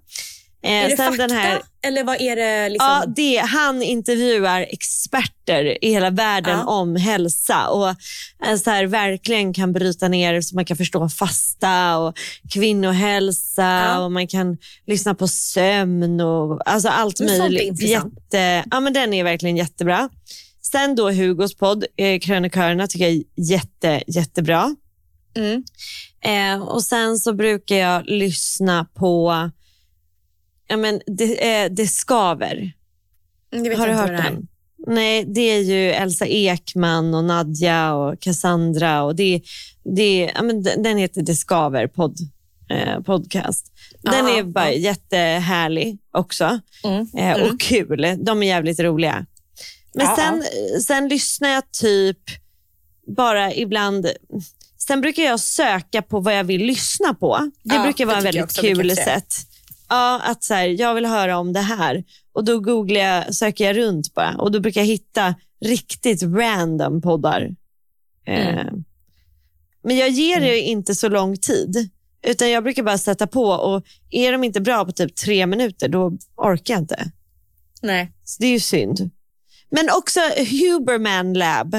Eh, 0.66 0.72
är 0.72 0.90
det 0.90 0.98
fakta 0.98 1.34
här, 1.34 1.62
eller 1.88 2.04
vad 2.04 2.22
är 2.22 2.36
det? 2.36 2.70
Liksom? 2.70 2.88
Ja, 2.88 3.04
det, 3.16 3.38
han 3.38 3.82
intervjuar 3.82 4.62
experter 4.62 5.84
i 5.86 5.90
hela 5.90 6.10
världen 6.10 6.58
Ja. 6.60 6.66
om 6.66 6.96
hälsa 6.96 7.68
och 7.68 7.88
eh, 8.48 8.56
så 8.64 8.70
här, 8.70 8.86
verkligen 8.86 9.54
kan 9.54 9.74
bryta 9.74 10.08
ner 10.08 10.42
så 10.42 10.56
man 10.56 10.66
kan 10.66 10.78
förstå 10.78 11.10
fasta 11.10 11.98
och 11.98 12.18
kvinnohälsa 12.54 13.64
Ja. 13.64 14.00
och 14.00 14.12
man 14.12 14.28
kan 14.28 14.58
lyssna 14.88 15.16
på 15.16 15.28
sömn 15.28 16.22
och 16.22 16.70
alltså 16.70 16.90
allt 16.90 17.20
Men 17.20 17.38
möjligt. 17.38 17.82
Jätte, 17.82 18.64
ja, 18.72 18.80
men 18.80 18.94
den 18.94 19.14
är 19.14 19.24
verkligen 19.24 19.58
jättebra. 19.58 20.10
Sen 20.62 20.96
då 20.96 21.12
Hugos 21.12 21.56
podd, 21.56 21.86
eh, 21.98 22.20
Krönikörerna, 22.20 22.88
tycker 22.88 23.06
jag 23.06 23.14
är 23.14 23.24
jätte, 23.36 24.04
jättebra. 24.08 24.76
Mm. 25.38 25.64
Eh, 26.22 26.64
och 26.68 26.84
sen 26.84 27.18
så 27.18 27.34
brukar 27.34 27.76
jag 27.76 28.04
lyssna 28.06 28.86
på 28.94 29.34
ja, 30.68 30.78
men 30.78 31.02
det, 31.08 31.64
eh, 31.64 31.72
det 31.72 31.88
skaver. 31.88 32.72
Vet 33.52 33.78
Har 33.78 33.88
du 33.88 33.94
hört 33.94 34.08
det 34.08 34.14
den? 34.16 34.48
Nej, 34.88 35.26
det 35.28 35.42
är 35.42 35.60
ju 35.62 35.92
Elsa 35.92 36.26
Ekman 36.28 37.14
och 37.14 37.24
Nadja 37.24 37.94
och 37.94 38.20
Cassandra. 38.20 39.04
Och 39.04 39.16
det, 39.16 39.42
det, 39.96 40.32
ja, 40.36 40.42
men 40.42 40.64
den 40.64 40.98
heter 40.98 41.22
Det 41.22 41.36
skaver 41.36 41.88
podd, 41.88 42.18
eh, 42.70 43.00
podcast. 43.02 43.72
Den 44.02 44.28
Ja, 44.28 44.38
är 44.38 44.44
bara 44.44 44.72
ja. 44.72 44.78
jättehärlig 44.80 45.98
också 46.14 46.60
Mm. 46.84 47.08
eh, 47.18 47.32
Mm. 47.32 47.50
och 47.54 47.60
kul. 47.60 48.16
De 48.20 48.44
är 48.44 48.48
jävligt 48.48 48.80
roliga. 48.80 49.26
Men 49.94 50.06
Ja, 50.06 50.16
sen, 50.16 50.44
sen 50.82 51.08
lyssnar 51.08 51.50
jag 51.50 51.72
typ 51.72 52.20
bara 53.08 53.54
ibland... 53.54 54.08
Sen 54.78 55.02
brukar 55.02 55.24
jag 55.24 55.40
söka 55.40 56.02
på 56.02 56.20
vad 56.20 56.38
jag 56.38 56.44
vill 56.44 56.62
lyssna 56.66 57.14
på. 57.14 57.52
Det 57.64 57.80
brukar 57.80 58.06
vara 58.06 58.16
jag 58.16 58.24
väldigt 58.24 58.58
kul 58.62 58.96
sätt. 58.96 59.36
Ja, 59.90 60.22
att 60.24 60.44
så 60.44 60.54
här, 60.54 60.68
jag 60.68 60.96
vill 60.96 61.06
höra 61.06 61.38
om 61.38 61.54
det 61.54 61.60
här. 61.60 62.04
Och 62.34 62.44
Då 62.46 62.60
googlar 62.60 63.00
jag, 63.02 63.36
söker 63.36 63.66
jag 63.66 63.78
runt 63.78 64.14
bara 64.14 64.36
och 64.38 64.52
då 64.52 64.60
brukar 64.60 64.82
jag 64.82 64.86
hitta 64.88 65.36
riktigt 65.62 66.24
random 66.24 67.02
poddar. 67.02 67.56
Eh, 68.26 68.60
Mm. 68.60 68.84
Men 69.84 69.98
jag 69.98 70.10
ger 70.10 70.40
det 70.42 70.60
inte 70.60 70.96
så 70.96 71.10
lång 71.10 71.38
tid. 71.38 71.90
Utan 72.28 72.50
jag 72.52 72.64
brukar 72.64 72.84
bara 72.84 72.98
sätta 72.98 73.28
på 73.28 73.44
och 73.46 73.86
är 74.12 74.32
de 74.32 74.44
inte 74.44 74.62
bra 74.62 74.86
på 74.86 74.92
typ 74.92 75.16
tre 75.16 75.46
minuter, 75.46 75.90
då 75.90 76.18
orkar 76.36 76.74
jag 76.74 76.82
inte. 76.82 77.12
Nej. 77.82 78.12
Så 78.24 78.42
det 78.42 78.48
är 78.48 78.52
ju 78.52 78.60
synd. 78.60 79.10
Men 79.70 79.90
också 79.98 80.20
Huberman 80.38 81.34
Lab 81.34 81.76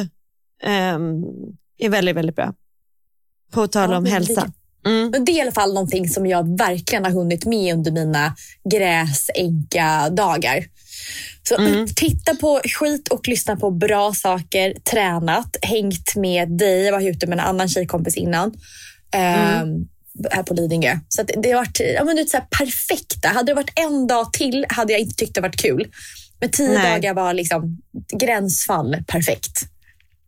ehm, 0.63 1.25
är 1.79 1.89
väldigt, 1.89 2.17
väldigt 2.17 2.37
bra. 2.37 2.55
På 3.51 3.67
tal 3.69 3.91
Ja, 3.91 3.97
om 3.97 4.05
hälsa. 4.05 4.53
Mm. 4.87 5.11
Men 5.11 5.25
det 5.25 5.33
är 5.33 5.37
i 5.37 5.41
alla 5.41 5.53
fall 5.53 5.75
någonting 5.75 6.09
som 6.09 6.27
jag 6.27 6.59
verkligen 6.59 7.05
har 7.05 7.13
hunnit 7.13 7.45
med 7.45 7.75
under 7.75 7.91
mina 7.91 8.35
gräsänka-dagar. 8.71 10.65
Så 11.49 11.57
Mm. 11.57 11.87
titta 11.97 12.35
på 12.35 12.61
skit 12.65 13.09
och 13.09 13.29
lyssna 13.29 13.57
på 13.57 13.71
bra 13.71 14.15
saker, 14.15 14.75
tränat, 14.91 15.57
hängt 15.63 16.17
med 16.17 16.51
dig. 16.51 16.83
Jag 16.85 16.93
var 16.93 17.01
ute 17.11 17.27
med 17.27 17.39
en 17.39 17.45
annan 17.45 17.69
tjejkompis 17.69 18.17
innan. 18.17 18.53
ehm, 19.13 19.89
här 20.31 20.43
på 20.43 20.55
Lidingö. 20.55 20.99
Så 21.09 21.23
det 21.23 21.51
har 21.51 21.57
varit 21.59 21.81
ja, 21.95 22.05
men 22.05 22.17
det 22.17 22.31
så 22.31 22.41
perfekta. 22.59 23.29
Hade 23.29 23.51
det 23.53 23.55
varit 23.55 23.73
en 23.79 24.07
dag 24.07 24.33
till 24.33 24.67
hade 24.69 24.93
jag 24.93 25.01
inte 25.01 25.15
tyckt 25.15 25.35
det 25.35 25.41
varit 25.41 25.57
kul. 25.63 25.87
Men 26.41 26.51
tio 26.51 26.69
Nej. 26.79 26.93
dagar 26.93 27.15
var 27.15 27.35
liksom 27.35 27.79
gränsfall 28.21 28.97
perfekt. 29.07 29.61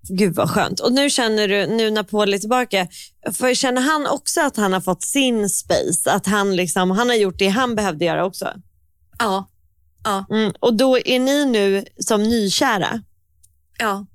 Gud 0.08 0.34
vad 0.34 0.50
skönt. 0.50 0.80
Och 0.80 0.92
nu 0.92 1.10
känner 1.10 1.48
du, 1.48 1.66
nu 1.66 1.90
när 1.90 2.02
Paul 2.02 2.34
är 2.34 2.38
tillbaka, 2.38 2.88
för 3.32 3.54
känner 3.54 3.82
han 3.82 4.06
också 4.06 4.40
att 4.40 4.56
han 4.56 4.72
har 4.72 4.80
fått 4.80 5.02
sin 5.02 5.50
space? 5.50 6.10
Att 6.12 6.26
han, 6.26 6.56
liksom, 6.56 6.90
han 6.90 7.08
har 7.08 7.16
gjort 7.16 7.38
det 7.38 7.48
han 7.48 7.74
behövde 7.74 8.04
göra 8.04 8.24
också? 8.24 8.52
Ja. 9.18 9.48
Ja. 10.04 10.26
Mm. 10.30 10.52
Och 10.60 10.74
då 10.74 10.98
är 10.98 11.18
ni 11.18 11.44
nu 11.44 11.84
som 11.98 12.22
nykära? 12.22 13.02
ja. 13.78 14.06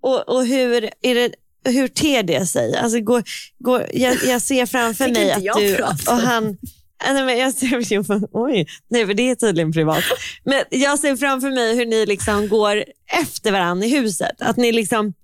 Och, 0.00 0.28
och 0.28 0.46
hur, 0.46 0.90
är 1.02 1.14
det, 1.14 1.30
hur 1.64 1.88
ter 1.88 2.22
det 2.22 2.46
sig? 2.46 2.76
Alltså, 2.76 3.00
går, 3.00 3.22
går, 3.58 3.86
jag, 3.92 4.16
jag 4.24 4.42
ser 4.42 4.66
framför 4.66 5.08
mig 5.08 5.30
att 5.30 5.58
du 5.58 5.76
prata? 5.76 6.12
och 6.12 6.18
han... 6.18 6.58
äh, 7.06 7.12
Nej, 7.14 7.24
men 7.24 7.38
jag 7.38 7.54
ser, 7.54 8.28
oj, 8.32 8.66
nej, 8.88 9.06
för 9.06 9.14
det 9.14 9.30
är 9.30 9.34
tydligen 9.34 9.72
privat. 9.72 10.04
Men 10.44 10.62
jag 10.70 10.98
ser 10.98 11.16
framför 11.16 11.50
mig 11.50 11.76
hur 11.76 11.86
ni 11.86 12.06
liksom 12.06 12.48
går 12.48 12.84
efter 13.22 13.52
varandra 13.52 13.86
i 13.86 13.90
huset. 13.90 14.36
Att 14.42 14.56
ni 14.56 14.72
liksom 14.72 15.14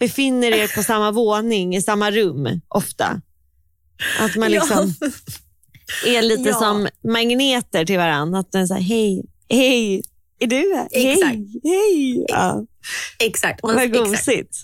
befinner 0.00 0.52
er 0.52 0.74
på 0.76 0.82
samma 0.82 1.10
våning, 1.10 1.76
i 1.76 1.82
samma 1.82 2.10
rum 2.10 2.60
ofta. 2.68 3.20
Att 4.20 4.36
man 4.36 4.50
liksom 4.50 4.94
är 6.06 6.22
lite 6.22 6.48
Ja. 6.48 6.54
som 6.54 6.88
magneter 7.04 7.84
till 7.84 7.98
varandra. 7.98 8.38
Att 8.38 8.52
den 8.52 8.68
här, 8.70 8.80
hej, 8.80 9.24
hej, 9.48 10.02
är 10.38 10.46
du 10.46 10.74
här? 10.76 10.88
Exakt. 10.90 11.34
Hej, 11.34 11.60
hej. 11.64 12.24
Ja. 12.28 12.64
Exakt. 13.18 13.60
Vad 13.62 13.78
exakt. 13.82 13.98
gosigt. 14.10 14.56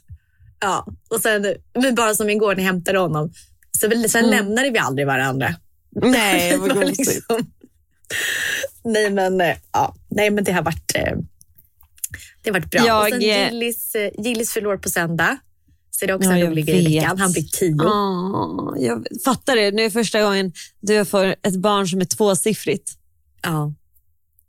Ja, 0.61 0.87
och 1.11 1.21
sen 1.21 1.47
men 1.79 1.95
bara 1.95 2.15
som 2.15 2.31
igår 2.31 2.55
när 2.55 2.63
jag 2.63 2.73
hämtade 2.73 2.99
honom. 2.99 3.33
Så, 3.81 3.91
sen 4.09 4.25
Mm. 4.25 4.31
lämnade 4.31 4.71
vi 4.71 4.79
aldrig 4.79 5.07
varandra. 5.07 5.55
Nej, 5.95 6.57
vad 6.59 6.75
gosigt. 6.75 6.99
liksom- 6.99 7.47
Nej, 8.85 9.11
men, 9.11 9.41
eh, 9.41 9.57
ja. 9.73 9.95
Nej, 10.11 10.31
men 10.31 10.45
det 10.45 10.53
har 10.53 10.63
varit, 10.63 10.93
eh, 10.95 11.17
det 12.43 12.51
har 12.51 12.53
varit 12.61 12.71
bra. 12.71 12.87
Jag, 12.87 13.03
och 13.03 13.09
sen 13.09 13.23
eh, 13.23 13.53
Gillis, 13.53 13.97
Gillis 14.19 14.53
förlorar 14.53 14.77
på 14.77 14.91
söndag. 14.91 15.37
Så 15.91 16.07
det 16.07 16.13
är 16.13 16.17
också 16.17 16.31
Ja, 16.31 16.37
en 16.37 16.47
rolig 16.47 16.67
grej 16.67 16.93
i 16.95 16.99
veckan. 16.99 17.19
Han 17.19 17.33
blir 17.33 17.43
tio. 17.43 17.83
Åh, 17.85 18.75
jag 18.79 19.07
fattar 19.25 19.57
det. 19.57 19.71
Nu 19.71 19.83
är 19.85 19.91
första 19.91 20.23
gången 20.23 20.53
du 20.81 21.05
får 21.05 21.35
ett 21.43 21.57
barn 21.57 21.89
som 21.89 22.01
är 22.01 22.05
tvåsiffrigt. 22.05 22.91
Ja. 23.43 23.75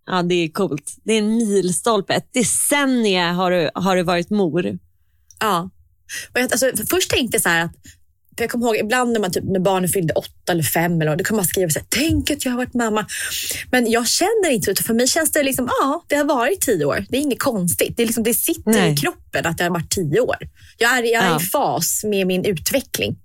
Ja, 0.08 0.22
det 0.24 0.36
är 0.36 0.50
coolt. 0.50 0.96
Det 1.04 1.14
är 1.14 1.18
en 1.18 1.38
milstolpe. 1.38 2.14
Ett 2.14 2.34
decennium 2.34 3.36
har 3.36 3.52
du, 3.52 3.70
har 3.76 3.96
du 3.96 4.04
varit 4.04 4.30
mor. 4.30 4.80
ja. 5.40 5.70
Och 6.34 6.40
jag, 6.40 6.52
alltså, 6.52 6.72
först 6.90 7.10
tänkte 7.10 7.36
jag 7.36 7.42
så 7.42 7.50
här 7.50 7.66
att 7.66 7.76
jag 8.44 8.50
kommer 8.50 8.66
ihåg 8.66 8.78
ibland 8.78 9.12
när, 9.12 9.20
man, 9.20 9.32
typ, 9.32 9.44
när 9.44 9.60
barnen 9.60 9.90
fyllde 9.90 10.14
åtta 10.14 10.52
eller 10.52 10.64
fem, 10.64 11.02
eller, 11.02 11.16
då 11.16 11.24
kan 11.24 11.36
man 11.36 11.46
skriva 11.46 11.70
så 11.70 11.80
här, 11.80 11.88
tänk 11.90 12.32
att 12.32 12.46
jag 12.46 12.52
har 12.52 12.58
varit 12.58 12.74
mamma. 12.74 13.06
Men 13.72 13.92
jag 13.92 14.08
känner 14.08 14.50
inte 14.52 14.72
utan 14.72 14.84
För 14.84 14.94
mig 14.94 15.08
känns 15.08 15.32
det 15.32 15.44
liksom, 15.44 15.70
ja, 15.82 16.04
det 16.08 16.16
har 16.16 16.26
varit 16.26 16.62
tio 16.62 16.86
år. 16.86 17.06
Det 17.10 17.18
är 17.18 17.22
inget 17.22 17.40
konstigt. 17.40 17.98
Det, 17.98 18.04
är 18.04 18.08
liksom, 18.08 18.24
det 18.24 18.34
sitter 18.34 18.72
Nej. 18.72 18.94
i 18.94 18.96
kroppen 18.98 19.46
att 19.46 19.58
det 19.58 19.64
har 19.64 19.72
varit 19.72 19.90
tio 19.92 20.20
år. 20.20 20.38
Jag 20.78 20.98
är, 20.98 21.04
jag 21.04 21.24
är 21.24 21.30
Ja. 21.30 21.38
i 21.42 21.44
fas 21.44 22.04
med 22.04 22.28
min 22.28 22.46
utveckling. 22.46 23.16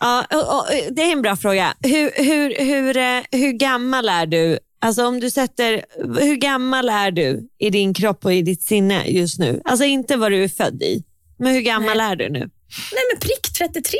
Ja, 0.00 0.26
och, 0.30 0.58
och, 0.58 0.66
det 0.90 1.02
är 1.02 1.12
en 1.12 1.22
bra 1.22 1.36
fråga. 1.36 1.74
Hur, 1.80 2.10
hur, 2.24 2.64
hur, 2.64 2.96
eh, 2.96 3.40
hur 3.40 3.52
gammal 3.52 4.08
är 4.08 4.26
du? 4.26 4.58
Alltså 4.78 5.06
om 5.06 5.20
du 5.20 5.30
sätter, 5.30 5.84
hur 6.20 6.36
gammal 6.36 6.88
är 6.88 7.10
du 7.10 7.48
i 7.58 7.70
din 7.70 7.94
kropp 7.94 8.24
och 8.24 8.34
i 8.34 8.42
ditt 8.42 8.62
sinne 8.62 9.06
just 9.06 9.38
nu? 9.38 9.60
Alltså 9.64 9.84
inte 9.84 10.16
vad 10.16 10.32
du 10.32 10.44
är 10.44 10.48
född 10.48 10.82
i, 10.82 11.02
men 11.38 11.54
hur 11.54 11.60
gammal 11.60 12.00
är 12.00 12.16
du 12.16 12.28
nu? 12.30 12.50
Nej 12.92 13.02
men 13.12 13.20
prick 13.20 13.52
33. 13.58 13.98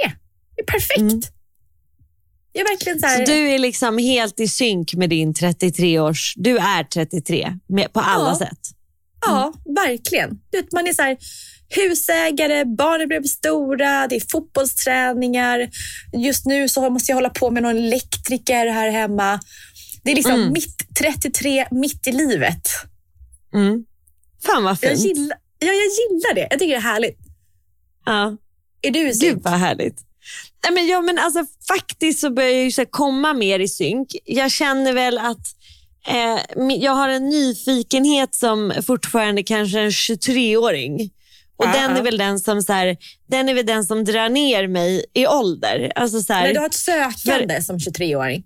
Det 0.57 0.63
är 0.63 0.67
perfekt. 0.67 0.99
Mm. 1.01 1.21
Jag 2.53 2.61
är 2.67 2.73
verkligen 2.75 3.01
så 3.01 3.07
här, 3.07 3.27
Så 3.27 3.33
du 3.33 3.51
är 3.51 3.59
liksom 3.59 3.99
helt 3.99 4.41
i 4.41 4.49
synk 4.49 4.95
med 4.95 5.11
din 5.11 5.35
33 5.35 5.99
års, 6.01 6.35
du 6.37 6.59
är 6.59 6.85
33 6.85 7.59
med, 7.69 7.93
på 7.93 8.01
alla 8.01 8.29
Ja. 8.31 8.39
sätt. 8.39 8.59
Ja, 9.27 9.53
verkligen. 9.87 10.31
Man 10.73 10.87
är 10.87 10.93
så 10.93 11.03
här, 11.03 11.17
husägare, 11.69 12.65
barnen 12.65 13.09
blir 13.09 13.23
stora, 13.23 14.07
det 14.09 14.17
är 14.17 14.31
fotbollsträningar. 14.33 15.69
Just 16.13 16.47
nu 16.47 16.69
så 16.69 16.91
måste 16.91 17.11
jag 17.13 17.17
hålla 17.17 17.31
på 17.31 17.51
med 17.51 17.63
någon 17.63 17.77
elektriker 17.79 18.67
här 18.67 18.91
hemma. 18.91 19.41
Det 20.03 20.11
är 20.11 20.17
liksom 20.17 20.33
Mm. 20.35 20.53
mitt 20.53 20.77
33, 20.99 21.67
mitt 21.71 22.07
i 22.07 22.13
livet. 22.13 22.69
Mm. 23.55 23.85
Fan 24.47 24.65
vad 24.65 24.79
Jag 24.81 24.91
fint. 24.91 25.05
gillar, 25.05 25.39
ja, 25.59 25.67
jag 25.67 25.75
gillar 25.75 26.35
det. 26.35 26.49
Jag 26.51 26.59
tycker 26.61 26.73
det 26.73 26.75
är 26.75 26.81
härligt. 26.81 27.19
Ja. 28.07 28.37
Är 28.85 28.91
du 28.91 29.01
i 29.01 29.05
Gud 29.05 29.17
synk? 29.17 29.45
vad 29.45 29.53
härligt. 29.53 30.01
Nej, 30.65 30.73
men, 30.73 30.87
ja, 30.87 31.01
men 31.01 31.19
alltså, 31.19 31.45
faktiskt 31.69 32.21
så 32.21 32.31
börjar 32.31 32.51
jag 32.51 32.65
ju 32.65 32.73
så 32.73 32.87
komma 32.87 33.33
mer 33.33 33.61
i 33.61 33.69
synk. 33.69 34.09
Jag 34.25 34.51
känner 34.51 34.93
väl 34.93 35.19
att 35.19 35.47
eh, 36.09 36.73
jag 36.81 36.93
har 36.93 37.09
en 37.09 37.29
nyfikenhet 37.29 38.35
som 38.35 38.73
fortfarande 38.87 39.43
kanske 39.43 39.81
en 39.81 39.91
23-åring. 39.91 41.11
Och 41.57 41.65
Ja, 41.65 41.73
den 41.73 41.91
ja. 41.91 41.99
är 41.99 42.03
väl 42.03 42.19
den 42.19 42.41
som 42.41 42.63
så 42.63 42.73
här, 42.73 42.97
den 43.27 43.49
är 43.49 43.55
väl 43.55 43.67
den 43.67 43.85
som 43.85 44.05
drar 44.05 44.29
ner 44.29 44.69
mig 44.69 45.05
i 45.15 45.27
ålder. 45.27 45.93
Alltså, 45.95 46.23
så 46.23 46.33
här, 46.33 46.43
Nej, 46.43 46.53
du 46.55 46.59
har 46.61 46.67
ett 46.67 46.75
sökande 46.75 47.63
som 47.63 47.79
23-åring. 47.79 48.45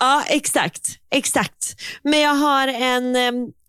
Ja, 0.00 0.24
exakt. 0.28 0.88
exakt. 1.10 1.76
Men 2.02 2.20
jag 2.20 2.34
har 2.34 2.68
en, 2.68 3.16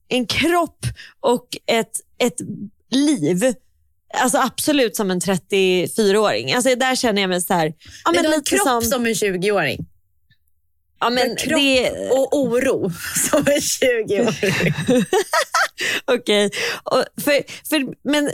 en 0.08 0.28
kropp 0.28 0.86
och 1.20 1.48
ett, 1.66 2.02
ett 2.18 2.42
liv. 2.90 3.54
Alltså 4.22 4.38
absolut 4.38 4.96
som 4.96 5.12
en 5.12 5.20
34-åring. 5.20 6.54
Alltså 6.54 6.76
där 6.76 6.96
känner 6.96 7.22
jag 7.22 7.30
mig 7.30 7.42
så 7.42 7.54
här. 7.54 7.74
Ja, 8.06 8.12
men 8.12 8.24
du 8.24 8.30
har 8.30 8.34
en 8.34 8.40
lite 8.40 8.56
kropp 8.56 8.68
som, 8.68 8.82
som, 8.82 9.06
en 9.06 9.14
20-åring. 9.14 9.86
ja, 11.00 11.10
Men 11.10 11.28
men 11.28 11.36
kropp 11.36 11.60
det, 11.60 11.92
och 12.12 12.40
oro 12.40 12.92
som 13.30 13.40
en 13.40 13.60
20-åring. 13.60 14.74
Okej. 16.06 16.52
Och, 16.84 17.04
för, 17.24 17.68
för, 17.70 18.10
men, 18.10 18.32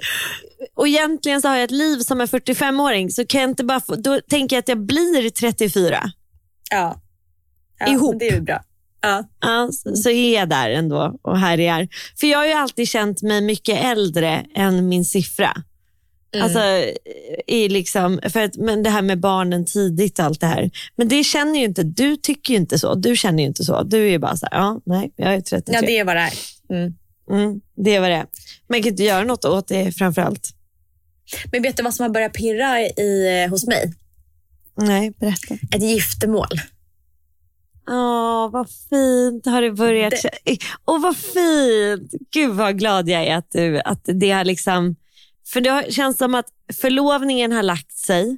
och 0.75 0.87
egentligen 0.87 1.41
så 1.41 1.47
har 1.47 1.55
jag 1.55 1.63
ett 1.63 1.71
liv 1.71 1.99
som 1.99 2.21
en 2.21 2.27
45-åring. 2.27 3.11
Så 3.11 3.25
kan 3.25 3.41
jag 3.41 3.49
inte 3.49 3.63
bara 3.63 3.79
få, 3.81 3.95
då 3.95 4.21
tänker 4.29 4.55
jag 4.55 4.61
att 4.61 4.67
jag 4.67 4.85
blir 4.85 5.29
34. 5.29 6.11
Ja. 6.71 7.01
ja 7.79 7.87
Ihop. 7.87 8.11
men 8.11 8.19
Det 8.19 8.27
är 8.27 8.33
ju 8.33 8.41
bra. 8.41 8.63
Ja. 9.01 9.23
Ja, 9.41 9.69
så, 9.71 9.95
så 9.95 10.09
är 10.09 10.35
jag 10.35 10.49
där 10.49 10.69
ändå 10.69 11.19
och 11.21 11.39
härjar. 11.39 11.87
För 12.19 12.27
jag 12.27 12.37
har 12.39 12.45
ju 12.45 12.53
alltid 12.53 12.87
känt 12.87 13.21
mig 13.21 13.41
mycket 13.41 13.83
äldre 13.85 14.45
än 14.55 14.89
min 14.89 15.05
siffra. 15.05 15.63
Mm. 16.33 16.43
Alltså, 16.43 16.59
i 17.47 17.69
liksom, 17.69 18.19
för 18.29 18.39
att, 18.39 18.55
men 18.55 18.83
det 18.83 18.89
här 18.89 19.01
med 19.01 19.19
barnen 19.19 19.65
tidigt 19.65 20.19
och 20.19 20.25
allt 20.25 20.39
det 20.39 20.47
här. 20.47 20.71
Men 20.95 21.07
det 21.07 21.23
känner 21.23 21.59
ju 21.59 21.65
inte, 21.65 21.83
du 21.83 22.15
tycker 22.15 22.53
ju 22.53 22.59
inte 22.59 22.79
så. 22.79 22.95
Du 22.95 23.15
känner 23.17 23.43
ju 23.43 23.47
inte 23.47 23.63
så. 23.63 23.83
Du 23.83 23.97
är 24.05 24.09
ju 24.11 24.19
bara 24.19 24.37
så 24.37 24.47
här, 24.51 24.59
ja, 24.59 24.81
nej, 24.85 25.11
jag 25.15 25.33
är 25.33 25.41
33. 25.41 25.75
ja, 25.75 25.81
det 25.81 25.99
är 25.99 26.03
vad 26.05 26.15
det 26.15 26.21
är. 26.21 26.33
Mm. 26.69 26.93
mm, 27.31 27.61
det 27.75 27.95
är 27.95 27.99
vad 27.99 28.09
det 28.09 28.15
är. 28.15 28.25
Man 28.69 28.81
kan 28.83 28.91
inte 28.91 29.03
göra 29.03 29.23
något 29.23 29.45
åt 29.45 29.67
det 29.67 29.91
framför 29.91 30.21
allt. 30.21 30.49
Men 31.51 31.61
vet 31.61 31.77
du 31.77 31.83
vad 31.83 31.93
som 31.93 32.03
har 32.03 32.09
börjat 32.09 32.33
pirra 32.33 32.79
i, 32.81 33.47
hos 33.49 33.67
mig? 33.67 33.93
Nej, 34.75 35.11
berätta. 35.19 35.53
Ett 35.75 35.83
giftermål. 35.83 36.47
Åh, 37.89 38.51
vad 38.51 38.67
fint 38.89 39.45
har 39.45 39.61
det 39.61 39.71
börjat. 39.71 40.13
Det- 40.45 40.57
Åh, 40.85 41.01
vad 41.01 41.17
fint. 41.17 42.11
Gud 42.33 42.51
vad 42.55 42.79
glad 42.79 43.09
jag 43.09 43.23
är 43.27 43.35
att, 43.35 43.51
du, 43.51 43.79
att 43.81 44.01
det 44.03 44.31
har 44.31 44.43
liksom... 44.45 44.95
För 45.53 45.61
det 45.61 45.93
känns 45.93 46.17
som 46.17 46.35
att 46.35 46.45
förlovningen 46.81 47.51
har 47.51 47.63
lagt 47.63 47.91
sig 47.91 48.37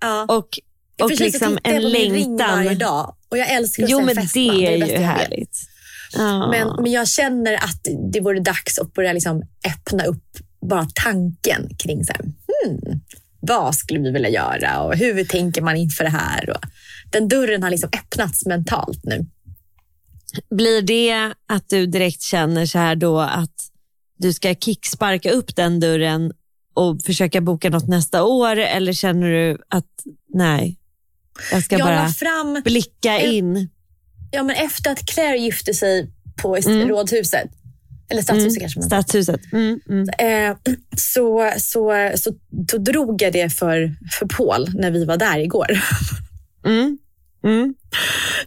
Ja. 0.00 0.24
och, 0.28 0.58
och 1.02 1.10
liksom 1.10 1.58
en 1.64 1.82
ring 1.82 2.36
varje 2.36 2.64
längtan. 2.64 2.78
dag 2.78 3.16
och 3.28 3.38
jag 3.38 3.50
älskar 3.50 3.84
att 3.84 3.90
Jo, 3.90 4.00
men 4.00 4.14
festdag. 4.14 4.40
det 4.42 4.74
är 4.74 4.78
bästa 4.80 4.86
ju 4.86 4.92
jag 4.92 4.98
vet. 4.98 5.06
härligt. 5.20 5.58
Ja. 6.12 6.50
Men, 6.50 6.82
men 6.82 6.92
jag 6.92 7.08
känner 7.08 7.54
att 7.54 7.86
det 8.12 8.20
vore 8.20 8.40
dags 8.40 8.78
att 8.78 8.92
börja 8.94 9.12
liksom 9.12 9.42
öppna 9.66 10.04
upp 10.04 10.36
bara 10.60 10.88
tanken 10.94 11.76
kring 11.78 12.04
så 12.04 12.12
här, 12.12 12.22
hmm, 12.22 13.00
vad 13.40 13.74
skulle 13.74 14.00
vi 14.00 14.10
vilja 14.10 14.28
göra 14.28 14.82
och 14.82 14.96
hur 14.96 15.24
tänker 15.24 15.62
man 15.62 15.76
inför 15.76 16.04
det 16.04 16.10
här? 16.10 16.50
Och 16.50 16.60
den 17.10 17.28
dörren 17.28 17.62
har 17.62 17.70
liksom 17.70 17.90
öppnats 17.92 18.46
mentalt 18.46 19.04
nu. 19.04 19.26
Blir 20.50 20.82
det 20.82 21.34
att 21.48 21.68
du 21.68 21.86
direkt 21.86 22.22
känner 22.22 22.66
så 22.66 22.78
här 22.78 22.96
då 22.96 23.20
att 23.20 23.70
du 24.16 24.32
ska 24.32 24.54
kicksparka 24.54 25.30
upp 25.30 25.56
den 25.56 25.80
dörren 25.80 26.32
och 26.74 27.02
försöka 27.02 27.40
boka 27.40 27.70
något 27.70 27.88
nästa 27.88 28.24
år 28.24 28.56
eller 28.56 28.92
känner 28.92 29.30
du 29.30 29.58
att 29.68 29.86
nej, 30.34 30.76
jag 31.52 31.62
ska 31.62 31.78
Jag 31.78 31.86
bara 31.86 32.08
fram, 32.08 32.62
blicka 32.64 33.20
in? 33.20 33.68
ja, 34.30 34.42
men 34.42 34.56
efter 34.56 34.90
att 34.90 35.06
Claire 35.06 35.36
gifte 35.38 35.74
sig 35.74 36.10
på 36.42 36.56
Mm. 36.56 36.88
rådhuset, 36.88 37.50
eller 38.08 38.22
stadshuset 38.22 38.60
kanske 38.60 38.78
man 38.80 38.86
Stadshuset. 38.88 39.52
Mm, 39.52 39.80
mm. 39.88 40.08
eh, 40.18 40.56
så, 40.96 41.52
så, 41.58 42.10
så 42.14 42.34
då 42.50 42.78
drog 42.78 43.22
jag 43.22 43.32
det 43.32 43.50
för, 43.52 43.94
för 44.18 44.26
Paul 44.26 44.68
när 44.74 44.90
vi 44.90 45.04
var 45.04 45.16
där 45.16 45.38
igår. 45.38 45.66
Mm. 46.66 46.98
Mm. 47.44 47.74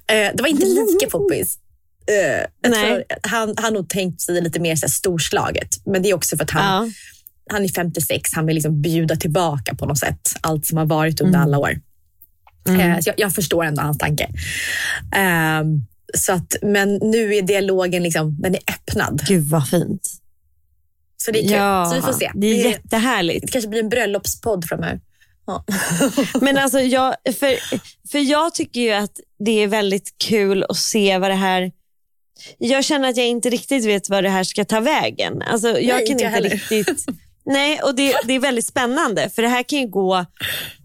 Eh, 0.07 0.35
det 0.35 0.41
var 0.41 0.47
inte 0.47 0.65
lika 0.65 1.09
poppis. 1.09 1.57
Jag 2.61 2.71
Nej. 2.71 3.03
han 3.23 3.53
han 3.57 3.65
har 3.65 3.71
nog 3.71 3.89
tänkt 3.89 4.21
sig 4.21 4.41
lite 4.41 4.59
mer 4.59 4.75
så 4.75 4.85
här, 4.85 4.91
storslaget. 4.91 5.85
Men 5.85 6.01
det 6.03 6.09
är 6.09 6.13
också 6.13 6.37
för 6.37 6.43
att 6.43 6.51
han, 6.51 6.85
Ja. 6.85 6.91
han 7.53 7.63
är 7.63 7.67
56. 7.67 8.33
Han 8.33 8.45
vill 8.45 8.55
liksom 8.55 8.81
bjuda 8.81 9.15
tillbaka 9.15 9.75
på 9.75 9.85
något 9.85 9.97
sätt. 9.99 10.35
Allt 10.41 10.65
som 10.65 10.77
har 10.77 10.85
varit 10.85 11.21
under 11.21 11.39
alla 11.39 11.57
år. 11.57 11.79
Eh, 12.67 12.99
så 12.99 13.09
jag, 13.09 13.15
jag 13.17 13.33
förstår 13.33 13.65
ändå 13.65 13.81
hans 13.81 13.97
tanke. 13.97 14.23
Eh, 15.15 15.63
så 16.17 16.33
att, 16.33 16.55
men 16.61 16.95
nu 16.95 17.35
är 17.35 17.41
dialogen 17.41 18.03
liksom, 18.03 18.37
den 18.41 18.55
är 18.55 18.61
öppnad. 18.67 19.21
Gud 19.27 19.43
vad 19.43 19.69
fint. 19.69 20.09
Så 21.17 21.31
det 21.31 21.39
är 21.39 21.43
kul. 21.43 21.51
Ja, 21.51 21.85
så 21.85 21.95
vi 21.95 22.01
får 22.01 22.13
se. 22.13 22.31
det 22.35 22.47
är 22.47 22.63
det, 22.63 22.69
jättehärligt. 22.69 23.45
det 23.45 23.51
kanske 23.51 23.69
blir 23.69 23.79
en 23.79 23.89
bröllopspodd 23.89 24.65
framöver. 24.65 24.99
Ja. 25.47 25.65
Men 26.41 26.57
alltså 26.57 26.79
jag, 26.79 27.15
för, 27.25 27.55
för 28.11 28.19
jag 28.19 28.53
tycker 28.55 28.81
ju 28.81 28.91
att 28.91 29.19
det 29.45 29.63
är 29.63 29.67
väldigt 29.67 30.15
kul 30.17 30.65
att 30.69 30.77
se 30.77 31.17
vad 31.17 31.31
det 31.31 31.35
här... 31.35 31.71
Jag 32.57 32.83
känner 32.85 33.09
att 33.09 33.17
jag 33.17 33.27
inte 33.27 33.49
riktigt 33.49 33.85
vet 33.85 34.09
vad 34.09 34.23
det 34.23 34.29
här 34.29 34.43
ska 34.43 34.65
ta 34.65 34.79
vägen. 34.79 35.41
Alltså, 35.41 35.67
jag 35.79 35.95
Nej, 35.95 36.05
kan 36.05 36.11
inte 36.11 36.27
heller. 36.27 36.49
riktigt... 36.49 37.05
Nej, 37.45 37.79
och 37.81 37.95
det, 37.95 38.15
det 38.25 38.33
är 38.33 38.39
väldigt 38.39 38.65
spännande 38.65 39.29
för 39.29 39.41
det 39.41 39.47
här 39.47 39.63
kan 39.63 39.79
ju 39.79 39.87
gå 39.87 40.25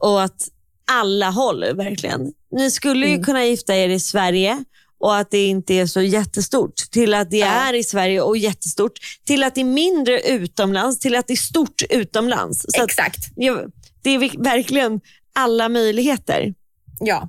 åt 0.00 0.48
alla 0.86 1.30
håll 1.30 1.64
verkligen. 1.76 2.32
Ni 2.56 2.70
skulle 2.70 3.06
Mm. 3.06 3.18
ju 3.18 3.24
kunna 3.24 3.44
gifta 3.44 3.76
er 3.76 3.88
i 3.88 4.00
Sverige 4.00 4.64
och 5.00 5.16
att 5.16 5.30
det 5.30 5.46
inte 5.46 5.74
är 5.74 5.86
så 5.86 6.02
jättestort 6.02 6.74
till 6.90 7.14
att 7.14 7.30
det 7.30 7.36
Ja. 7.38 7.46
är 7.46 7.72
i 7.74 7.84
Sverige 7.84 8.20
och 8.20 8.36
jättestort 8.36 8.92
till 9.26 9.42
att 9.42 9.54
det 9.54 9.60
är 9.60 9.64
mindre 9.64 10.20
utomlands 10.20 10.98
till 10.98 11.14
att 11.16 11.26
det 11.26 11.32
är 11.34 11.36
stort 11.36 11.82
utomlands. 11.90 12.64
Så 12.68 12.82
att, 12.82 12.88
Exakt. 12.90 13.18
Ja, 13.36 13.62
det 14.02 14.10
är 14.10 14.42
verkligen 14.44 15.00
alla 15.34 15.68
möjligheter. 15.68 16.54
Ja. 17.00 17.28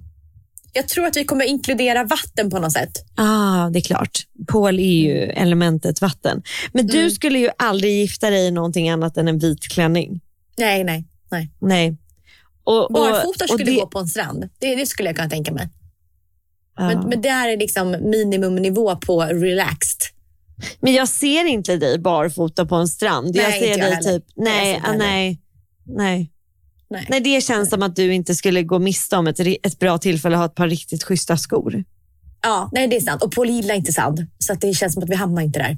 Jag 0.76 0.88
tror 0.88 1.06
att 1.06 1.18
vi 1.18 1.26
kommer 1.26 1.46
inkludera 1.46 2.04
vatten 2.04 2.50
på 2.50 2.60
något 2.60 2.72
sätt. 2.74 2.92
ah, 3.16 3.70
det 3.70 3.80
är 3.80 3.82
klart. 3.82 4.20
Paul 4.48 4.80
är 4.80 4.84
ju 5.04 5.22
elementet 5.22 6.02
vatten. 6.02 6.44
Men 6.74 6.88
du 6.88 6.98
Mm. 7.00 7.12
skulle 7.12 7.40
ju 7.40 7.50
aldrig 7.58 7.92
gifta 8.02 8.30
dig 8.30 8.48
i 8.48 8.52
någonting 8.52 8.90
annat 8.90 9.18
än 9.18 9.28
en 9.28 9.40
vit 9.40 9.68
klänning. 9.74 10.22
Nej, 10.58 10.84
nej. 10.84 11.06
nej. 11.32 11.52
Nej. 11.62 11.98
Och, 12.64 12.84
och- 12.86 12.94
Barfota 12.94 13.48
skulle 13.48 13.64
det- 13.66 13.76
gå 13.76 13.88
på 13.88 14.00
en 14.00 14.08
strand. 14.08 14.50
Det, 14.60 14.76
det 14.76 14.86
skulle 14.86 15.10
jag 15.10 15.16
kunna 15.16 15.30
tänka 15.30 15.54
mig. 15.54 15.70
Ja. 16.78 16.88
Men, 16.88 17.10
men 17.10 17.22
det 17.22 17.30
här 17.30 17.50
är 17.50 17.58
liksom 17.58 17.92
minimumnivå 17.92 18.96
på 18.96 19.22
relaxed. 19.24 20.00
Men 20.80 20.94
jag 20.94 21.10
ser 21.10 21.46
inte 21.46 21.78
dig 21.78 22.00
barfota 22.00 22.66
på 22.66 22.76
en 22.76 22.88
strand. 22.88 23.36
jag 23.36 23.44
Nej, 23.50 23.60
ser 23.60 23.68
inte 23.68 23.80
jag 23.80 23.88
dig 23.90 23.96
heller. 23.96 24.20
typ... 24.20 24.26
Nej, 24.36 24.72
jag 24.84 24.94
ah, 24.96 24.98
nej, 24.98 25.42
nej. 25.86 26.32
Nej. 26.90 27.08
Nej, 27.10 27.22
det 27.22 27.44
känns 27.44 27.70
som 27.70 27.84
att 27.84 27.96
du 27.96 28.14
inte 28.14 28.36
skulle 28.36 28.64
gå 28.64 28.80
miste 28.80 29.18
om 29.18 29.28
ett, 29.28 29.40
ett 29.40 29.80
bra 29.80 29.98
tillfälle 29.98 30.36
att 30.36 30.40
ha 30.40 30.46
ett 30.46 30.56
par 30.56 30.68
riktigt 30.68 31.04
schyssta 31.04 31.38
skor. 31.38 31.84
Ja, 32.42 32.70
nej, 32.72 32.88
det 32.88 32.96
är 32.96 33.02
sant. 33.02 33.24
Och 33.24 33.32
Paul 33.32 33.50
gillar 33.50 33.76
inte 33.76 33.94
sand. 33.94 34.26
Så 34.40 34.54
det 34.54 34.74
känns 34.74 34.94
som 34.94 35.04
att 35.04 35.10
vi 35.10 35.16
hamnar 35.16 35.42
inte 35.42 35.60
där. 35.60 35.78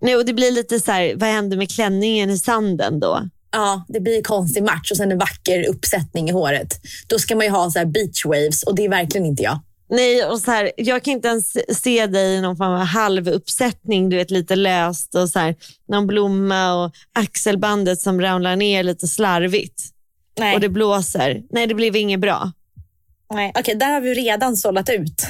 Nej, 0.00 0.16
och 0.16 0.24
det 0.24 0.32
blir 0.32 0.52
lite 0.52 0.80
så 0.80 0.92
här, 0.92 1.14
vad 1.16 1.28
händer 1.28 1.56
med 1.56 1.70
klänningen 1.70 2.30
i 2.30 2.38
sanden 2.38 3.00
då? 3.00 3.28
Ja, 3.52 3.84
det 3.88 4.00
blir 4.00 4.22
konstig 4.22 4.62
match 4.62 4.90
och 4.90 4.96
sen 4.96 5.12
en 5.12 5.18
vacker 5.18 5.68
uppsättning 5.68 6.28
i 6.28 6.32
håret. 6.32 6.80
Då 7.06 7.18
ska 7.18 7.36
man 7.36 7.44
ju 7.44 7.50
ha 7.50 7.70
så 7.70 7.78
här 7.78 7.86
beach 7.86 8.24
waves 8.24 8.62
och 8.62 8.74
det 8.74 8.84
är 8.84 8.88
verkligen 8.88 9.26
inte 9.26 9.42
jag. 9.42 9.60
Nej, 9.90 10.24
och 10.24 10.40
så 10.40 10.50
här, 10.50 10.72
jag 10.76 11.02
kan 11.02 11.12
inte 11.12 11.28
ens 11.28 11.56
se 11.82 12.06
dig 12.06 12.34
i 12.34 12.40
någon 12.40 12.56
form 12.56 12.72
av 12.72 12.78
halvuppsättning, 12.78 14.08
du 14.08 14.16
vet 14.16 14.30
lite 14.30 14.56
löst 14.56 15.14
och 15.14 15.30
så 15.30 15.38
här, 15.38 15.56
någon 15.88 16.06
blomma 16.06 16.84
och 16.84 16.92
axelbandet 17.12 18.00
som 18.00 18.20
ramlar 18.20 18.56
ner 18.56 18.82
lite 18.82 19.08
slarvigt 19.08 19.93
Nej. 20.38 20.54
och 20.54 20.60
det 20.60 20.68
blåser. 20.68 21.42
Nej, 21.50 21.66
det 21.66 21.74
blev 21.74 21.96
inget 21.96 22.20
bra. 22.20 22.52
nej. 23.34 23.52
Okej, 23.54 23.74
där 23.74 23.92
har 23.92 24.00
vi 24.00 24.14
redan 24.14 24.56
sållat 24.56 24.88
ut. 24.88 25.26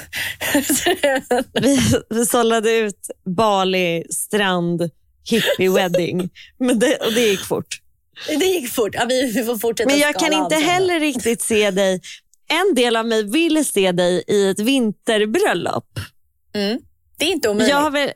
Vi, 1.53 1.79
vi 2.11 2.27
sållade 2.27 2.71
ut 2.71 3.11
Bali 3.27 4.05
strand 4.11 4.91
hippie 5.31 5.71
wedding 5.71 6.31
Men 6.59 6.79
det, 6.79 6.97
och 6.97 7.13
det 7.13 7.21
gick 7.21 7.45
fort. 7.45 7.81
det 8.29 8.45
gick 8.45 8.73
fort. 8.73 8.95
Ja, 8.95 9.05
vi, 9.09 9.33
vi 9.33 9.45
får 9.45 9.59
fortsätta 9.59 9.91
Men 9.91 9.99
jag 9.99 10.15
kan 10.15 10.33
inte 10.33 10.55
heller 10.57 11.01
riktigt 11.01 11.43
se 11.43 11.71
dig, 11.71 12.01
en 12.49 12.75
del 12.75 12.97
av 12.97 13.07
mig 13.07 13.23
vill 13.23 13.65
se 13.65 13.93
dig 13.93 14.25
i 14.27 14.49
ett 14.51 14.61
vinterbröllop. 14.61 15.99
Mm. 16.55 16.79
Det 17.19 17.25
är 17.25 17.33
inte 17.33 17.49
omöjligt. 17.49 17.71
Jag 17.71 17.81
har, 17.81 17.91
väl, 17.91 18.11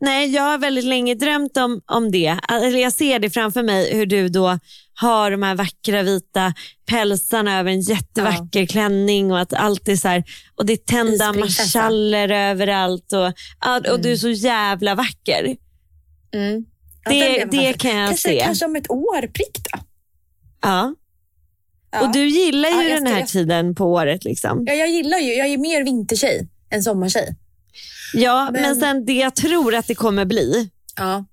nej, 0.00 0.30
jag 0.34 0.42
har 0.42 0.58
väldigt 0.58 0.84
länge 0.84 1.14
drömt 1.14 1.56
om, 1.56 1.80
om 1.86 2.10
det. 2.10 2.38
Eller 2.48 2.78
jag 2.78 2.92
ser 2.92 3.18
det 3.18 3.30
framför 3.30 3.62
mig 3.62 3.94
hur 3.96 4.06
du 4.06 4.28
då 4.28 4.58
har 4.94 5.30
de 5.30 5.42
här 5.42 5.54
vackra 5.54 6.02
vita 6.02 6.54
pälsarna 6.86 7.58
över 7.58 7.70
en 7.70 7.80
jättevacker 7.80 8.66
klänning 8.66 9.32
och 9.32 9.40
att 9.40 9.52
allt 9.52 9.88
är 9.88 9.96
så 9.96 10.08
här, 10.08 10.24
och 10.54 10.66
det 10.66 10.72
är 10.72 10.76
tända 10.76 11.32
marschaller 11.32 12.28
överallt 12.28 13.12
och, 13.12 13.32
ja, 13.60 13.80
och 13.92 14.00
du 14.00 14.12
är 14.12 14.16
så 14.16 14.28
jävla 14.30 14.94
vacker. 14.94 15.56
Mm. 16.34 16.64
Ja, 17.04 17.10
Det- 17.10 17.50
kan 17.50 17.64
jag 17.64 17.76
kanske, 17.78 18.28
se. 18.28 18.40
Kanske 18.44 18.64
om 18.64 18.76
ett 18.76 18.90
år 18.90 19.20
prick 19.26 19.58
då. 19.72 19.78
Ja. 20.62 20.94
Ja. 21.92 22.00
Och 22.06 22.12
du 22.12 22.28
gillar 22.28 22.68
ju 22.68 22.88
Ja, 22.88 22.94
den 22.94 23.06
här 23.06 23.18
jag- 23.18 23.28
tiden 23.28 23.74
på 23.74 23.84
året. 23.84 24.24
Liksom. 24.24 24.64
Ja, 24.66 24.72
jag 24.74 24.90
gillar 24.90 25.18
ju, 25.18 25.32
jag 25.34 25.46
är 25.46 25.58
mer 25.58 25.84
vintertjej 25.84 26.48
än 26.70 26.82
sommartjej. 26.82 27.36
Ja, 28.14 28.48
men... 28.52 28.62
Men- 28.62 28.76
sen 28.76 29.04
det 29.06 29.12
jag 29.12 29.34
tror 29.36 29.74
att 29.74 29.86
det 29.86 29.94
kommer 29.94 30.24
bli 30.24 30.70
Ja. 30.96 31.24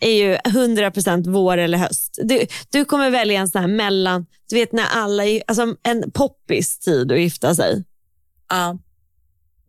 Är 0.00 0.12
ju 0.12 0.36
100% 0.36 1.32
vår 1.32 1.58
eller 1.58 1.78
höst. 1.78 2.18
Du, 2.22 2.46
du 2.70 2.84
kommer 2.84 3.10
välja 3.10 3.40
en 3.40 3.48
sån 3.48 3.60
här 3.60 3.68
mellan, 3.68 4.26
du 4.48 4.56
vet 4.56 4.72
när 4.72 4.86
alla, 4.90 5.22
alltså 5.46 5.76
en 5.82 6.10
poppis 6.10 6.78
tid 6.78 7.12
att 7.12 7.20
gifta 7.20 7.54
sig. 7.54 7.84
ja. 8.48 8.78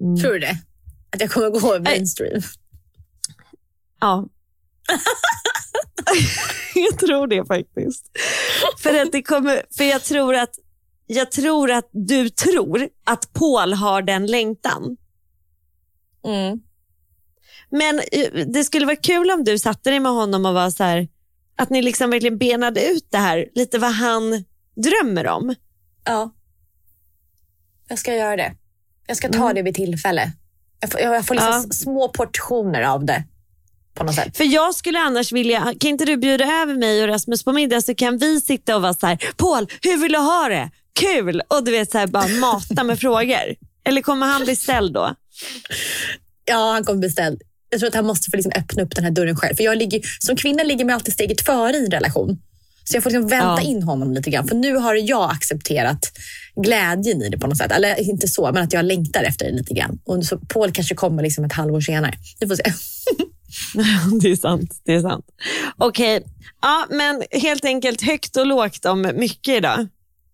Mm. 0.02 0.18
Tror 0.18 0.34
du 0.34 0.40
det? 0.40 0.58
Att 1.12 1.22
jag 1.22 1.32
kommer 1.32 1.50
gå 1.50 1.80
mainstream? 1.80 2.42
Ja. 4.00 4.28
jag 6.76 7.00
tror 7.00 7.28
det 7.28 7.46
faktiskt. 7.46 8.06
För, 8.78 9.02
att 9.02 9.12
det 9.12 9.22
kommer, 9.22 9.64
för 9.78 9.84
jag, 9.84 10.04
tror 10.04 10.36
att, 10.36 10.56
jag 11.08 11.32
tror 11.32 11.72
att 11.72 11.90
du 11.92 12.30
tror 12.30 12.90
att 13.04 13.34
Paul 13.34 13.74
har 13.74 14.02
den 14.02 14.26
längtan. 14.26 14.98
Mm. 16.26 16.62
Men 17.72 18.00
eh, 18.12 18.46
det 18.48 18.64
skulle 18.64 18.86
vara 18.86 18.96
kul 18.96 19.32
om 19.32 19.44
du 19.44 19.60
satte 19.60 19.90
dig 19.90 20.00
med 20.00 20.12
honom 20.12 20.46
och 20.46 20.54
var 20.54 20.70
så 20.70 20.84
här, 20.84 21.08
att 21.56 21.70
ni 21.70 21.82
liksom 21.82 22.10
verkligen 22.10 22.38
benade 22.38 22.86
ut 22.86 23.08
det 23.10 23.18
här, 23.18 23.46
lite 23.56 23.80
vad 23.80 23.92
han 23.92 24.44
drömmer 24.76 25.28
om. 25.28 25.56
Ja. 26.06 26.34
Jag 27.88 28.00
ska 28.00 28.16
göra 28.16 28.36
det. 28.36 28.54
Jag 29.08 29.18
ska 29.18 29.30
ta 29.30 29.38
Mm. 29.44 29.56
det 29.56 29.62
vid 29.62 29.76
tillfälle. 29.76 30.32
Jag 30.80 30.92
får, 30.92 31.02
jag 31.02 31.26
får 31.26 31.36
liksom 31.36 31.64
Ja. 31.68 31.74
små 31.74 32.08
portioner 32.10 32.82
av 32.82 33.06
det. 33.06 33.24
På 33.94 34.04
något 34.04 34.16
sätt. 34.16 34.38
För 34.38 34.44
jag 34.44 34.76
skulle 34.76 35.00
annars 35.00 35.32
vilja, 35.32 35.62
kan 35.80 35.90
inte 35.90 36.06
du 36.06 36.18
bjuda 36.18 36.46
över 36.62 36.74
mig 36.76 37.02
och 37.04 37.08
Rasmus 37.08 37.44
på 37.44 37.52
middag 37.54 37.82
så 37.82 37.96
kan 37.96 38.18
vi 38.18 38.42
sitta 38.42 38.76
och 38.76 38.82
vara 38.82 38.94
så 38.94 39.08
här, 39.08 39.20
Paul, 39.38 39.68
hur 39.82 39.98
vill 39.98 40.12
du 40.12 40.18
ha 40.20 40.48
det? 40.50 40.70
Kul! 40.94 41.42
Och 41.48 41.64
du 41.64 41.72
vet 41.72 41.92
så 41.92 41.98
här, 41.98 42.08
bara 42.08 42.28
mata 42.28 42.84
med 42.84 43.00
frågor. 43.00 43.56
Eller 43.84 44.02
kommer 44.02 44.28
han 44.28 44.44
bli 44.44 44.56
ställd 44.56 44.94
då? 44.94 45.16
Ja, 46.46 46.72
han 46.72 46.84
kommer 46.86 47.00
bli 47.00 47.10
ställd. 47.10 47.42
Jag 47.72 47.80
tror 47.80 47.88
att 47.88 47.96
han 47.96 48.06
måste 48.06 48.32
få 48.32 48.38
liksom 48.38 48.52
öppna 48.56 48.84
upp 48.84 48.96
den 48.96 49.04
här 49.04 49.12
dörren 49.12 49.36
själv. 49.36 49.56
För 49.56 49.64
jag 49.64 49.78
ligger, 49.78 50.02
som 50.20 50.36
kvinna 50.36 50.64
ligger 50.64 50.86
man 50.86 50.96
alltid 50.96 51.14
steget 51.14 51.42
före 51.42 51.78
i 51.78 51.86
en 51.86 51.92
relation. 51.92 52.38
Så 52.84 52.96
jag 52.96 53.04
får 53.04 53.10
liksom 53.10 53.28
vänta 53.28 53.46
Ja. 53.46 53.62
in 53.62 53.84
honom 53.84 54.14
lite 54.14 54.30
grann. 54.30 54.48
För 54.48 54.56
nu 54.56 54.76
har 54.76 54.96
jag 54.96 55.32
accepterat 55.32 56.12
glädjen 56.56 57.22
i 57.22 57.30
det 57.30 57.38
på 57.38 57.48
något 57.48 57.58
sätt. 57.58 57.72
Eller 57.72 58.00
inte 58.00 58.28
så, 58.28 58.52
men 58.54 58.64
att 58.64 58.74
jag 58.74 58.86
längtar 58.86 59.24
efter 59.24 59.46
det 59.46 59.52
lite 59.52 59.74
grann. 59.74 60.00
Och 60.06 60.26
så 60.26 60.38
Paul 60.38 60.72
kanske 60.72 60.96
kommer 60.96 61.24
liksom 61.24 61.46
ett 61.46 61.54
halvår 61.54 61.82
senare. 61.82 62.14
Vi 62.40 62.48
får 62.48 62.56
se. 62.56 62.64
det 64.22 64.32
är 64.32 64.36
sant. 64.36 64.82
det 64.86 64.94
är 64.94 65.02
sant. 65.02 65.26
Okej, 65.78 66.24
ja, 66.62 66.86
men 66.90 67.24
helt 67.32 67.66
enkelt 67.66 68.02
högt 68.02 68.38
och 68.38 68.46
lågt 68.46 68.86
om 68.86 69.12
mycket 69.16 69.56
idag. 69.58 69.88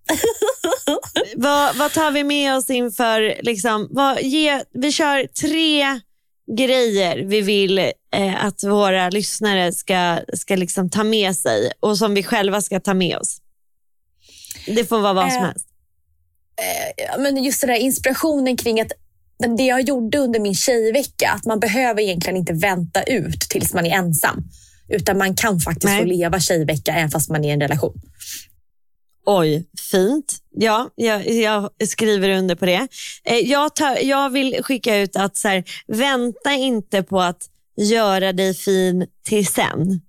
vad, 1.35 1.75
vad 1.75 1.91
tar 1.91 2.11
vi 2.11 2.23
med 2.23 2.55
oss 2.55 2.69
inför, 2.69 3.35
liksom, 3.43 3.87
vad, 3.91 4.21
ge, 4.21 4.63
vi 4.73 4.91
kör 4.91 5.27
tre 5.27 5.99
grejer 6.47 7.17
vi 7.17 7.41
vill 7.41 7.79
eh, 8.15 8.45
att 8.45 8.63
våra 8.63 9.09
lyssnare 9.09 9.73
ska, 9.73 10.19
ska 10.33 10.55
liksom 10.55 10.89
ta 10.89 11.03
med 11.03 11.35
sig 11.35 11.71
och 11.79 11.97
som 11.97 12.13
vi 12.13 12.23
själva 12.23 12.61
ska 12.61 12.79
ta 12.79 12.93
med 12.93 13.17
oss. 13.17 13.41
Det 14.67 14.85
får 14.85 14.99
vara 14.99 15.13
vad 15.13 15.31
som 15.31 15.41
Eh, 15.41 15.47
helst. 15.47 15.67
Ja, 16.97 17.17
men 17.17 17.43
just 17.43 17.61
den 17.61 17.67
där 17.67 17.77
inspirationen 17.77 18.57
kring 18.57 18.81
att 18.81 18.91
det 19.57 19.63
jag 19.63 19.81
gjorde 19.81 20.17
under 20.17 20.39
min 20.39 20.55
tjejvecka, 20.55 21.31
att 21.31 21.45
man 21.45 21.59
behöver 21.59 22.01
egentligen 22.01 22.37
inte 22.37 22.53
vänta 22.53 23.03
ut 23.03 23.39
tills 23.39 23.73
man 23.73 23.85
är 23.85 23.97
ensam. 23.97 24.43
Utan 24.89 25.17
man 25.17 25.35
kan 25.35 25.59
faktiskt 25.59 25.85
Nej. 25.85 25.99
få 25.99 26.05
leva 26.05 26.39
tjejvecka 26.39 26.93
även 26.93 27.09
fast 27.11 27.29
man 27.29 27.45
är 27.45 27.49
i 27.49 27.51
en 27.51 27.61
relation. 27.61 28.01
Oj, 29.29 29.65
fint. 29.91 30.37
Ja, 30.51 30.89
jag, 30.95 31.27
jag 31.29 31.69
skriver 31.87 32.29
under 32.29 32.55
på 32.55 32.65
det. 32.65 32.87
Eh, 33.23 33.35
Jag, 33.37 33.75
tar, 33.75 33.97
jag 34.03 34.29
vill 34.29 34.63
skicka 34.63 34.97
ut 34.97 35.15
att 35.15 35.37
så 35.37 35.47
här, 35.47 35.63
vänta 35.87 36.53
inte 36.53 37.03
på 37.03 37.21
att 37.21 37.49
göra 37.77 38.33
dig 38.33 38.53
fin 38.53 39.07
till 39.23 39.47
sen. 39.47 40.01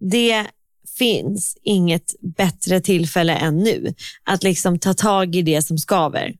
Det 0.00 0.46
finns 0.98 1.56
inget 1.62 2.14
bättre 2.36 2.80
tillfälle 2.80 3.34
än 3.34 3.56
nu. 3.58 3.94
Att 4.24 4.42
liksom 4.42 4.78
ta 4.78 4.94
tag 4.94 5.36
i 5.36 5.42
det 5.42 5.62
som 5.62 5.78
skaver. 5.78 6.34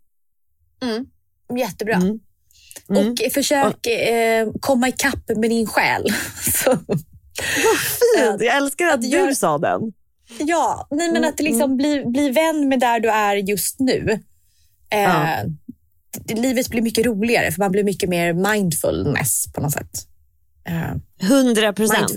Jättebra. 1.58 1.94
Mm. 1.94 2.18
Mm. 2.90 3.12
Och 3.12 3.32
försök 3.32 3.86
eh, 3.86 4.48
komma 4.60 4.88
ikapp 4.88 5.28
med 5.36 5.50
din 5.50 5.66
själ. 5.66 6.04
Så, 6.64 6.76
Fint. 6.76 8.40
Jag 8.42 8.56
älskar 8.56 8.86
att, 8.86 8.94
att 8.94 9.02
du 9.02 9.08
gör- 9.08 9.32
sa 9.32 9.58
den. 9.58 9.80
Ja, 10.38 10.86
nej, 10.90 11.08
men 11.08 11.16
Mm, 11.16 11.28
att 11.28 11.36
det 11.36 11.42
liksom 11.42 11.76
bli, 11.76 12.04
bli 12.06 12.30
vän 12.30 12.68
med 12.68 12.80
där 12.80 13.00
du 13.00 13.08
är 13.10 13.36
just 13.36 13.80
nu. 13.80 14.20
Eh, 14.92 15.00
Ja. 15.02 15.44
Livet 16.34 16.68
blir 16.68 16.82
mycket 16.82 17.06
roligare 17.06 17.52
för 17.52 17.58
man 17.58 17.72
blir 17.72 17.84
mycket 17.84 18.08
mer 18.08 18.32
mindfulness 18.32 19.52
på 19.52 19.60
något 19.60 19.72
sätt. 19.72 19.90
Eh, 20.68 21.28
100 21.30 21.72
procent. 21.72 22.10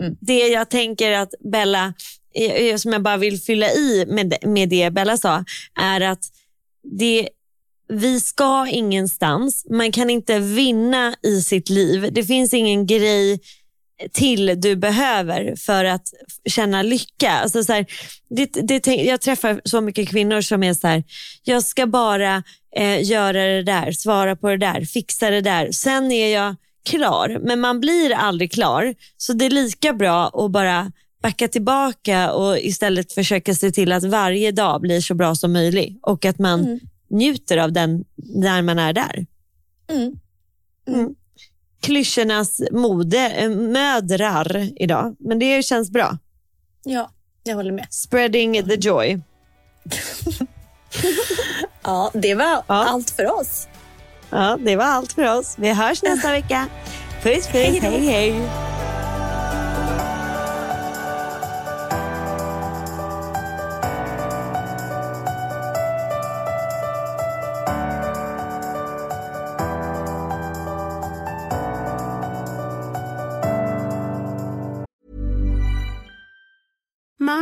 Mm. 0.00 0.16
Det 0.20 0.48
jag 0.48 0.68
tänker 0.70 1.12
att 1.12 1.34
Bella, 1.52 1.94
som 2.76 2.92
jag 2.92 3.02
bara 3.02 3.16
vill 3.16 3.40
fylla 3.40 3.70
i 3.72 4.04
med, 4.08 4.34
med 4.42 4.68
det 4.68 4.90
Bella 4.90 5.16
sa, 5.16 5.44
är 5.80 6.00
att 6.00 6.24
det, 6.98 7.28
vi 7.88 8.20
ska 8.20 8.66
ingenstans. 8.70 9.66
Man 9.70 9.92
kan 9.92 10.10
inte 10.10 10.38
vinna 10.38 11.14
i 11.22 11.42
sitt 11.42 11.68
liv. 11.68 12.08
Det 12.12 12.24
finns 12.24 12.54
ingen 12.54 12.86
grej 12.86 13.40
till 14.12 14.60
du 14.60 14.76
behöver 14.76 15.56
för 15.56 15.84
att 15.84 16.08
känna 16.44 16.82
lycka. 16.82 17.30
Alltså 17.30 17.64
så 17.64 17.72
här, 17.72 17.86
det, 18.28 18.46
det, 18.46 18.86
jag 18.86 19.20
träffar 19.20 19.60
så 19.64 19.80
mycket 19.80 20.08
kvinnor 20.08 20.40
som 20.40 20.62
är 20.62 20.74
så 20.74 20.86
här, 20.86 21.04
jag 21.44 21.62
ska 21.62 21.86
bara 21.86 22.42
eh, 22.76 23.02
göra 23.04 23.44
det 23.44 23.62
där, 23.62 23.92
svara 23.92 24.36
på 24.36 24.48
det 24.48 24.56
där, 24.56 24.84
fixa 24.84 25.30
det 25.30 25.40
där. 25.40 25.72
Sen 25.72 26.12
är 26.12 26.34
jag 26.34 26.56
klar. 26.84 27.38
Men 27.42 27.60
man 27.60 27.80
blir 27.80 28.12
aldrig 28.12 28.52
klar. 28.52 28.94
Så 29.16 29.32
det 29.32 29.46
är 29.46 29.50
lika 29.50 29.92
bra 29.92 30.28
att 30.28 30.50
bara 30.50 30.92
backa 31.22 31.48
tillbaka 31.48 32.32
och 32.32 32.58
istället 32.58 33.12
försöka 33.12 33.54
se 33.54 33.70
till 33.70 33.92
att 33.92 34.04
varje 34.04 34.52
dag 34.52 34.80
blir 34.80 35.00
så 35.00 35.14
bra 35.14 35.34
som 35.34 35.52
möjligt 35.52 35.98
och 36.02 36.24
att 36.24 36.38
man 36.38 36.80
njuter 37.10 37.56
av 37.56 37.72
den 37.72 38.04
när 38.16 38.62
man 38.62 38.78
är 38.78 38.92
där. 38.92 39.26
Mm. 39.90 40.12
Mm. 40.88 41.14
Klyschornas 41.80 42.60
mode, 42.70 43.28
eh, 43.28 43.50
mödrar 43.50 44.68
idag. 44.82 45.16
Men 45.18 45.38
det 45.38 45.62
känns 45.64 45.90
bra. 45.90 46.18
ja, 46.84 47.10
jag 47.42 47.54
håller 47.56 47.72
med. 47.72 47.86
Spreading 47.90 48.62
the 48.68 48.74
joy. 48.74 49.20
Ja, 51.82 52.10
det 52.14 52.34
var 52.34 52.44
Ja. 52.44 52.62
allt 52.66 53.10
för 53.10 53.40
oss. 53.40 53.68
Ja, 54.30 54.58
det 54.60 54.76
var 54.76 54.84
allt 54.84 55.12
för 55.12 55.38
oss. 55.38 55.54
Vi 55.58 55.72
hörs 55.72 56.02
nästa 56.02 56.30
vecka. 56.32 56.66
Puss 57.22 57.34
puss, 57.34 57.46
Hej 57.52 57.78
hej 57.82 58.06
hej. 58.06 58.34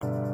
Thank 0.00 0.12
you 0.12 0.27